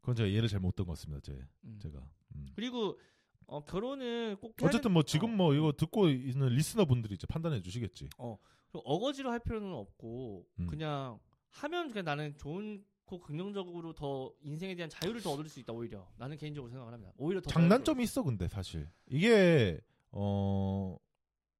[0.01, 1.21] 그건 제가 예를 잘 못 든 것 같습니다.
[1.23, 1.33] 제
[1.65, 1.79] 음.
[1.81, 1.99] 제가.
[2.37, 2.49] 음.
[2.55, 2.99] 그리고
[3.47, 5.37] 어, 결혼을 꼭 어쨌든 된- 뭐 지금 어.
[5.37, 8.09] 뭐 이거 듣고 있는 리스너 분들이 이제 판단해 주시겠지.
[8.17, 8.39] 그리고
[8.85, 10.67] 어거지로 할 필요는 없고 음.
[10.67, 11.19] 그냥
[11.51, 16.07] 하면 그냥 나는 좋은 고 긍정적으로 더 인생에 대한 자유를 더 얻을 수 있다 오히려
[16.19, 17.11] 나는 개인적으로 생각을 합니다.
[17.17, 19.81] 오히려 더 장단점이 있어 근데 사실 이게
[20.11, 20.95] 어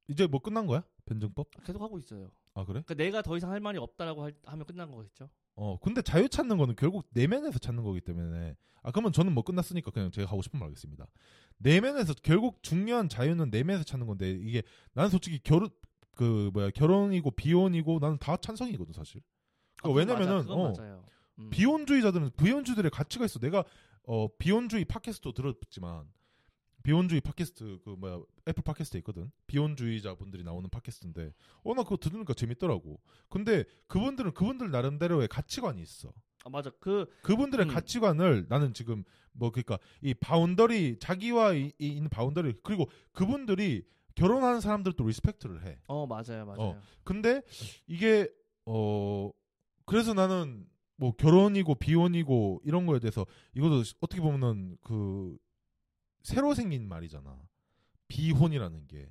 [0.09, 1.49] 이제 뭐 끝난 거야 변증법?
[1.65, 2.31] 계속 하고 있어요.
[2.55, 2.83] 아 그래?
[2.87, 5.29] 그러니까 내가 더 이상 할 말이 없다라고 할- 하면 끝난 거겠죠.
[5.55, 9.91] 어 근데 자유 찾는 거는 결국 내면에서 찾는 거기 때문에 아 그러면 저는 뭐 끝났으니까
[9.91, 11.07] 그냥 제가 하고 싶은 말 하겠습니다.
[11.59, 15.69] 내면에서 결국 중요한 자유는 내면에서 찾는 건데 이게 나는 솔직히 결혼
[16.13, 19.21] 그 뭐야 결혼이고 비혼이고 나는 다 찬성이거든 사실.
[19.83, 20.21] 아, 그러니까 그건 맞아.
[20.21, 21.05] 왜냐면은 그건 어, 맞아요.
[21.39, 21.51] 음.
[21.51, 23.39] 비혼주의자들은 비혼주의들의 가치가 있어.
[23.39, 23.65] 내가
[24.05, 26.07] 어 비혼주의 팟캐스트도 들었지만
[26.83, 29.31] 비혼주의 팟캐스트 그 뭐야 애플 팟캐스트에 있거든.
[29.47, 31.33] 비혼주의자 분들이 나오는 팟캐스트인데
[31.65, 33.01] 어 나 그거 들으니까 재밌더라고.
[33.29, 36.13] 근데 그분들은 그분들 나름대로의 가치관이 있어.
[36.45, 36.71] 아 맞아.
[36.81, 37.75] 그 그분들의 음.
[37.75, 44.61] 가치관을 나는 지금 뭐 그러니까 이 boundary 자기와 이, 이 있는 바운더리 그리고 그분들이 결혼하는
[44.61, 45.79] 사람들도 respect를 해.
[45.87, 46.57] 어 맞아요, 맞아요.
[46.59, 46.81] 어.
[47.05, 47.43] 근데
[47.87, 48.29] 이게
[48.67, 49.31] 어
[49.85, 50.67] 그래서 나는
[50.97, 53.25] 뭐 결혼이고 비혼이고 이런 거에 대해서
[53.55, 55.37] 이것도 어떻게 보면은 그
[56.23, 57.39] 새로 생긴 말이잖아.
[58.09, 59.09] 비혼이라는 게.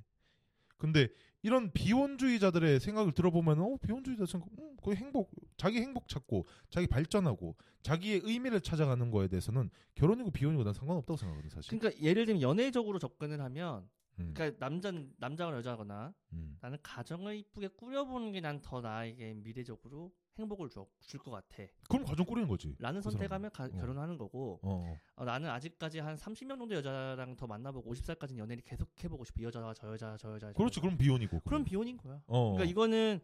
[0.78, 1.08] 근데
[1.42, 7.56] 이런 비혼주의자들의 생각을 들어보면 어 비혼주의자 생각 음, 그 행복 자기 행복 찾고 자기 발전하고
[7.84, 11.78] 자기의 의미를 찾아가는 거에 대해서는 결혼이고 비혼이고 난 상관없다고 생각하거든 사실.
[11.80, 13.88] 그러니까 예를 들면 연애적으로 접근을 하면
[14.20, 16.58] 음, 그러니까 남자 남자거나 여자거나 음.
[16.62, 21.64] 나는 가정을 이쁘게 꾸려보는 게 난 더 나에게 미래적으로 행복을 줄 것 같아.
[21.90, 22.76] 그럼 가정 꾸리는 거지.
[22.80, 23.78] 라는 그 선택하면 가- 사람은.
[23.78, 23.82] 어.
[23.82, 24.98] 결혼하는 거고 어, 어.
[25.16, 29.42] 어, 나는 아직까지 한 30명 정도 여자랑 더 만나보고 50살까지는 연애를 계속 해보고 싶어.
[29.42, 30.48] 이 여자와 저 여자 저 여자.
[30.48, 30.80] 저 그렇지.
[30.80, 30.82] 여자.
[30.82, 31.42] 그럼 비혼이고.
[31.46, 32.22] 그럼 비혼인 거야.
[32.28, 32.52] 어.
[32.54, 33.20] 그러니까 이거는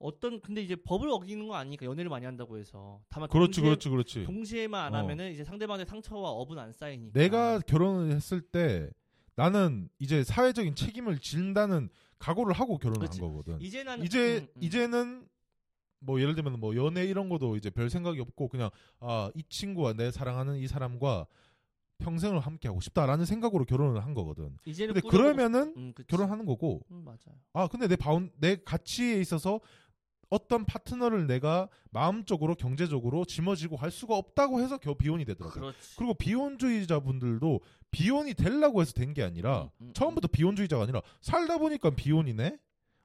[0.00, 3.88] 어떤 근데 이제 법을 어기는 거 아니니까 연애를 많이 한다고 해서 다만 그렇지, 동시에, 그렇지,
[3.88, 4.24] 그렇지.
[4.24, 4.98] 동시에만 안 어.
[4.98, 7.18] 하면은 이제 상대방의 상처와 업은 안 쌓이니까.
[7.18, 8.90] 내가 결혼을 했을 때
[9.34, 11.88] 나는 이제 사회적인 책임을 진다는
[12.18, 13.20] 각오를 하고 결혼을 그렇지.
[13.20, 13.60] 한 거거든.
[13.60, 14.62] 이제 난 이제 음, 음.
[14.62, 15.28] 이제는
[16.00, 18.70] 뭐 예를 들면 뭐 연애 이런 것도 이제 별 생각이 없고 그냥
[19.00, 21.26] 아 이 친구와 내 사랑하는 이 사람과
[21.98, 24.56] 평생을 함께 하고 싶다라는 생각으로 결혼을 한 거거든.
[24.64, 25.94] 이제는 근데 그러면은 싶- 음.
[26.06, 27.36] 결혼하는 거고 음, 맞아요.
[27.52, 29.60] 아 근데 내 바운 내 가치에 있어서
[30.30, 35.54] 어떤 파트너를 내가 마음적으로 경제적으로 짊어지고 할 수가 없다고 해서 겨 비혼이 되더라고.
[35.58, 35.96] 그렇지.
[35.96, 41.90] 그리고 비혼주의자분들도 비혼이 되려고 해서 된 게 아니라 음, 음, 처음부터 비혼주의자가 아니라 살다 보니까
[41.90, 42.58] 비혼이네.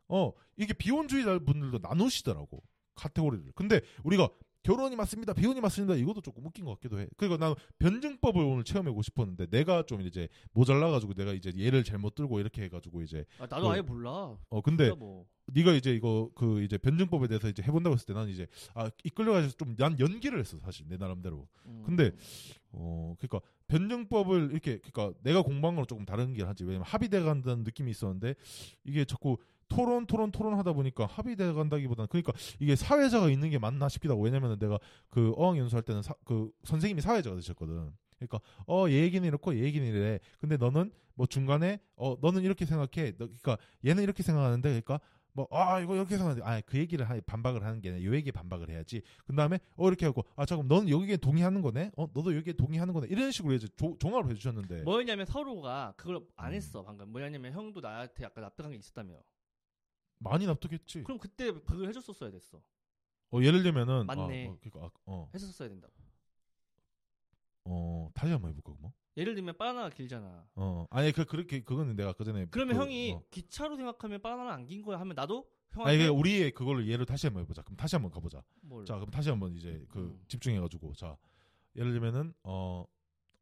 [0.10, 2.62] 어 이게 비혼주의자분들도 나누시더라고
[2.96, 3.52] 카테고리를.
[3.56, 4.30] 근데 우리가
[4.64, 5.94] 결혼이 맞습니다, 비혼이 맞습니다.
[5.96, 7.08] 이것도 조금 웃긴 것 같기도 해.
[7.18, 12.40] 그리고 나는 변증법을 오늘 체험해보고 싶었는데 내가 좀 이제 모자라가지고 내가 이제 얘를 잘못 들고
[12.40, 14.38] 이렇게 해가지고 이제 아, 나도 그- 아예 몰라.
[14.50, 15.26] 어 근데 뭐.
[15.48, 19.52] 네가 이제 이거 그 이제 변증법에 대해서 이제 해본다고 했을 때 나는 이제 아 이끌려가지고
[19.58, 21.46] 좀 난 연기를 했어 사실 내 나름대로.
[21.66, 21.84] 음.
[21.86, 22.14] 근데
[22.72, 27.66] 어 그러니까 변증법을 이렇게 그러니까 내가 공부한 거랑 조금 다른 게 하지 왜냐면 합의돼 간다는
[27.66, 28.36] 느낌이 있었는데
[28.86, 29.38] 이게 자꾸
[29.76, 34.24] 토론 토론 토론 하다 보니까 합의돼 간다기보다는 그러니까 이게 사회자가 있는 게 맞나 싶기도 하고
[34.24, 37.92] 왜냐면은 내가 그 어학 연수할 때는 사, 그 선생님이 사회자가 되셨거든.
[38.18, 40.20] 그러니까 어 얘 얘기는 이렇고 얘 얘기는 이래.
[40.40, 43.12] 근데 너는 뭐 중간에 어 너는 이렇게 생각해.
[43.18, 45.00] 너, 그러니까 얘는 이렇게 생각하는데 그러니까
[45.36, 48.32] 뭐 아 이거 이렇게 생각하는데 아 그 얘기를 하, 반박을 하는 게 아니라 요 얘기에
[48.32, 49.02] 반박을 해야지.
[49.26, 51.92] 그 다음에 어 이렇게 하고 아 잠깐 너는 여기에 동의하는 거네.
[51.98, 53.08] 어 너도 여기에 동의하는 거네.
[53.10, 54.84] 이런 식으로 이제 조, 종합을 해주셨는데.
[54.84, 56.54] 뭐였냐면 서로가 그걸 안 음.
[56.56, 57.10] 했어 방금.
[57.12, 59.16] 뭐였냐면 형도 나한테 약간 납득한 게 있었다며.
[60.20, 61.04] 많이 납득했지.
[61.04, 62.62] 그럼 그때 그걸 해줬었어야 됐어.
[63.32, 64.48] 어 예를 들면은 맞네.
[64.48, 65.94] 아, 어, 그러니까 아, 어, 했었어야 된다고.
[67.66, 68.92] 어 다시 한번 해볼까 그럼?
[69.16, 70.46] 예를 들면 바나나가 길잖아.
[70.56, 73.24] 어 아니 그 그렇게 그거는 내가 그 전에 그러면 그, 형이 어.
[73.30, 77.28] 기차로 생각하면 바나나 안 긴 거야 하면 나도 아니 형한테 그 우리의 그걸로 예를 다시
[77.28, 77.62] 한번 해보자.
[77.64, 78.44] 그럼 다시 한번 가보자.
[78.62, 80.24] 뭘 자 그럼 다시 한번 이제 그 음.
[80.28, 81.18] 집중해가지고 자
[81.76, 82.86] 예를 들면은 어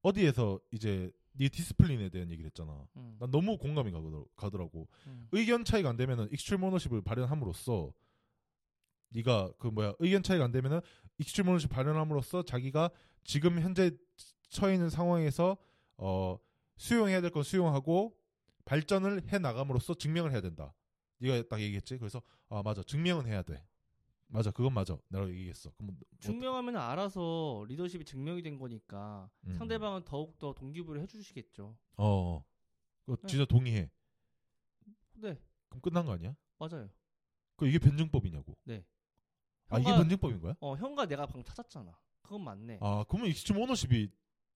[0.03, 2.85] 어디에서 이제 네 discipline에 대한 얘기를 했잖아.
[2.97, 4.87] 음, 난 너무 공감이 가더라, 가더라 고.
[5.07, 5.27] 음.
[5.31, 7.93] 의견 차이가 안 되면은 extreme ownership을 발현함으로써
[9.09, 10.81] 네가 그 뭐야 의견 차이가 안 되면은
[11.17, 12.89] extreme ownership 발현함으로써 자기가
[13.23, 13.91] 지금 현재
[14.49, 15.57] 처해 있는 상황에서
[15.97, 16.37] 어
[16.77, 18.15] 수용해야 될 건 수용하고
[18.65, 20.73] 발전을 해 나감으로써 증명을 해야 된다.
[21.19, 21.97] 네가 딱 얘기했지.
[21.97, 23.63] 그래서 아 맞아 증명은 해야 돼.
[24.31, 29.53] 맞아 그건 맞아 내가 얘기했어 그럼 뭐, 증명하면 알아서 리더십이 증명이 된 거니까 음.
[29.53, 31.75] 상대방은 더욱 더 동기부여를 해주시겠죠.
[31.97, 32.45] 어, 어.
[33.05, 33.27] 그거 네.
[33.27, 33.91] 진짜 동의해
[35.15, 35.37] 네,
[35.69, 36.35] 그럼 끝난 거 아니야?
[36.57, 36.89] 맞아요.
[37.57, 38.85] 그 이게 변증법이냐고 네.
[39.67, 40.55] 아 이게 형과- 변증법인 거야?
[40.61, 41.91] 어, 형과 내가 방금 찾았잖아.
[42.21, 42.79] 그건 맞네.
[42.81, 44.09] 아 그러면 extreme ownership이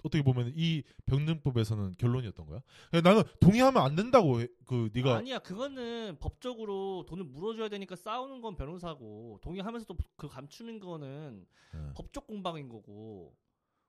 [0.03, 2.61] 어떻게 보면 이 변증법에서는 결론이었던 거야?
[2.91, 8.41] 그냥 나는 동의하면 안 된다고 해- 그 네가 아니야, 그거는 법적으로 돈을 물어줘야 되니까 싸우는
[8.41, 11.93] 건 변호사고 동의하면서도 그 감추는 거는 예.
[11.95, 13.35] 법적 공방인 거고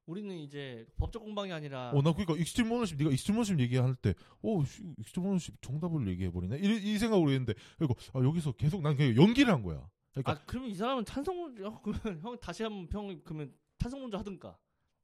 [0.07, 4.15] 우리는 이제 법적 공방이 아니라 어, 나 그러니까 extreme ownership 네가 extreme ownership 얘기할 때,
[4.43, 6.59] 어, 씨, extreme ownership 정답을 얘기해 버리네.
[6.61, 9.87] 이, 이 생각으로 했는데, 그리고 아, 여기서 계속 난 그냥 연기를 한 거야.
[10.13, 14.17] 그러니까 아 그러면 이 사람은 찬성 어, 그러면 형 다시 한번 형 그러면 찬성 먼저
[14.17, 14.57] 하든가.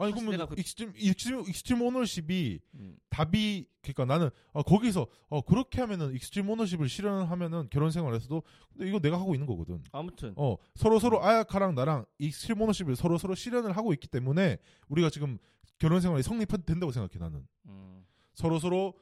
[0.05, 2.97] 아니 그러면 그- extreme extreme extreme ownership이 음.
[3.11, 8.43] 답이 그러니까 나는 아, 거기서 어, 그렇게 하면은 extreme ownership을 실현하면은 결혼 생활에서도
[8.73, 9.83] 근데 이거 내가 하고 있는 거거든.
[9.93, 15.11] 아무튼 어 서로 서로 아야카랑 나랑 extreme ownership을 서로 서로 실현을 하고 있기 때문에 우리가
[15.11, 15.39] 지금
[15.79, 17.47] 결혼 생활이 성립된다고 생각해 나는.
[17.67, 18.05] 음.
[18.35, 18.95] 서로 서로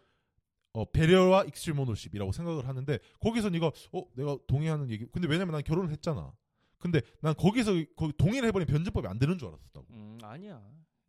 [0.73, 5.63] 어, 배려와 extreme ownership이라고 생각을 하는데 거기서 네가 어 내가 동의하는 얘기 근데 왜냐면 난
[5.63, 6.33] 결혼을 했잖아.
[6.79, 9.87] 근데 난 거기서 거기 동의를 해버린 변증법이 안 되는 줄 알았었다고.
[9.91, 10.63] 음, 아니야.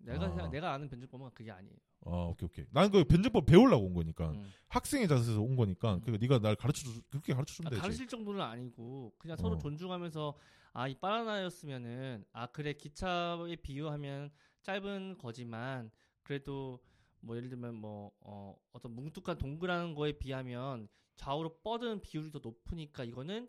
[0.03, 0.49] 내가 아.
[0.49, 1.75] 내가 아는 변증법은 그게 아니에요.
[2.05, 2.65] 아 오케이 오케이.
[2.71, 4.51] 나는 그 변증법 배우려고 온 거니까 음.
[4.67, 6.01] 학생의 자세에서 온 거니까 음.
[6.01, 7.81] 그러니까 네가 날 가르쳐 주 그렇게 가르쳐 아, 주면 되지.
[7.81, 9.57] 가르칠 정도는 아니고 그냥 서로 어.
[9.59, 10.35] 존중하면서
[10.73, 14.31] 아 이 바나나였으면은 아 그래 기차에 비유하면
[14.63, 15.91] 짧은 거지만
[16.23, 16.79] 그래도
[17.19, 23.03] 뭐 예를 들면 뭐 어, 어떤 뭉툭한 동그란 거에 비하면 좌우로 뻗은 비율이 더 높으니까
[23.03, 23.47] 이거는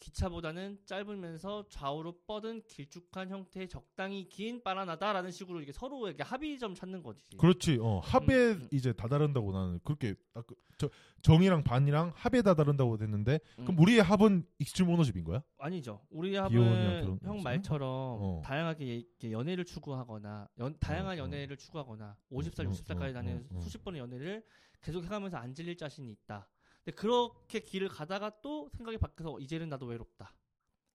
[0.00, 7.24] 기차보다는 짧으면서 좌우로 뻗은 길쭉한 형태의 적당히 긴 바나나다라는 식으로 이게 서로에게 합의점 찾는 거지.
[7.36, 7.78] 그렇지.
[7.80, 8.68] 어 합에 음, 음.
[8.72, 10.88] 이제 다다른다고 나는 그렇게 아, 그, 저,
[11.22, 13.78] 정이랑 반이랑 합에 다다른다고 됐는데 그럼 음.
[13.78, 15.42] 우리의 합은 extreme ownership인 거야?
[15.58, 16.00] 아니죠.
[16.10, 17.42] 우리 비혼이랑 합은 형?
[17.42, 18.42] 말처럼 어.
[18.44, 21.24] 다양하게 이렇게 연애를 추구하거나 연, 다양한 어, 어.
[21.24, 23.60] 연애를 추구하거나 50살, 어, 60살까지 어, 어.
[23.60, 24.44] 수십 번의 연애를
[24.80, 26.48] 계속 해가면서 안 질릴 자신이 있다.
[26.88, 30.32] 근데 그렇게 길을 가다가 또 생각이 바뀌어서 이제는 나도 외롭다.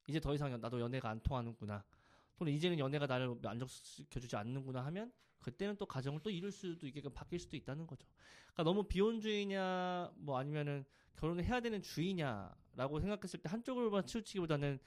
[0.08, 1.84] 이제 더 이상 나도 연애가 안 통하는구나.
[2.36, 7.38] 또는 이제는 연애가 나를 만족시켜주지 않는구나 하면 그때는 또 가정을 또 이룰 수도 있게 바뀔
[7.38, 8.08] 수도 있다는 거죠.
[8.54, 10.84] 그러니까 너무 비혼주의냐 뭐 아니면은
[11.16, 14.80] 결혼을 해야 되는 주의냐라고 생각했을 때 한쪽으로만 치우치기보다는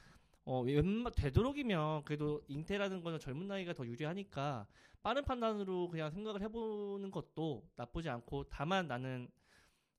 [0.44, 4.66] 어 웬만 되도록이면 그래도 잉태라는 거는 젊은 나이가 더 유리하니까
[5.04, 9.28] 빠른 판단으로 그냥 생각을 해보는 것도 나쁘지 않고 다만 나는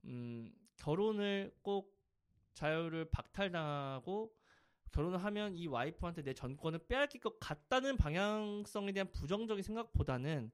[0.03, 0.51] 음
[0.87, 1.93] 결혼을 꼭
[2.53, 4.33] 자유를 박탈당하고
[4.91, 10.49] 결혼을 하면 이 와이프한테 내 전권을 빼앗길 것 같다는 방향성에 대한 부정적인 생각보다는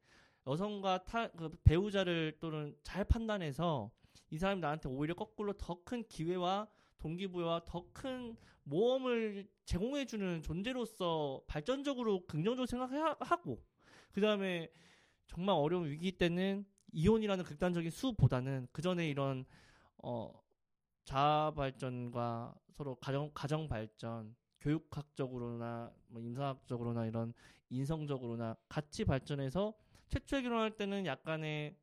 [0.47, 3.91] 여성과 타, 그 배우자를 또는 잘 판단해서
[4.31, 6.67] 이 사람이 나한테 오히려 거꾸로 더 큰 기회와
[6.97, 13.63] 동기부여와 더 큰 모험을 제공해주는 존재로서 발전적으로 긍정적으로 생각하고
[14.11, 14.71] 그 다음에
[15.27, 19.45] 정말 어려운 위기 때는 이혼이라는 극단적인 수보다는 그 전에 이런
[20.03, 20.31] 어
[21.05, 27.33] 자아 발전과 서로 가정 가정 발전, 교육학적으로나 뭐 인사학적으로나 이런
[27.69, 29.73] 인성적으로나 같이 발전해서
[30.09, 31.75] 최초에 결혼할 때는 약간의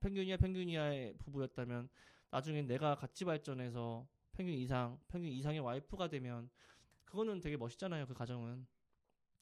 [0.00, 1.88] 평균이야 평균이야의 부부였다면
[2.30, 6.50] 나중에 내가 같이 발전해서 평균 이상, 평균 이상의 와이프가 되면
[7.04, 8.06] 그거는 되게 멋있잖아요.
[8.06, 8.66] 그 가정은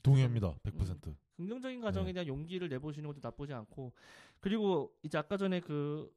[0.02, 0.54] 동의합니다.
[0.62, 1.14] 100%.
[1.36, 2.12] 긍정적인 가정에 네.
[2.12, 3.92] 대한 용기를 내보시는 것도 나쁘지 않고
[4.40, 6.12] 그리고 이제 아까 전에 그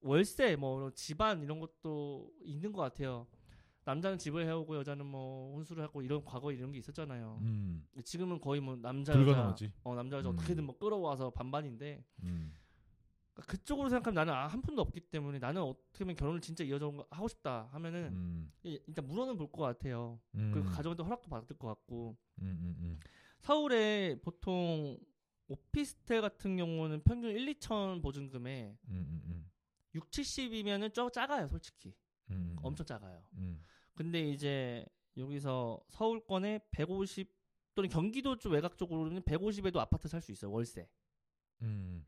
[0.00, 3.26] 월세 뭐 집안 이런 것도 있는 것 같아요.
[3.84, 7.38] 남자는 집을 해오고 여자는 뭐 혼수를 하고 이런 과거 이런 게 있었잖아요.
[7.42, 7.86] 음.
[8.04, 9.54] 지금은 거의 뭐 남자 여자.
[9.84, 10.34] 어 남자 여자 음.
[10.34, 12.52] 어떻게든 뭐 끌어와서 반반인데 음.
[13.32, 16.92] 그러니까 그쪽으로 생각하면 나는 아, 한 푼도 없기 때문에 나는 어떻게 하면 결혼을 진짜 이어져
[17.10, 18.52] 하고 싶다 하면은 음.
[18.64, 20.18] 이- 일단 물어는 볼 것 같아요.
[20.34, 20.50] 음.
[20.52, 23.00] 그리고 가정한테 허락도 받을 것 같고 음, 음, 음.
[23.40, 24.98] 서울에 보통
[25.48, 29.45] 오피스텔 같은 경우는 평균 1, 2천 보증금에 음, 음, 음.
[29.96, 31.94] 6, 70이면은 좀 작아요, 솔직히.
[32.30, 32.56] 음, 음.
[32.62, 33.22] 엄청 작아요.
[33.34, 33.64] 음.
[33.94, 34.84] 근데 이제
[35.16, 37.34] 여기서 서울권에 150
[37.74, 40.88] 또는 경기도 쪽 외곽 쪽으로는 150에도 아파트 살 수 있어요, 월세.
[41.62, 42.06] 음.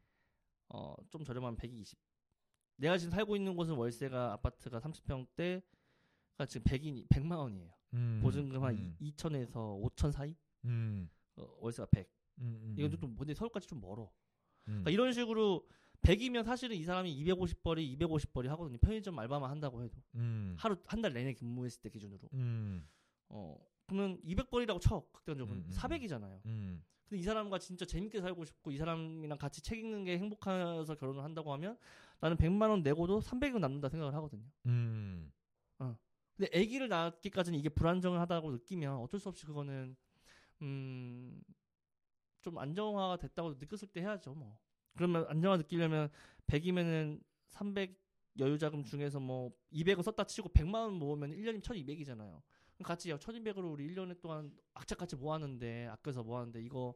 [0.69, 1.99] 어, 좀 저렴하면 120.
[2.77, 5.63] 내가 지금 살고 있는 곳은 월세가 아파트가 30평대가
[6.49, 7.73] 지금 100이 100만 원이에요.
[7.95, 8.21] 음.
[8.23, 8.97] 보증금 한 음.
[9.01, 10.37] 2천에서 5천 사이?
[10.67, 11.09] 음.
[11.37, 12.09] 어, 월세가 100.
[12.41, 12.99] 음, 음, 이건 음.
[12.99, 14.03] 좀 근데 서울까지 좀 멀어.
[14.69, 14.85] 음.
[14.85, 15.67] 그러니까 이런 식으로
[16.03, 18.79] 100이면 사실은 이 사람이 250벌이 250벌이 하거든요.
[18.79, 20.55] 편의점 알바만 한다고 해도 음.
[20.59, 22.29] 하루 한 달 내내 근무했을 때 기준으로.
[22.35, 22.89] 음.
[23.29, 23.57] 어
[23.87, 26.41] 그러면 200벌이라고 쳐 극단적으로 음, 음, 400이잖아요.
[26.47, 26.83] 음.
[27.09, 31.25] 근데 이 사람과 진짜 재밌게 살고 싶고 이 사람이랑 같이 책 읽는 게 행복해서 결혼을
[31.25, 31.79] 한다고 하면
[32.21, 34.45] 나는 100만 원 내고도 300은 남는다 생각을 하거든요.
[34.67, 35.33] 음.
[36.37, 39.97] 근데 아기를 낳기까지는 이게 불안정하다고 느끼면 어쩔 수 없이 그거는
[40.63, 41.43] 음.
[42.43, 44.57] 좀 안정화가 됐다고 느꼈을 때 해야죠, 뭐.
[44.97, 46.11] 그러면 안정화 느끼려면
[46.47, 47.21] 100이면은
[47.51, 47.97] 300
[48.39, 52.41] 여유 자금 중에서 뭐 200은 썼다 치고 100만 원 모으면 1년이면 1200이잖아요.
[52.85, 56.95] 같이 1200으로 우리 1년 동안 악착같이 모았는데 아껴서 모았는데 이거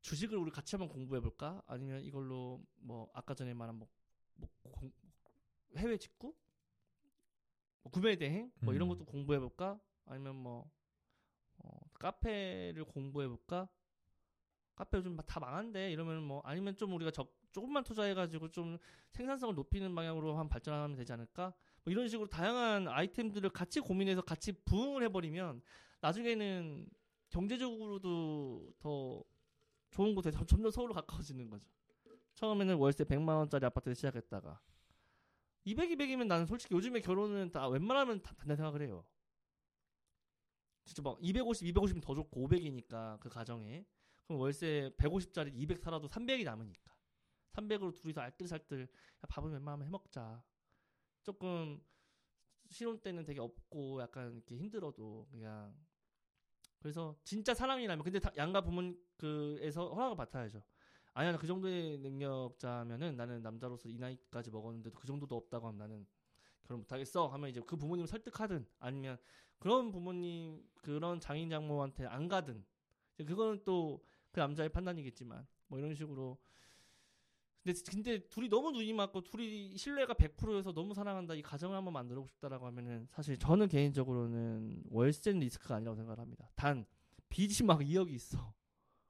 [0.00, 1.62] 주식을 우리 같이 한번 공부해 볼까?
[1.66, 3.88] 아니면 이걸로 뭐 아까 전에 말한 뭐,
[4.34, 4.92] 뭐 공,
[5.76, 6.34] 해외 직구?
[7.82, 8.50] 뭐 구매 대행?
[8.60, 8.94] 뭐 이런 음.
[8.94, 9.78] 것도 공부해 볼까?
[10.06, 10.70] 아니면 뭐
[11.58, 13.68] 어, 카페를 공부해 볼까?
[14.74, 18.76] 카페 요즘 다 망한데 이러면 뭐 아니면 좀 우리가 적, 조금만 투자해가지고 좀
[19.10, 21.52] 생산성을 높이는 방향으로 한 발전하면 되지 않을까?
[21.84, 25.62] 뭐 이런 식으로 다양한 아이템들을 같이 고민해서 같이 부응을 해버리면
[26.00, 26.88] 나중에는
[27.30, 29.22] 경제적으로도 더
[29.90, 31.66] 좋은 곳에 점- 점점 서울로 가까워지는 거죠.
[32.34, 34.60] 처음에는 월세 100만 원짜리 아파트에 시작했다가
[35.64, 39.04] 200, 200이면 나는 솔직히 요즘에 결혼은 다 웬만하면 다 단다 생각을 해요.
[40.84, 43.86] 진짜 막 250, 250이면 더 좋고 500이니까 그 가정에
[44.26, 46.94] 그럼 월세 150짜리 200 살아도 300이 남으니까
[47.52, 50.42] 300으로 둘이서 알뜰살뜰 야, 밥은 웬만하면 해먹자.
[51.22, 51.80] 조금
[52.70, 55.74] 신혼 때는 되게 없고 약간 이렇게 힘들어도 그냥
[56.78, 60.62] 그래서 진짜 사람이라면 근데 다 양가 부모님 그에서 허락을 받아야죠.
[61.14, 66.06] 아니야 나그 정도의 능력자면은 나는 남자로서 이 나이까지 먹었는데도 그 정도도 없다고 하면 나는
[66.62, 69.16] 결혼 못하겠어 하면 이제 그 부모님을 설득하든 아니면
[69.58, 72.64] 그런 부모님 그런 장인 장모한테 안 가든
[73.16, 74.04] 그거는 또
[74.34, 76.36] 그 남자의 판단이겠지만 뭐 이런 식으로
[77.62, 82.20] 근데 근데 둘이 너무 눈이 맞고 둘이 신뢰가 100%여서 너무 사랑한다 이 가정을 한번 만들어
[82.20, 86.50] 보고 싶다라고 하면은 사실 저는 개인적으로는 월세는 리스크가 아니라고 생각을 합니다.
[86.56, 86.84] 단
[87.28, 88.52] 빚이 막 2억이 있어.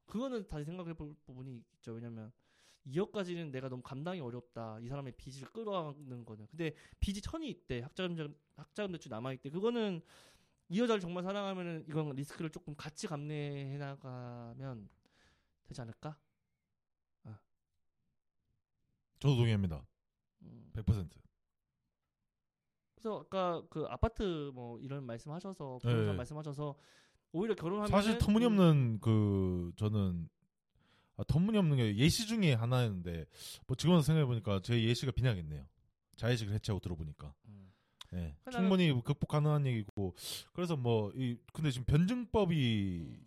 [0.05, 1.95] 그거는 다시 생각해 볼 부분이 있죠.
[1.95, 2.31] 왜냐면
[2.87, 4.79] 2억까지는 내가 너무 감당이 어렵다.
[4.81, 6.47] 이 사람의 빚을 끌어안는 거는.
[6.49, 7.81] 근데 빚이 천이 있대.
[7.81, 9.49] 학자금 학자금 대출 남아 있대.
[9.49, 10.03] 그거는
[10.69, 14.89] 이 여자를 정말 사랑하면은 이건 리스크를 조금 같이 감내해 나가면
[15.65, 16.19] 되지 않을까?
[19.21, 19.87] 저도 동의합니다.
[20.43, 20.71] 음.
[20.75, 21.09] 100%.
[22.95, 26.13] 그래서 아까 그 아파트 뭐 이런 말씀하셔서 부동산 네.
[26.15, 26.75] 말씀하셔서
[27.33, 30.29] 오히려 결혼하면 사실 터무니없는 그 저는
[31.17, 33.25] 아, 터무니없는 게 예시 중에 하나였는데
[33.67, 35.67] 뭐 지금 생각해 보니까 제 예시가 빈약했네요.
[36.17, 37.35] 자의식을 해체하고 들어보니까.
[37.47, 37.73] 음.
[38.11, 38.37] 네.
[38.53, 40.15] 충분히 극복 가능한 얘기고
[40.53, 43.21] 그래서 뭐 이 근데 지금 변증법이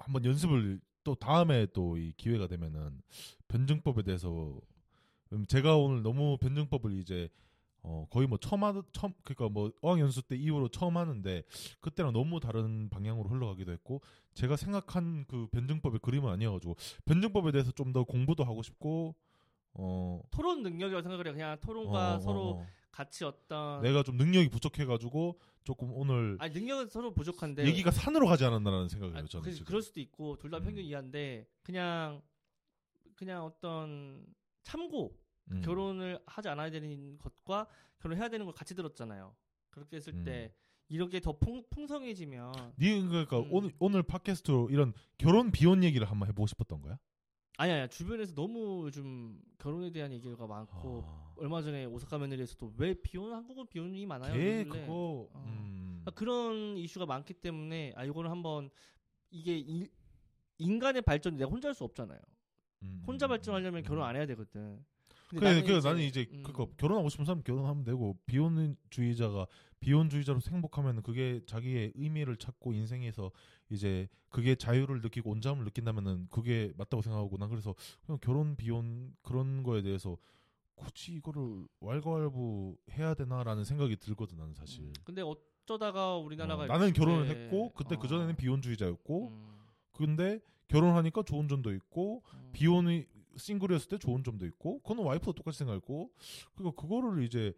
[0.00, 3.00] 한번 연습을 또 다음에 또 이 기회가 되면은
[3.48, 4.60] 변증법에 대해서
[5.32, 7.28] 음, 제가 오늘 너무 변증법을 이제
[7.82, 11.42] 어 거의 뭐 처음 하 처음 그러니까 뭐 어학 연수 때 이후로 처음 하는데
[11.80, 14.02] 그때랑 너무 다른 방향으로 흘러가기도 했고
[14.34, 19.14] 제가 생각한 그 변증법의 그림은 아니어가지고 변증법에 대해서 좀 더 공부도 하고 싶고
[19.74, 21.32] 어 토론 능력이라고 생각을 해요.
[21.34, 22.66] 그냥 토론과 어, 어, 서로 어.
[22.92, 28.44] 같이 어떤 내가 좀 능력이 부족해가지고 조금 오늘 아니 능력은 서로 부족한데 얘기가 산으로 가지
[28.44, 29.24] 않았나라는 생각을 해요.
[29.24, 29.64] 아, 저는 그.
[29.64, 30.64] 그럴 수도 있고 둘다 음.
[30.64, 32.22] 평균 이하인데 그냥
[33.14, 34.26] 그냥 어떤
[34.62, 35.16] 참고
[35.52, 35.60] 음.
[35.62, 37.66] 결혼을 하지 않아야 되는 것과
[38.00, 39.34] 결혼해야 되는 걸 같이 들었잖아요.
[39.70, 40.24] 그렇게 했을 음.
[40.24, 40.52] 때
[40.88, 43.48] 이렇게 더 풍, 풍성해지면 니 그러니까 음.
[43.50, 46.98] 오늘 오늘 팟캐스트로 이런 결혼 비혼 얘기를 한번 해보고 싶었던 거야?
[47.60, 52.94] 아니 아니 주변에서 너무 요즘 결혼에 대한 얘기가 많고 아, 얼마 전에 오사카 며느리에서도 왜
[52.94, 54.32] 비혼 한국은 비혼이 많아요.
[54.32, 55.44] 걔 이러길래 그거 어.
[55.46, 56.00] 음.
[56.02, 58.70] 그러니까 그런 이슈가 많기 때문에 아 이거는 한번
[59.30, 59.88] 이게 이-
[60.56, 62.18] 인간의 발전 내가 혼자 할 수 없잖아요.
[62.82, 63.84] 음, 혼자 음, 발전하려면 음.
[63.84, 64.82] 결혼 안 해야 되거든.
[65.30, 69.46] 근데 그래, 그 나는 이제 음, 그거 결혼하고 싶은 사람 결혼하면 되고 비혼주의자가
[69.78, 73.30] 비혼주의자로 행복하면 그게 자기의 의미를 찾고 인생에서
[73.70, 79.62] 이제 그게 자유를 느끼고 온잠을 느낀다면은 그게 맞다고 생각하고 난 그래서 그냥 결혼 비혼 그런
[79.62, 80.16] 거에 대해서
[80.74, 84.82] 굳이 이거를 왈가왈부 해야 되나라는 생각이 들거든 나는 사실.
[84.82, 89.60] 음, 근데 어쩌다가 우리나라가 어, 나는 결혼을 했고 그때 어, 그 전에는 비혼주의자였고 음,
[89.92, 92.50] 근데 결혼하니까 좋은 점도 있고 음.
[92.52, 96.10] 비혼이 싱글이었을 때 좋은 점도 있고 그거는 와이프도 똑같이 생각했고
[96.54, 97.52] 그러니까 그거를 이제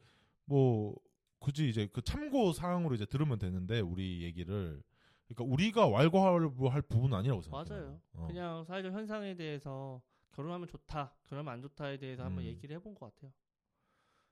[0.45, 0.95] 뭐
[1.39, 4.83] 굳이 이제 그 참고 사항으로 이제 들으면 되는데 우리 얘기를
[5.27, 7.75] 그러니까 우리가 왈가왈부할 부분은 아니라고 생각해요.
[7.75, 8.01] 맞아요.
[8.15, 8.27] 어.
[8.27, 12.49] 그냥 사회적 현상에 대해서 결혼하면 좋다, 결혼하면 안 좋다에 대해서 한번 음.
[12.49, 13.33] 얘기를 해본 것 같아요.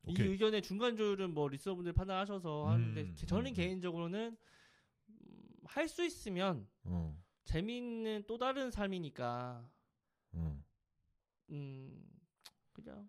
[0.04, 0.26] 오케이.
[0.26, 3.54] 이 의견의 중간 조율은 뭐 리스너분들 판단하셔서 하는데 음, 저는 음.
[3.54, 4.36] 개인적으로는
[5.64, 9.64] 할 수 있으면 어, 재미있는 또 다른 삶이니까
[10.32, 10.59] 어.
[11.51, 12.05] 음
[12.72, 13.09] 그냥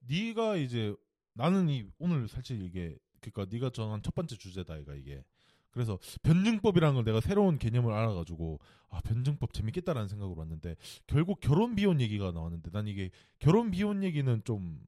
[0.00, 0.94] 네가 이제
[1.32, 5.24] 나는 이 오늘 사실 이게 그러니까 네가 정한 첫 번째 주제다 이가 이게
[5.70, 8.58] 그래서 변증법이라는 걸 내가 새로운 개념을 알아가지고
[8.88, 14.42] 아 변증법 재밌겠다라는 생각으로 왔는데 결국 결혼 비혼 얘기가 나왔는데 난 이게 결혼 비혼 얘기는
[14.44, 14.80] 좀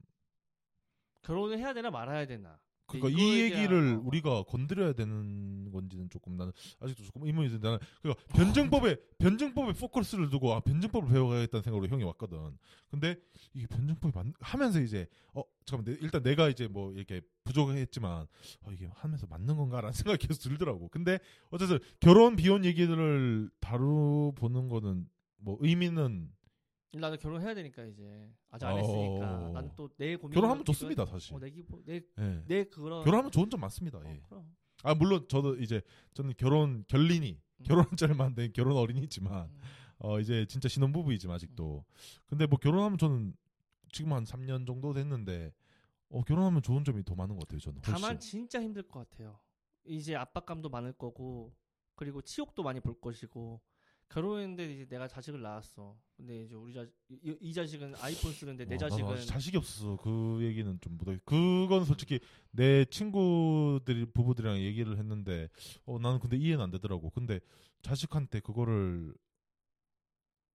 [1.21, 2.59] 결혼을 해야 되나 말아야 되나.
[2.87, 4.01] 그러니까 이 얘기를 어.
[4.03, 10.29] 우리가 건드려야 되는 건지는 조금 나는 아직도 조금 의문이 드는데 나는 그러니까 변증법에 변증법에 포커스를
[10.29, 12.57] 두고 아 변증법을 배워가야겠다는 생각으로 형이 왔거든.
[12.89, 13.15] 근데
[13.53, 18.27] 이게 변증법이 맞, 하면서 이제 어 잠깐만 내- 일단 내가 이제 뭐 이렇게 부족했지만
[18.63, 20.89] 어, 이게 하면서 맞는 건가라는 생각이 계속 들더라고.
[20.89, 26.29] 근데 어쨌든 결혼 비혼 얘기들을 다루 보는 거는 뭐 의미는
[26.93, 28.77] 나는 결혼해야 되니까 이제 아직 안 어.
[28.77, 29.49] 했으니까.
[29.53, 30.33] 나는 또내 고민.
[30.35, 31.33] 결혼하면 좋습니다 사실.
[31.35, 32.43] 어, 내 기보 내, 예.
[32.45, 33.03] 내 그런.
[33.03, 33.97] 결혼하면 좋은 점 많습니다.
[33.99, 34.21] 어, 예.
[34.27, 34.53] 그럼.
[34.83, 35.81] 아 물론 저도 이제
[36.13, 37.63] 저는 결혼 결린이 음.
[37.63, 39.61] 결혼한 지 얼마 안 된 결혼 어린이지만 음.
[39.99, 41.85] 어 이제 진짜 신혼부부이지만 아직도
[42.25, 43.35] 근데 뭐 결혼하면 저는
[43.91, 45.53] 지금 한 3년 정도 됐는데
[46.09, 47.93] 어 결혼하면 좋은 점이 더 많은 것 같아요 저는 훨씬.
[48.01, 49.39] 다만 진짜 힘들 것 같아요.
[49.85, 51.53] 이제 압박감도 많을 거고
[51.95, 53.61] 그리고 치욕도 많이 볼 것이고
[54.11, 55.97] 결혼했는데 이제 내가 자식을 낳았어.
[56.17, 59.97] 근데 이제 우리 자 이, 이 자식은 아이폰 쓰는데 내 어, 나도 자식은 자식이 없어서
[59.97, 61.17] 그 얘기는 좀 못해.
[61.23, 62.19] 그건 솔직히
[62.51, 65.47] 내 친구들이 부부들이랑 얘기를 했는데
[65.85, 67.09] 어 나는 근데 이해는 안 되더라고.
[67.09, 67.39] 근데
[67.83, 69.13] 자식한테 그거를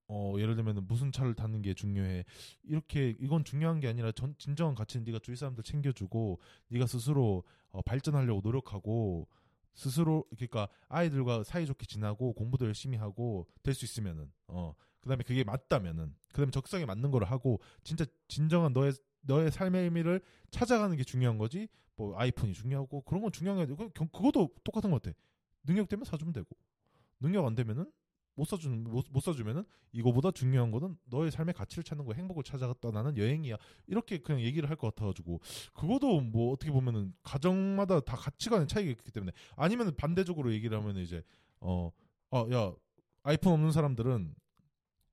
[0.09, 2.25] 어 예를 들면 무슨 차를 타는 게 중요해.
[2.65, 7.81] 이렇게 이건 중요한 게 아니라 전 진정한 가치는 네가 주위 사람들 챙겨주고 네가 스스로 어,
[7.83, 9.29] 발전하려고 노력하고
[9.77, 16.15] 스스로 그러니까 아이들과 사이좋게 지나고 공부도 열심히 하고 될 수 있으면은 어 그다음에 그게 맞다면은
[16.31, 20.21] 그다음에 적성에 맞는 거를 하고 진짜 진정한 너의 너의 삶의 의미를
[20.51, 21.69] 찾아가는 게 중요한 거지.
[21.97, 25.17] 뭐 아이폰이 중요하고 그런 건 중요한 게 아니고 그- 그- 그것도 똑같은 것 같아.
[25.65, 26.47] 능력 되면 사주면 되고
[27.21, 27.91] 능력 안 되면은
[28.37, 32.73] 못 사주는 못, 못 사주면은 이거보다 중요한 거는 너의 삶의 가치를 찾는 거 행복을 찾아
[32.81, 33.57] 떠나는 여행이야
[33.89, 35.41] 이렇게 그냥 얘기를 할 것 같아가지고
[35.75, 41.23] 그것도 뭐 어떻게 보면은 가정마다 다 가치관의 차이가 있기 때문에 아니면 반대적으로 얘기를 하면 이제
[41.61, 42.75] 어어야
[43.23, 44.35] 아이폰 없는 사람들은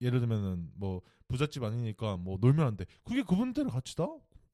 [0.01, 2.85] 예를 들면은 뭐 부잣집 아니니까 뭐 놀면 안 돼.
[3.03, 4.05] 그게 그분들의 가치다.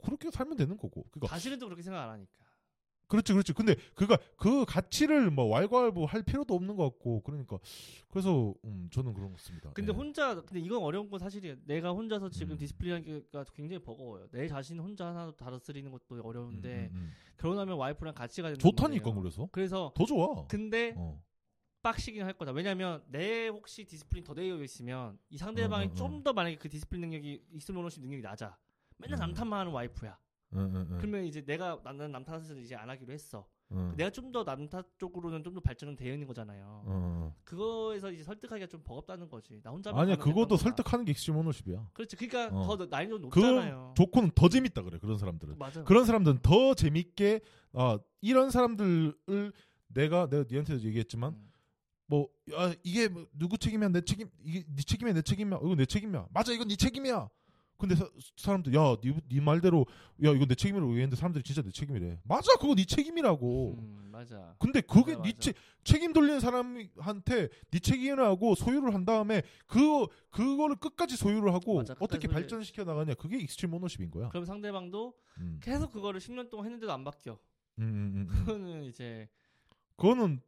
[0.02, 1.04] 그렇게 살면 되는 거고.
[1.10, 2.30] 그니까 자식은 또 그렇게 생각 안 하니까.
[3.10, 3.52] 그렇지, 그렇지.
[3.52, 7.58] 근데 그가 그 가치를 뭐 왈가왈부 할 필요도 없는 것 같고 그러니까
[8.08, 9.72] 그래서 음, 저는 그런 것 같습니다.
[9.72, 9.96] 근데 예.
[9.96, 11.56] 혼자 근데 이건 어려운 건 사실이에요.
[11.64, 12.58] 내가 혼자서 지금 음.
[12.58, 14.28] discipline이 굉장히 버거워요.
[14.30, 17.12] 내 자신 혼자 하나 다스리는 것도 어려운데 음, 음, 음.
[17.36, 19.22] 결혼하면 와이프랑 같이 가야 된단 좋다니까 말이에요.
[19.22, 20.46] 그래서 그래서 더 좋아.
[20.46, 21.20] 근데 어.
[21.82, 22.52] 빡시긴 할 거다.
[22.52, 25.94] 왜냐면 내 혹시 discipline 더 되어 있으면 이 상대방이 어, 어, 어.
[25.94, 28.56] 좀더 만약에 그 discipline 능력이 extreme ownership 능력이 낮아.
[28.98, 29.20] 맨날 음.
[29.20, 30.16] 남탓만 하는 와이프야.
[30.54, 30.98] 응, 응, 응.
[30.98, 33.46] 그러면 이제 내가 나는 남 탓을 이제 안 하기로 했어.
[33.72, 33.94] 응.
[33.96, 37.32] 내가 좀 더 남 탓 쪽으로는 좀 더 발전은 있는 거잖아요.
[37.44, 39.60] 그거에서 이제 설득하기가 좀 버겁다는 거지.
[39.62, 41.90] 나 혼자 아니야 그것도 설득하는 게 ownership이야.
[41.92, 42.16] 그렇지.
[42.16, 42.76] 그러니까 어.
[42.76, 43.94] 더 난이도 그 높잖아요.
[43.96, 45.58] 조건은 더 재밌다 그래 그런 사람들은.
[45.58, 45.84] 맞아.
[45.84, 47.40] 그런 사람들은 더 재밌게
[47.74, 49.52] 아 이런 사람들을
[49.88, 51.50] 내가 내가 니한테도 얘기했지만 음.
[52.06, 55.86] 뭐 야, 이게 뭐 누구 책임이야 내 책임 이게 네 책임이야 내 책임이야 이거 내
[55.86, 57.28] 책임이야 맞아 이건 네 책임이야
[57.80, 59.86] 근데 사, 사람들 야 네 네 말대로
[60.24, 64.54] 야 이건 내 책임이라고 얘기했는데 사람들이 진짜 내 책임이래 맞아 그거 네 책임이라고 음, 맞아.
[64.58, 65.38] 근데 그게 맞아, 네 맞아.
[65.40, 71.94] 책, 책임 돌리는 사람한테 네 책임이라고 소유를 한 다음에 그 그거를 끝까지 소유를 하고 맞아,
[71.98, 72.42] 어떻게 소유해.
[72.42, 75.58] 발전시켜 나가냐 그게 extreme ownership인 거야 그럼 상대방도 음.
[75.62, 77.38] 계속 그거를 10년 동안 했는데도 안 바뀌어.
[77.78, 78.26] 음, 음, 음, 음.
[78.26, 79.28] 그거는 이제
[79.96, 80.40] 그거는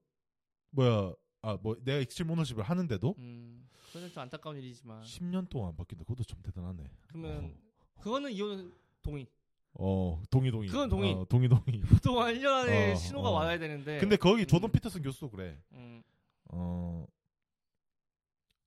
[0.71, 3.62] 뭐야 아 뭐 내가 extreme ownership을 하는데도 음,
[3.93, 5.03] 그거는 좀 안타까운 일이지만.
[5.03, 6.05] 10년 동안 안 바뀐다.
[6.05, 6.83] 그것도 좀 대단하네.
[7.09, 7.55] 그러면
[8.01, 9.27] 그거는 이혼 동의.
[9.75, 10.69] 어 동의 동의.
[10.69, 11.13] 그건 동의.
[11.13, 11.81] 어, 동의 동의.
[11.89, 13.33] 보통 한 1년 안에 어, 신호가 어.
[13.33, 13.99] 와야 되는데.
[13.99, 14.73] 근데 거기 조던 음.
[14.73, 15.59] 피터슨 교수도 그래.
[15.73, 16.03] 음,
[16.49, 17.07] 어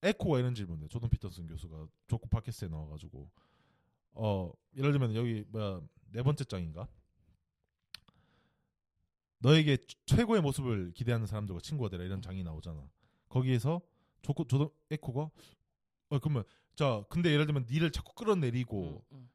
[0.02, 3.28] 에코가 이런 질문해 조던 피터슨 교수가 조코 팟캐스트에 나와가지고.
[4.18, 5.80] 어 예를 들면 여기 뭐야
[6.12, 6.86] 네 번째 장인가?
[9.38, 9.76] 너에게
[10.06, 12.88] 최고의 모습을 기대하는 사람들과 친구가 되라 이런 장이 나오잖아.
[13.28, 13.82] 거기에서
[14.26, 15.30] 조코 조던 에코가
[16.08, 16.42] 어 그러면
[16.74, 19.30] 자 근데 예를 들면 니를 자꾸 끌어내리고 음, 음.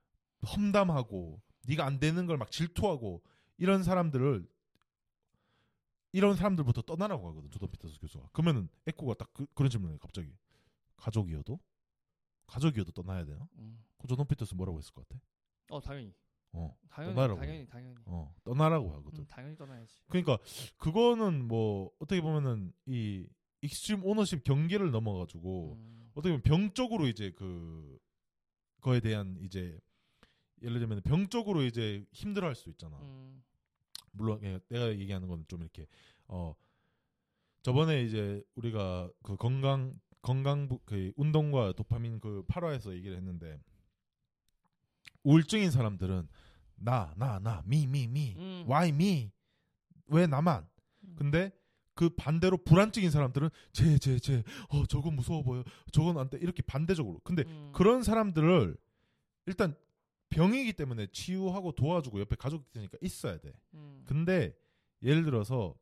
[0.46, 3.22] 험담하고 네가 안 되는 걸 막 질투하고
[3.58, 4.46] 이런 사람들을
[6.14, 10.30] 이런 사람들부터 떠나라고 하거든 조던 피터스 교수가 그러면은 에코가 딱 그, 런 질문을 해 갑자기
[10.98, 11.58] 가족이어도
[12.48, 13.48] 가족이어도 떠나야 되나?
[13.60, 13.82] 음.
[13.98, 15.22] 그 조던 피터슨 뭐라고 했을 것 같아?
[15.70, 16.14] 어 당연히.
[16.54, 17.96] 어, 당연히 떠나라고 당연히 당연히.
[18.06, 19.20] 어 떠나라고 하거든.
[19.20, 20.02] 음, 당연히 떠나야지.
[20.10, 20.38] 그러니까
[20.78, 23.26] 그거는 뭐 어떻게 보면은 이
[23.62, 27.98] extreme ownership 경계를 넘어가지고 음, 어떻게 보면 병적으로 이제 그
[28.82, 29.80] 거에 대한 이제
[30.62, 32.98] 예를 들면 병적으로 이제 힘들어할 수 있잖아.
[33.00, 33.44] 음,
[34.12, 35.86] 물론 예, 내가 얘기하는 건 좀 이렇게
[36.28, 36.54] 어
[37.62, 43.60] 저번에 이제 우리가 그 건강 건강 그 운동과 도파민 그 8화에서 얘기를 했는데
[45.24, 46.28] 우울증인 사람들은
[46.76, 48.66] 나 나 나 미 미미 음.
[48.68, 49.32] why me
[50.08, 50.68] 왜 나만
[51.04, 51.16] 음.
[51.18, 51.52] 근데
[52.02, 56.64] 그 반대로 불안증인 사람들은 쟤 쟤 쟤 어 저건 무서워 보여 저건 안 돼 이렇게
[56.64, 57.70] 반대적으로 근데 음.
[57.76, 58.76] 그런 사람들을
[59.46, 59.76] 일단
[60.30, 63.54] 병이기 때문에 치유하고 도와주고 옆에 가족이 있으니까 있어야 돼.
[63.76, 64.02] 음.
[64.08, 64.58] 근데
[65.04, 65.76] 예를 들어서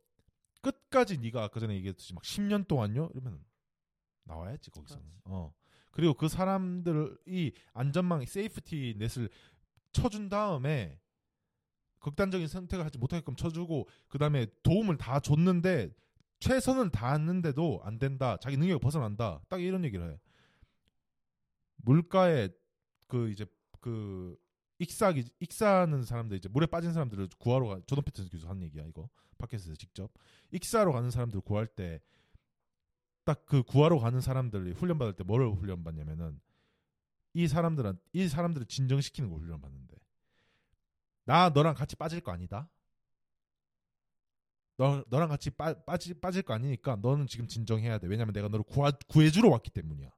[0.61, 3.41] 끝까지 네가 아까 전에 얘기했듯이 막 10년 동안요 이러면
[4.25, 5.01] 나와야지 거기서는.
[5.03, 5.21] 그렇지.
[5.23, 5.53] 어.
[5.91, 9.29] 그리고 그 사람들이 안전망 safety net을
[9.93, 10.99] 쳐준 다음에
[11.99, 15.91] 극단적인 선택을 하지 못하게끔 쳐주고 그 다음에 도움을 다 줬는데
[16.39, 18.37] 최선을 다했는데도 안 된다.
[18.37, 19.41] 자기 능력이 벗어난다.
[19.49, 20.19] 딱 이런 얘기를 해.
[21.77, 22.49] 물가에
[23.07, 23.45] 그 이제
[23.81, 24.37] 그
[24.79, 29.09] 익사기 익사하는 사람들 이제 물에 빠진 사람들을 구하러 가 조던 패턴 교수 한 얘기야 이거
[29.37, 30.11] 팟캐스트에서 직접
[30.51, 32.01] 익사하러 가는 사람들 구할 때
[33.29, 36.39] 딱 그 구하러 가는 사람들이 훈련 받을 때 뭐를 훈련 받냐면은
[37.33, 39.95] 이 사람들은 이 사람들을 진정시키는 거 훈련 받는데
[41.25, 42.69] 나 너랑 같이 빠질 거 아니다.
[44.79, 48.07] 너 너랑 같이 빠, 빠지, 빠질 거 아니니까 너는 지금 진정해야 돼.
[48.07, 50.09] 왜냐면 내가 너를 구하, 구해주러 왔기 때문이야.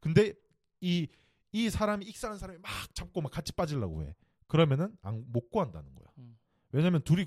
[0.00, 0.34] 근데
[0.80, 1.06] 이
[1.52, 4.14] 이 사람이 익사하는 사람이 막 잡고 막 같이 빠지려고 해.
[4.48, 6.06] 그러면은 안, 못 구한다는 거야.
[6.18, 6.36] 음.
[6.72, 7.24] 왜냐면 둘이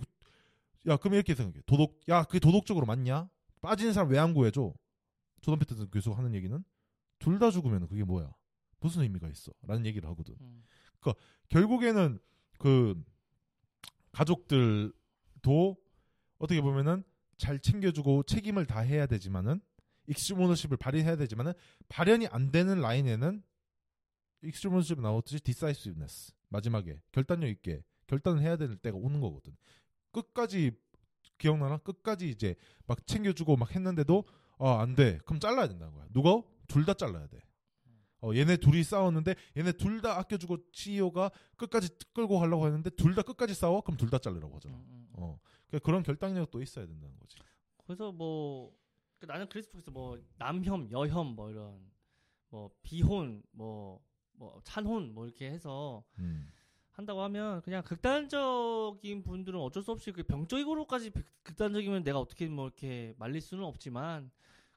[0.88, 1.64] 야 그럼 이렇게 생각해.
[1.66, 3.28] 도덕 야 그게 도덕적으로 맞냐?
[3.62, 4.74] 빠지는 사람 왜 안 구해줘?
[5.42, 6.64] 조던 패턴 교수가 하는 얘기는
[7.18, 8.32] 둘 다 죽으면 그게 뭐야?
[8.80, 9.52] 무슨 의미가 있어?
[9.64, 10.36] 라는 얘기를 하거든.
[10.40, 10.64] 음.
[11.50, 12.20] 결국에는
[12.60, 13.04] 그
[14.12, 15.78] 가족들도
[16.42, 17.04] 어떻게 보면은
[17.38, 19.62] 잘 챙겨주고 책임을 다 해야 되지만은
[20.08, 21.54] extreme ownership을 발휘해야 되지만은
[21.88, 23.44] 발현이 안 되는 라인에는
[24.44, 29.56] extreme ownership 나오듯이 decisiveness 마지막에 결단력 있게 결단을 해야 될 때가 오는 거거든.
[30.12, 30.72] 끝까지
[31.38, 31.78] 기억나나?
[31.78, 32.56] 끝까지 이제
[32.86, 34.26] 막 챙겨주고 막 했는데도
[34.60, 35.18] 아 안 돼.
[35.26, 36.06] 그럼 잘라야 된다는 거야.
[36.12, 36.42] 누가?
[36.68, 37.40] 둘 다 잘라야 돼.
[38.22, 43.22] 어, 얘네 둘이 싸웠는데 얘네 둘 다 아껴주고 CEO가 끝까지 끌고 가려고 했는데 둘 다
[43.24, 43.82] 끝까지 싸워?
[43.82, 44.76] 그럼 둘 다 자르라고 하잖아.
[44.76, 45.08] 음, 음.
[45.14, 45.40] 어.
[45.72, 47.38] 그러니까 그런 결단력도 있어야 된다는 거지.
[47.86, 51.80] 그래서 뭐그 나는 그래서 뭐 남혐, 여혐 뭐 이런
[52.50, 56.50] 뭐 비혼, 뭐뭐 찬혼 뭐 이렇게 해서 음.
[56.92, 61.12] 한다고 하면 그냥 극단적인 분들은 어쩔 수 없이 그 병적으로까지
[61.44, 64.30] 극단적이면 내가 어떻게 뭐 이렇게 말릴 수는 없지만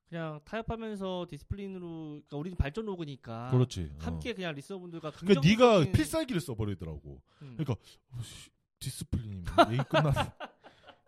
[0.09, 3.91] 그냥 타협하면서 discipline으로 그러니까 우리는 발전록이니까 그렇지.
[3.95, 3.99] 어.
[3.99, 7.21] 함께 그냥 listener분들과 그러니까 네가 필살기를 써버리더라고.
[7.43, 7.57] 음.
[7.57, 8.49] 그러니까 어, 씨,
[8.79, 10.15] 디스플린이면 얘기 끝났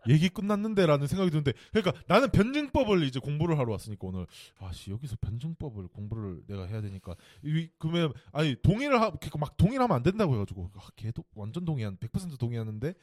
[0.08, 4.26] 얘기 끝났는데라는 생각이 드는데 그러니까 나는 변증법을 이제 공부를 하러 왔으니까 오늘
[4.58, 7.14] 아씨 여기서 변증법을 공부를 내가 해야 되니까.
[7.42, 11.96] 이 그러면 아니 동의를 하 그러니까 막 동의하면 안 된다고 해가지고 아, 걔도 완전 동의한
[11.96, 12.94] 100% 동의하는데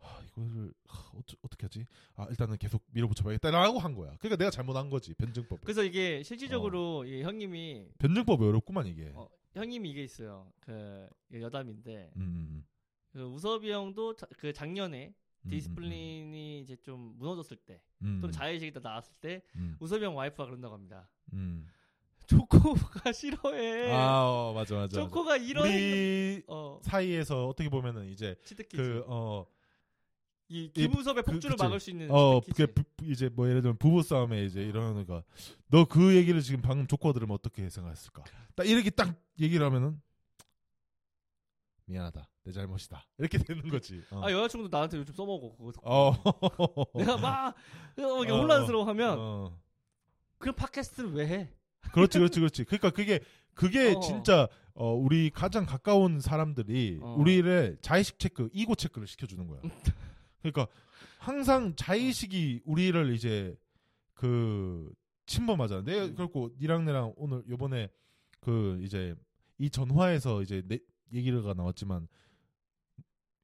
[0.00, 1.86] 아, 이거를 아, 어쩌, 어떻게 하지?
[2.16, 4.16] 아 일단은 계속 밀어붙여봐야겠다라고 한 거야.
[4.18, 9.12] 그러니까 내가 잘못한 거지 변증법 그래서 이게 실질적으로 이 형님이 변증법이 어렵구만 이게.
[9.14, 10.50] 어, 형님이 이게 있어요.
[10.60, 12.10] 그 여담인데.
[12.16, 12.64] 음,
[13.12, 15.14] 그 우섭이 형도 자- 그 작년에 음,
[15.50, 20.44] discipline이 이제 좀 무너졌을 때 음, 또는 자의식이 다 나왔을 때 음, 우섭이 형 와이프가
[20.46, 21.08] 그런다고 합니다.
[21.32, 21.66] 음.
[22.26, 23.92] 초코가 싫어해.
[23.92, 25.00] 아 어, 맞아 맞아.
[25.00, 28.76] 초코가 이런 우리 어 사이에서 어떻게 보면은 이제 cheat key지.
[29.06, 29.46] 그어
[30.48, 31.64] 이 김우섭의 그- 폭주를 그치.
[31.64, 32.40] 막을 수 있는 어.
[32.54, 35.22] 그 부- 이제 뭐 예를 들면 부부 싸움에 이제 이러니까
[35.68, 38.22] 너그 얘기를 지금 방금 조커 들으면 어떻게 생각했을까?
[38.54, 40.00] 딱 이렇게 딱 얘기를 하면은
[41.86, 44.02] 미안하다 내 잘못이다 이렇게 되는 거지.
[44.10, 44.24] 어.
[44.24, 45.72] 아 여자친구도 나한테 요즘 써먹어 그거.
[45.82, 46.12] 어.
[46.98, 47.54] 내가 막
[47.98, 49.60] 어, 이게 어, 혼란스러워 하면 어.
[50.38, 51.50] 그럼 팟캐스트를 왜 해?
[51.92, 52.64] 그렇지 그렇지 그렇지.
[52.64, 53.20] 그러니까 그게
[53.54, 54.00] 그게 어.
[54.00, 57.16] 진짜 어, 우리 가장 가까운 사람들이 어.
[57.18, 59.60] 우리를 자의식 체크, 이고 체크를 시켜주는 거야.
[60.40, 60.66] 그러니까
[61.18, 63.54] 항상 자의식이 우리를 이제
[64.14, 64.90] 그
[65.26, 65.82] 침범하잖아.
[65.82, 66.14] 내가 음.
[66.14, 67.90] 그렇고 니랑 내랑 오늘 요번에
[68.40, 69.14] 그 이제
[69.58, 70.78] 이 전화에서 이제 내
[71.12, 72.08] 얘기가 나왔지만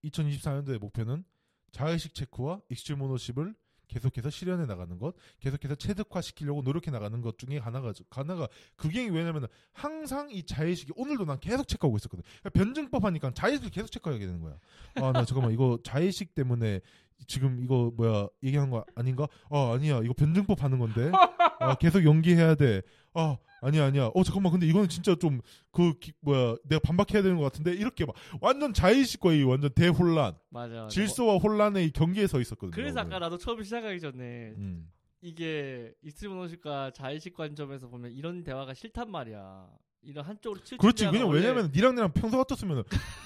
[0.05, 1.25] 2024년도의 목표는
[1.73, 3.55] 자의식 체크와 extreme ownership을
[3.89, 8.47] 계속해서 실현해 나가는 것, 계속해서 체득화 시키려고 노력해 나가는 것 중에 하나가 하나가
[8.77, 12.23] 그게 왜냐면 은 항상 이 자의식이 오늘도 난 계속 체크하고 있었거든.
[12.41, 14.59] 그러니까 변증법 하니까 자의식을 계속 체크하게 되는 거야.
[14.97, 16.81] 아 나 잠깐만 이거 자의식 때문에
[17.27, 19.27] 지금 이거 뭐야 얘기하는 거 아닌가?
[19.51, 21.11] 아 아니야 이거 변증법 하는 건데.
[21.59, 22.83] 아 계속 연기해야 돼.
[23.15, 24.11] 아 아니야 아니야.
[24.15, 25.41] 어 잠깐만 근데 이거는 진짜 좀
[25.73, 30.89] 그 뭐야 내가 반박해야 되는 것 같은데 이렇게 막 완전 자의식과 이 완전 대혼란, 맞아.
[30.89, 32.71] 질서와 혼란의 이 경계에 서 있었거든요.
[32.71, 33.19] 뭐 그래서 아까.
[33.19, 34.91] 나도 처음 시작하기 전에 음.
[35.21, 39.69] 이게 extreme ownership과 자의식 관점에서 보면 이런 대화가 싫단 말이야.
[40.03, 41.11] 이런 한쪽으로 치우치는 그렇지.
[41.11, 42.83] 대화가 왜냐면 니랑 나랑 평소 같았으면은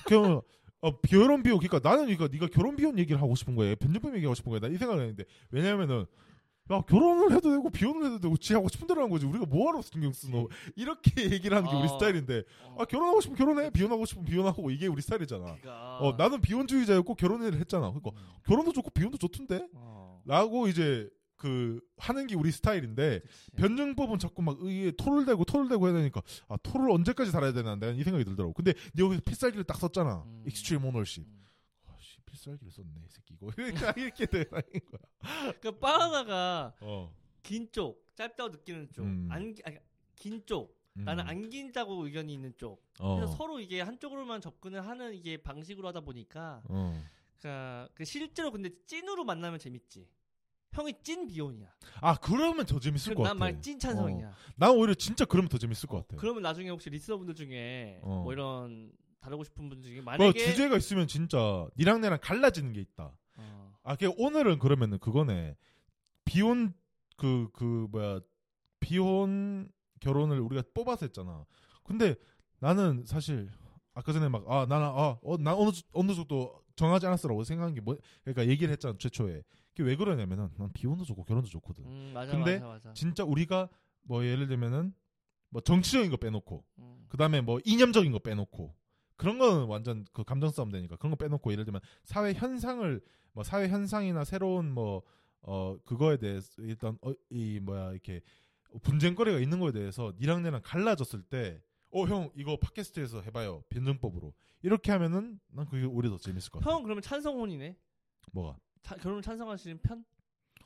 [0.06, 0.40] 그냥
[0.80, 3.74] 어, 결혼 비용 그러니까 나는 그러니까 네가 결혼 비용 얘기를 하고 싶은 거야.
[3.76, 4.60] 변증법 얘기하고 싶은 거야.
[4.60, 6.06] 나 이 생각을 했는데 왜냐면은
[6.70, 9.26] 야 결혼을 해도 되고 비혼을 해도 되고 지 하고 싶은 대로 하는 거지.
[9.26, 10.48] 우리가 뭐하러 신경 쓰노?
[10.76, 11.88] 이렇게 얘기를 하는 게 우리 어.
[11.88, 13.70] 스타일인데 어, 아 결혼하고 싶으면 결혼해.
[13.70, 15.44] 비혼하고 싶으면 비혼하고 이게 우리 스타일이잖아.
[15.44, 15.98] 그러니까.
[15.98, 17.88] 어 나는 비혼주의자였고 결혼을 했잖아.
[17.90, 18.26] 그러니까 음.
[18.44, 19.66] 결혼도 좋고 비혼도 좋던데.
[19.74, 20.22] 어.
[20.24, 23.50] 라고 이제 그 하는 게 우리 스타일인데 그치.
[23.56, 27.74] 변증법은 자꾸 막 이게 토를 대고 토를 대고 해야 되니까 아 토를 언제까지 달아야 되나
[27.74, 28.52] 내가 이 생각이 들더라고.
[28.52, 30.22] 근데 네 여기서 필살기를 딱 썼잖아.
[30.24, 30.44] 음.
[30.46, 31.24] extreme ownership.
[31.26, 31.41] 음.
[32.32, 35.52] 필살기를 썼네 이 새끼 이거 그러니까 이렇게 되는 거야.
[35.60, 37.14] 그 바나나가 어.
[37.42, 39.28] 긴 쪽, 짧다고 느끼는 쪽, 음.
[39.30, 39.76] 안, 아니,
[40.16, 41.04] 긴 쪽, 음.
[41.04, 42.82] 나는 안 긴다고 의견이 있는 쪽.
[43.00, 43.16] 어.
[43.16, 47.02] 그래서 서로 이게 한쪽으로만 접근을 하는 이게 방식으로 하다 보니까, 어.
[47.38, 50.08] 그러니까 그 실제로 근데 찐으로 만나면 재밌지.
[50.72, 51.70] 형이 찐 비혼이야.
[52.00, 53.34] 아 그러면 더 재밌을 것 같아.
[53.34, 54.34] 난말찐 찬성이야.
[54.56, 56.16] 난 오히려 진짜 그러면 더 재밌을 것 어, 같아.
[56.16, 58.22] 그러면 나중에 혹시 리스너분들 중에 어.
[58.22, 58.90] 뭐 이런
[59.22, 63.16] 다루고 싶은 분들 중에 그 만약에 주제가 있으면 진짜 니랑 나랑 갈라지는 게 있다.
[63.36, 65.56] 어, 아, 그 오늘은 그러면은 그거네.
[66.24, 66.74] 비혼
[67.16, 68.20] 그그 뭐야
[68.80, 69.70] 비혼
[70.00, 71.44] 결혼을 우리가 뽑아서 했잖아.
[71.84, 72.16] 근데
[72.58, 73.48] 나는 사실
[73.94, 77.96] 아까 전에 막 아 나는 아어나 어느 주- 어느 정도 정하지 않았어라고 생각한 게 뭐
[78.24, 79.42] 그러니까 얘기를 했잖아 최초에.
[79.74, 81.84] 그게 왜 그러냐면은 난 비혼도 좋고 결혼도 좋거든.
[81.84, 82.92] 음, 맞아, 근데 맞아, 맞아.
[82.94, 83.68] 진짜 우리가
[84.02, 84.92] 뭐 예를 들면은
[85.50, 87.06] 뭐 정치적인 거 빼놓고 음.
[87.08, 88.74] 그다음에 뭐 이념적인 거 빼놓고
[89.22, 93.00] 그런 거는 완전 그 감정 싸움 되니까 그런 거 빼놓고 예를 들면 사회 현상을
[93.32, 95.02] 뭐 사회 현상이나 새로운 뭐
[95.44, 98.20] 어 그거에 대해서 일단 어, 이 뭐야 이렇게
[98.82, 104.32] 분쟁거리가 있는 거에 대해서 니랑 나랑 갈라졌을 때 어 형 이거 팟캐스트에서 해봐요 변증법으로
[104.62, 107.76] 이렇게 하면은 난 그게 오히려 더 재밌을 것 같아 형은 그러면 찬성혼이네.
[108.32, 110.04] 뭐가 차- 결혼을 찬성하시는 편?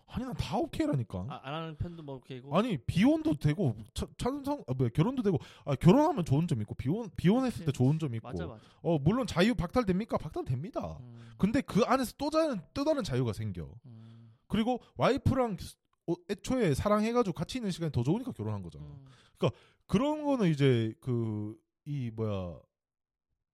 [0.09, 2.57] 아니 난 다 오케이라니까 아, 안 하는 편도 뭐 오케이고.
[2.57, 7.11] 아니 비혼도 되고 차- 찬성 아 뭐야 결혼도 되고 아 결혼하면 좋은 점 있고 비혼
[7.17, 7.73] 비혼했을 때.
[7.73, 8.61] 좋은 점 있고 맞아, 맞아.
[8.83, 13.69] 어 물론 자유 박탈됩니까 박탈됩니다 음, 근데 그 안에서 또 다른 또 다른 자유가 생겨
[13.87, 15.57] 음, 그리고 와이프랑
[16.09, 19.07] 어, 애초에 사랑해가지고 같이 있는 시간이 더 좋으니까 결혼한 거잖아 음.
[19.89, 21.57] 그런 거는 이제 그
[21.89, 22.59] 이 뭐야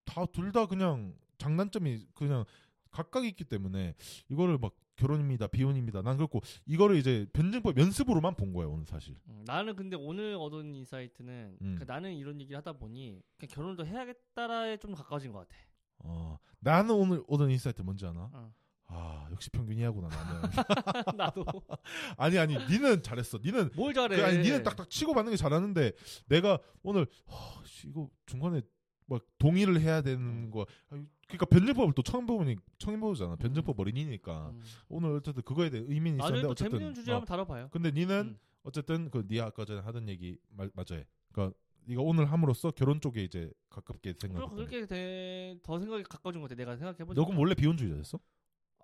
[0.06, 2.44] 다 둘 다 그냥 장단점이 그냥
[2.90, 3.94] 각각 있기 때문에
[4.30, 4.72] 이거를 막
[5.02, 9.96] 결혼입니다 비혼입니다 난 그렇고 이거를 이제 변증법 연습으로만 본 거야 오늘 사실 음, 나는 근데
[9.96, 11.76] 오늘 얻은 insight는 음.
[11.78, 13.20] 그 나는 이런 얘기를 하다 보니
[13.50, 15.60] 결혼을 더 해야겠다라에 좀 가까워진 것 같아.
[16.04, 18.52] 어 나는 오늘 얻은 insight 뭔지 아나 어.
[18.86, 20.40] 아 역시 평균 이하구나 나는
[21.16, 21.44] 나도
[22.16, 24.16] 아니 아니 니는 잘했어 니는 뭘 잘해.
[24.16, 25.92] 그 아니 니는 딱딱 치고 받는 게 잘하는데
[26.26, 28.60] 내가 오늘 하, 씨, 이거 중간에
[29.06, 30.04] 막 동의를 해야 음.
[30.04, 31.06] 되는 거 아니,
[31.36, 34.62] 그러니까 변증법을 또 처음 보니 처음 보잖아 변증법 어린이니까 음.
[34.88, 37.68] 오늘 어쨌든 그거에 대해 의미는 있었는데 또 어쨌든 재밌는 주제 어, 한번 다뤄봐요.
[37.70, 38.38] 근데 니는 음.
[38.62, 41.02] 어쨌든 그니 아까 전에 하던 얘기 말, 맞아요
[41.32, 41.56] 그러니까
[41.86, 46.56] 네가 오늘 함으로써 결혼 쪽에 이제 가깝게 생각했다 그렇게 돼, 더 생각이 가까워진 것 같아.
[46.56, 47.14] 내가 생각해 보니까.
[47.14, 48.20] 너 그럼 원래 비혼주의자였어?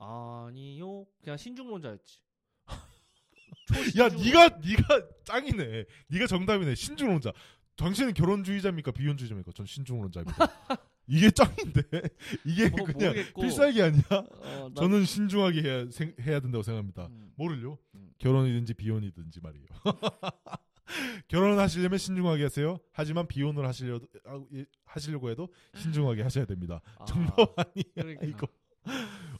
[0.00, 1.06] 아니요.
[1.22, 2.20] 그냥 신중론자였지.
[3.98, 4.08] 야.
[4.08, 5.84] 네가 네가 짱이네.
[6.08, 6.74] 네가 정답이네.
[6.74, 7.32] 신중론자.
[7.76, 8.90] 당신은 결혼주의자입니까?
[8.90, 9.52] 비혼주의자입니까?
[9.52, 10.36] 전 신중론자입니다.
[11.09, 11.82] 이게 짱인데.
[12.44, 13.43] 이게 뭐, 그냥 모르겠고.
[13.43, 14.02] 필살기 아니야?
[14.10, 17.06] 어, 나- 저는 신중하게 해야, 생- 해야 된다고 생각합니다.
[17.06, 17.32] 음.
[17.36, 17.78] 뭐를요?
[17.94, 18.10] 음.
[18.18, 19.66] 결혼이든지 비혼이든지 말이에요.
[21.28, 22.78] 결혼하시려면 신중하게 하세요.
[22.93, 26.80] 하지만 비혼을 하시려 아, 예, 하시려고 해도 신중하게 하셔야 됩니다.
[26.98, 28.26] 아, 정답 아니야 그러니까.
[28.26, 28.47] 이거.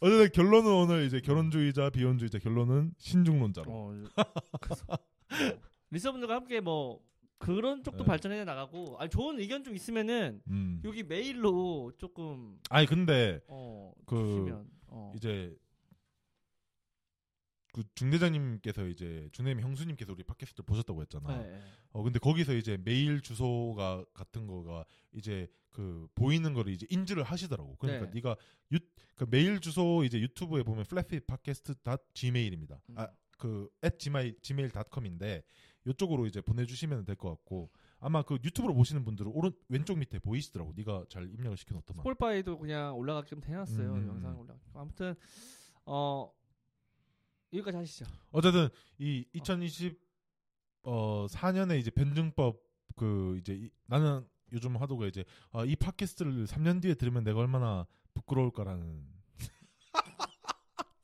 [0.01, 3.71] 어쨌든 결론은 오늘 이제 결혼주의자, 비혼주의자 결론은 신중론자로.
[3.71, 4.97] 어, 어,
[5.91, 7.01] 리서분들과 함께 뭐
[7.39, 8.07] 그런 쪽도 네.
[8.07, 10.83] 발전해 나가고 아니 좋은 의견 좀 있으면은 음.
[10.85, 15.13] 여기 메일로 조금 아니 근데 어 그 주시면 어.
[15.17, 15.55] 이제
[17.73, 21.37] 그 중대장님께서 이제 중대님 형수님께서 우리 팟캐스트를 보셨다고 했잖아.
[21.37, 21.63] 네, 네.
[21.93, 27.77] 어 근데 거기서 이제 메일 주소가 같은 거가 이제 그 보이는 거를 이제 인지를 하시더라고.
[27.77, 28.13] 그러니까 네.
[28.13, 28.21] 네.
[28.21, 28.37] 가
[28.73, 28.79] 유,
[29.15, 31.75] 그 메일 주소 이제 유튜브에 보면 flatfeet podcast
[32.15, 32.81] gmail입니다.
[32.89, 32.95] 음.
[32.97, 35.43] 아그 gmail gmail.com인데
[35.89, 37.71] 이쪽으로 이제 보내주시면 될 것 같고
[38.01, 40.73] 아마 그 유튜브로 보시는 분들은 오른 왼쪽 밑에 보이시더라고.
[40.77, 42.03] 네가 잘 입력을 시켜놓더만.
[42.03, 44.39] Spotify도 그냥 올라가게끔 해놨어요 음, 음, 영상 음.
[44.39, 44.55] 올라.
[44.75, 45.15] 아무튼
[45.85, 46.31] 어
[47.53, 48.05] 여기까지 하시죠.
[48.31, 49.99] 어쨌든 이 2020
[50.83, 52.61] 어 4년에 이제 변증법
[52.97, 57.87] 그 이제 이- 나는 요즘 하도가 이제 아, 이 팟캐스트를 3년 뒤에 들으면 내가 얼마나
[58.15, 59.07] 부끄러울까라는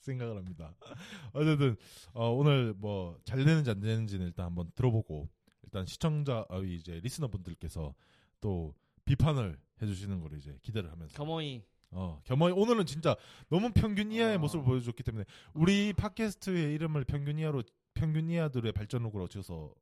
[0.04, 0.74] 생각을 합니다.
[1.32, 1.76] 어쨌든
[2.12, 5.28] 어, 오늘 뭐 잘 되는지 안 되는지는 일단 한번 들어보고
[5.62, 7.94] 일단 시청자 아, 이제 리스너분들께서
[8.40, 8.74] 또
[9.04, 13.16] 비판을 해주시는 걸 이제 기대를 하면서 겸허히 어, 겸허히 오늘은 진짜
[13.48, 14.38] 너무 평균 이하의 어.
[14.38, 15.24] 모습을 보여줬기 때문에
[15.54, 17.62] 우리 팟캐스트의 이름을 평균 이하로
[17.94, 19.72] 평균 이하들의 발전록으로 지어서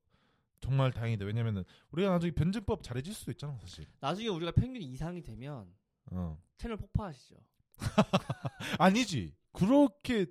[0.61, 1.25] 정말 다행이다.
[1.25, 3.85] 왜냐면은 우리가 나중에 변증법 잘해질 수도 있잖아, 사실.
[4.01, 5.67] 나중에 우리가 평균 이상이 되면
[6.13, 6.39] 어.
[6.57, 7.35] 채널 폭파하시죠.
[8.79, 9.35] 아니지.
[9.53, 10.27] 그렇게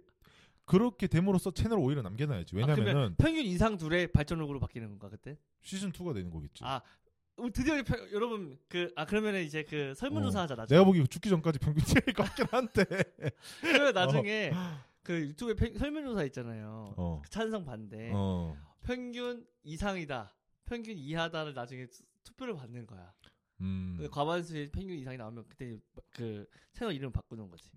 [0.65, 2.55] 그렇게 됨으로써 채널 오히려 남겨놔야지.
[2.55, 5.37] 아, 왜냐면은 평균 이상 둘의 발전록으로 바뀌는 건가 그때?
[5.61, 6.63] 시즌 2가 되는 거겠지.
[6.63, 6.81] 아,
[7.37, 10.43] 우리 드디어 평- 여러분 그 아 그러면 이제 그 설문조사 어.
[10.43, 10.77] 하자 나중에.
[10.77, 12.85] 내가 보기 죽기 전까지 평균 것 같긴 한데.
[13.61, 14.51] 그러면 나중에
[15.03, 16.93] 그 유튜브에 팽- 설문조사 있잖아요.
[16.97, 17.21] 어.
[17.23, 18.11] 그 찬성 반대.
[18.13, 18.55] 어.
[18.83, 20.33] 평균 이상이다.
[20.65, 23.11] 평균 이하다를 나중에 투- 투표를 받는 거야.
[23.61, 23.95] 음.
[23.99, 25.77] 그 과반수의 평균 이상이 나오면 그때
[26.11, 27.69] 그 채널 이름 을 바꾸는 거지.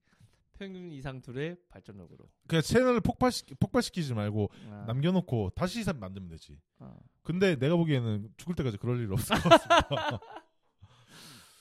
[0.57, 2.29] 평균 이상 둘의 발전록으로.
[2.47, 6.59] 그냥 채널을 폭발시키, 폭발시키지 말고 아, 남겨놓고 다시 사- 만들면 되지.
[6.79, 6.95] 아.
[7.25, 10.21] 근데 내가 보기에는 죽을 때까지 그럴 일 없을 것 같습니다.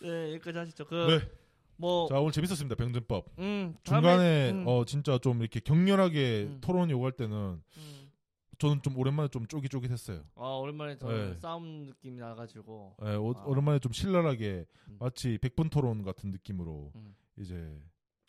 [0.01, 0.85] 네 여기까지 하시죠.
[0.85, 1.31] 그 네.
[1.77, 2.75] 뭐 자 오늘 재밌었습니다.
[2.75, 3.25] 병준법.
[3.39, 6.57] 음, 중간에 음, 어 진짜 좀 이렇게 격렬하게 음.
[6.61, 7.35] 토론이 오갈 때는
[7.77, 8.02] 음.
[8.57, 10.23] 저는 좀 오랜만에 좀 쫄깃쫄깃했어요.
[10.35, 11.39] 아 오랜만에 저는 네.
[11.39, 13.43] 싸움 느낌이 나가지고 예, 오, 아.
[13.45, 14.97] 오랜만에 좀 신랄하게 음.
[14.99, 17.15] 마치 백분 토론 같은 느낌으로 음.
[17.37, 17.79] 이제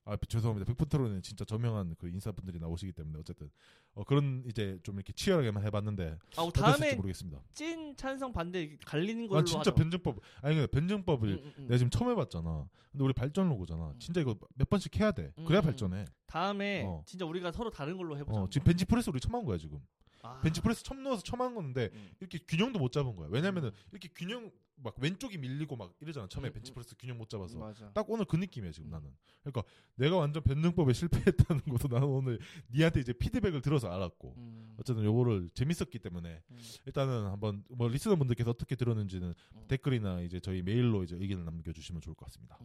[0.06, 0.66] 아 죄송합니다.
[0.66, 3.50] 백분 토론은 진짜 저명한 그 인사분들이 나오시기 때문에 어쨌든
[3.94, 7.40] 어, 그런 이제 좀 이렇게 치열하게만 해봤는데 아 어땠을지 다음에 모르겠습니다.
[7.54, 9.74] 찐 찬성 반대 갈리는 걸로 아 진짜 하죠.
[9.74, 11.66] 변증법 아니 근데 변증법을 음, 음, 음.
[11.68, 12.68] 내가 지금 처음 해봤잖아.
[12.92, 13.92] 근데 우리 발전 로고잖아.
[13.92, 13.98] 음.
[13.98, 15.32] 진짜 이거 몇 번씩 해야 돼.
[15.46, 16.04] 그래야 음, 발전해.
[16.26, 17.02] 다음에 어.
[17.06, 18.40] 진짜 우리가 서로 다른 걸로 해보자.
[18.40, 19.80] 어, 지금 벤치프레스 우리 처음 한 거야 지금.
[20.24, 20.40] 아.
[20.40, 22.10] 벤치프레스 처음 넣어서 처음 한 건데 음.
[22.18, 23.28] 이렇게 균형도 못 잡은 거야.
[23.30, 23.88] 왜냐면은 음.
[23.92, 26.26] 이렇게 균형 막 왼쪽이 밀리고 막 이러잖아.
[26.28, 27.58] 처음에 음, 벤치프레스 균형 못 잡아서.
[27.58, 27.92] 맞아.
[27.92, 28.90] 딱 오늘 그 느낌이야 지금 음.
[28.90, 29.14] 나는.
[29.42, 29.62] 그러니까
[29.96, 32.40] 내가 완전 변증법에 실패했다는 것도 나는 오늘
[32.72, 34.34] 니한테 이제 피드백을 들어서 알았고.
[34.38, 34.74] 음.
[34.80, 36.58] 어쨌든 요거를 재밌었기 때문에 음.
[36.86, 39.64] 일단은 한번 뭐 리스너 분들께서 어떻게 들었는지는 음.
[39.68, 42.58] 댓글이나 이제 저희 메일로 이제 의견을 남겨주시면 좋을 것 같습니다.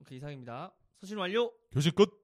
[0.00, 0.72] 오케이 이상입니다.
[0.98, 1.52] 서신 완료.
[1.70, 2.19] 교실 끝.